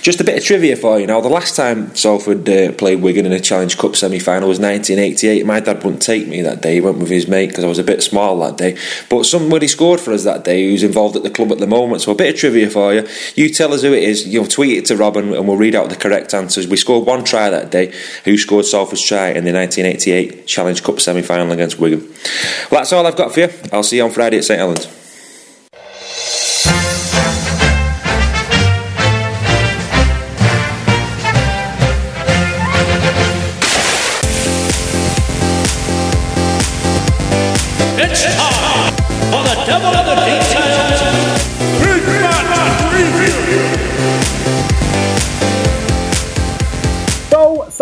[0.00, 1.20] Just a bit of trivia for you now.
[1.20, 5.46] The last time Salford uh, played Wigan in a Challenge Cup semi final was 1988.
[5.46, 6.74] My dad wouldn't take me that day.
[6.74, 8.76] He went with his mate because I was a bit small that day.
[9.08, 12.02] But somebody scored for us that day who's involved at the club at the moment.
[12.02, 13.06] So a bit of trivia for you.
[13.34, 14.26] You tell us who it is.
[14.26, 16.66] You'll tweet it to Robin and we'll read out the correct answers.
[16.66, 17.92] We scored one try that day.
[18.24, 22.00] Who scored Salford's try in the 1988 Challenge Cup semi final against Wigan?
[22.70, 23.50] Well, that's all I've got for you.
[23.72, 25.07] I'll see you on Friday at St Helens.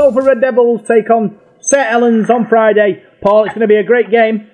[0.06, 3.02] Salford Red Devils take on St Helens on Friday.
[3.26, 4.46] Paul, it's going to be a great game.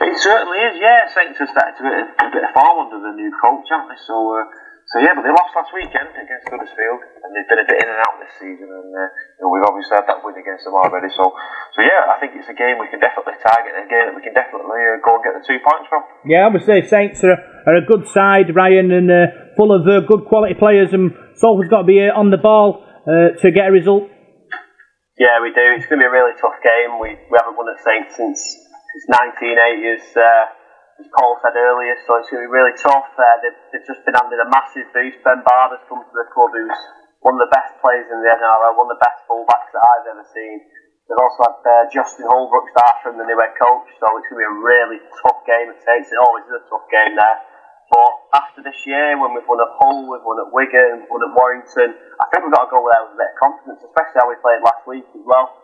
[0.00, 1.04] It certainly is, yeah.
[1.12, 4.00] Saints have started a bit, a bit of form under the new coach, haven't they?
[4.08, 4.48] So, uh,
[4.88, 7.92] so yeah, but they lost last weekend against Huddersfield, and they've been a bit in
[7.92, 8.72] and out this season.
[8.72, 11.12] And uh, you know, we've obviously had that win against them already.
[11.12, 11.28] So,
[11.76, 14.24] so yeah, I think it's a game we can definitely target, a game that we
[14.24, 16.08] can definitely uh, go and get the two points from.
[16.24, 17.36] Yeah, obviously Saints are,
[17.68, 21.68] are a good side, Ryan, and uh, full of uh, good quality players, and Salford's
[21.68, 24.08] got to be uh, on the ball uh, to get a result.
[25.18, 25.74] Yeah, we do.
[25.74, 27.02] It's going to be a really tough game.
[27.02, 30.46] We, we haven't won at Saints since, since 1980, as, uh,
[31.02, 33.10] as Paul said earlier, so it's going to be really tough.
[33.18, 35.18] Uh, they've, they've just been handed a massive boost.
[35.26, 36.78] Ben Barba's come to the club, who's
[37.26, 40.06] one of the best players in the NRL, one of the best fullbacks that I've
[40.14, 40.62] ever seen.
[41.10, 44.38] They've also had uh, Justin Holbrook start from the new head coach, so it's going
[44.38, 46.14] to be a really tough game at Saints.
[46.14, 47.38] It always is a tough game there.
[47.88, 51.24] But after this year, when we've won at Hull, we've won at Wigan, we've won
[51.24, 54.18] at Warrington, I think we've got to go there with a bit of confidence, especially
[54.20, 55.56] how we played last week as well.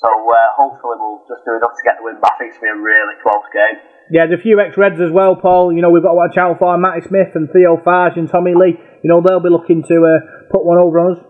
[0.00, 2.36] So uh, hopefully we'll just do enough to get the win back.
[2.36, 3.76] I think it's going to be a really close game.
[4.12, 5.72] Yeah, there's a few ex-Reds as well, Paul.
[5.72, 8.52] You know, we've got to watch out for Matty Smith and Theo Fages and Tommy
[8.54, 8.76] Lee.
[9.02, 10.20] You know, they'll be looking to uh,
[10.52, 11.20] put one over on us.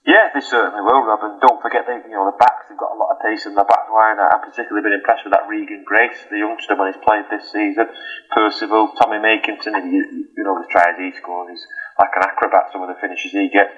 [0.00, 1.20] Yeah, they certainly will, Rob.
[1.28, 3.52] And don't forget, they, you know, the backs have got a lot of pace in
[3.52, 4.16] the back line.
[4.16, 7.84] I've particularly been impressed with that Regan Grace, the youngster, when he's played this season.
[8.32, 11.64] Percival, Tommy Makinson, and you, you know, as tries he scores, he's
[12.00, 13.76] like an acrobat, some of the finishes he gets.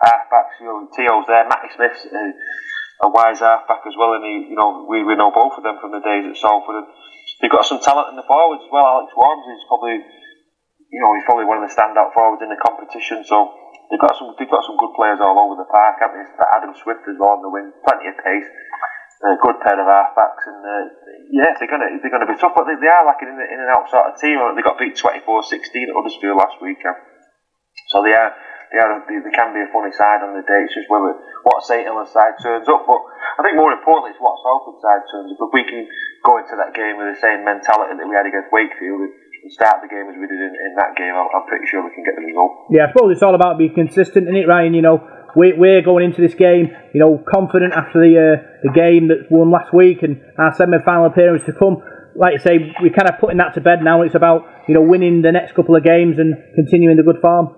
[0.00, 2.32] Halfbacks, you know, Theo's there, Matty Smith's uh,
[3.02, 5.78] a wise halfback as well, and he, you know, we, we know both of them
[5.80, 6.82] from the days at Salford.
[6.82, 6.88] And
[7.38, 8.86] they've got some talent in the forwards as well.
[8.86, 10.02] Alex Worms is probably,
[10.88, 13.20] you know, he's probably one of the standout forwards in the competition.
[13.24, 13.52] So
[13.92, 16.00] they've got some, they've got some good players all over the park.
[16.00, 16.48] Haven't they?
[16.56, 18.48] Adam Swift as well on the wing, plenty of pace.
[19.18, 20.84] A good pair of halfbacks, and uh,
[21.34, 23.74] yeah, they're gonna they're gonna be tough, but they, they are an in, in and
[23.74, 24.38] out sort of team.
[24.54, 26.94] They got beat 24-16 at Huddersfield last weekend,
[27.90, 28.30] so they are
[28.70, 30.62] they are they, they can be a funny side on the day.
[30.62, 33.02] It's just whether what St Helens side turns up, but
[33.38, 35.50] I think more importantly, it's what Salford side turns up.
[35.50, 35.82] If we can
[36.22, 39.02] go into that game with the same mentality that we had against Wakefield
[39.48, 41.94] start the game as we did in, in that game, I'm, I'm pretty sure we
[41.94, 42.66] can get the result.
[42.70, 44.74] Yeah, I suppose it's all about being consistent, isn't it, Ryan?
[44.74, 44.98] You know,
[45.36, 49.30] we, we're going into this game, you know, confident after the uh, the game that
[49.30, 51.82] won last week and our semi-final appearance to come.
[52.18, 54.02] Like I say, we're kind of putting that to bed now.
[54.02, 57.54] It's about you know winning the next couple of games and continuing the good form.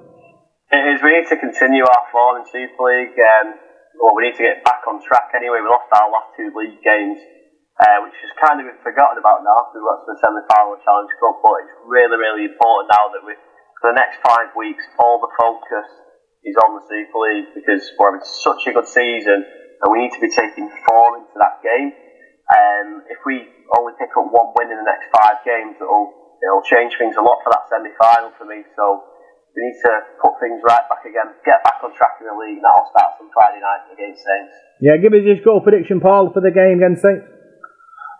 [0.70, 1.02] It is.
[1.02, 3.16] We need to continue our form in Super League.
[3.16, 3.56] Um,
[4.00, 5.60] well, we need to get back on track anyway.
[5.60, 7.18] We lost our last two league games,
[7.80, 10.76] uh, which has kind of been forgotten about now after we got to the semi-final
[10.84, 11.40] Challenge Cup.
[11.40, 13.32] But it's really, really important now that we,
[13.80, 15.88] for the next five weeks, all the focus
[16.44, 20.12] is on the Super League because we're having such a good season and we need
[20.12, 21.96] to be taking form into that game.
[22.52, 23.48] Um, if we
[23.80, 27.24] only pick up one win in the next five games, it'll, it'll change things a
[27.24, 28.60] lot for that semi-final for me.
[28.76, 28.84] So
[29.56, 32.60] we need to put things right back again, get back on track in the league.
[32.60, 34.52] and That'll start on Friday night against Saints.
[34.84, 37.39] Yeah, give us your score prediction, Paul, for the game against Saints.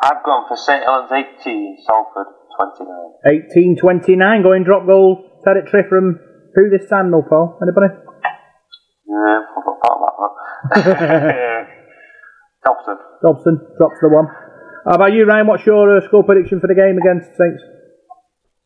[0.01, 3.77] I've gone for St Helens 18, Salford 29.
[3.77, 5.29] 18-29, going drop goal.
[5.45, 6.19] Tree from
[6.55, 7.59] who this time, though, Paul?
[7.61, 7.93] Anybody?
[9.09, 11.69] Yeah, I forgot about that.
[12.65, 12.97] Dobson.
[13.25, 14.29] Dobson drops the one.
[14.89, 15.47] How about you, Ryan?
[15.47, 17.61] What's your uh, score prediction for the game against Saints?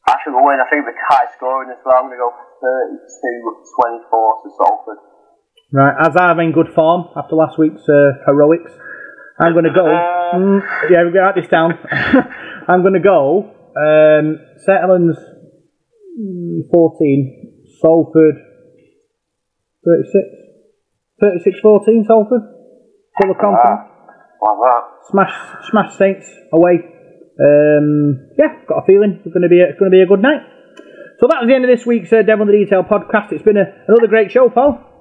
[0.06, 0.58] I should win.
[0.62, 1.98] I think the high scoring as well.
[1.98, 2.30] I'm going to go
[2.62, 3.66] 32
[4.10, 4.98] 24 to Salford.
[5.72, 8.70] Right, as I'm in good form after last week's uh, heroics,
[9.38, 9.84] I'm going to go.
[9.84, 11.72] Mm, yeah, to write this down.
[12.68, 13.50] I'm going to go.
[13.74, 15.18] Um, St Helens
[16.18, 18.36] mm, 14, Salford
[19.84, 20.44] 36.
[21.20, 22.42] 36 14, Salford.
[23.20, 23.90] Full of confidence.
[24.38, 24.82] Like that.
[25.10, 25.34] Smash,
[25.70, 26.78] smash Saints away.
[27.34, 30.06] Um, yeah, got a feeling it's going to be a, it's going to be a
[30.06, 30.46] good night.
[31.18, 33.32] So that was the end of this week's uh, Devil in the Detail podcast.
[33.32, 34.93] It's been a, another great show, Paul.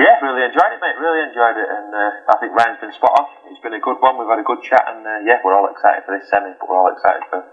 [0.00, 0.96] Yeah, really enjoyed it, mate.
[0.96, 3.24] Really enjoyed it, and uh, I think Ryan's been spot on.
[3.52, 4.16] It's been a good one.
[4.16, 6.64] We've had a good chat, and uh, yeah, we're all excited for this semi, but
[6.72, 7.44] we're all excited for,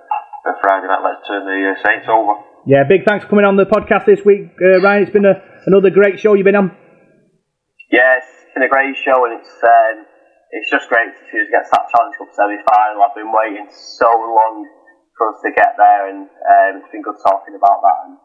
[0.47, 1.03] for Friday night.
[1.03, 2.39] Let's turn the uh, Saints over.
[2.63, 5.03] Yeah, big thanks for coming on the podcast this week, uh, Ryan.
[5.03, 6.71] It's been a, another great show you've been on.
[7.91, 10.07] Yeah, it's been a great show, and it's um,
[10.55, 13.03] it's just great to see us get to that Challenge Cup semi final.
[13.03, 13.67] I've been waiting
[13.99, 14.63] so long
[15.19, 17.99] for us to get there, and um, it's been good talking about that.
[18.07, 18.15] And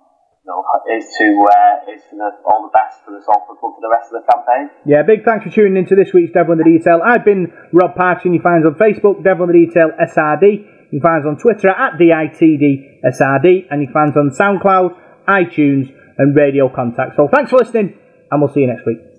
[0.86, 3.90] it's to uh, it's for the, all the best for the Salford Club for the
[3.90, 4.70] rest of the campaign.
[4.84, 7.00] Yeah, big thanks for tuning into this week's Devil in the Detail.
[7.04, 10.90] I've been Rob Parks, and you find us on Facebook, Devil in the Detail SRD.
[10.90, 14.98] You find us on Twitter at DITDSRD, and you find us on SoundCloud,
[15.28, 17.16] iTunes, and Radio Contact.
[17.16, 17.96] So thanks for listening,
[18.30, 19.11] and we'll see you next week.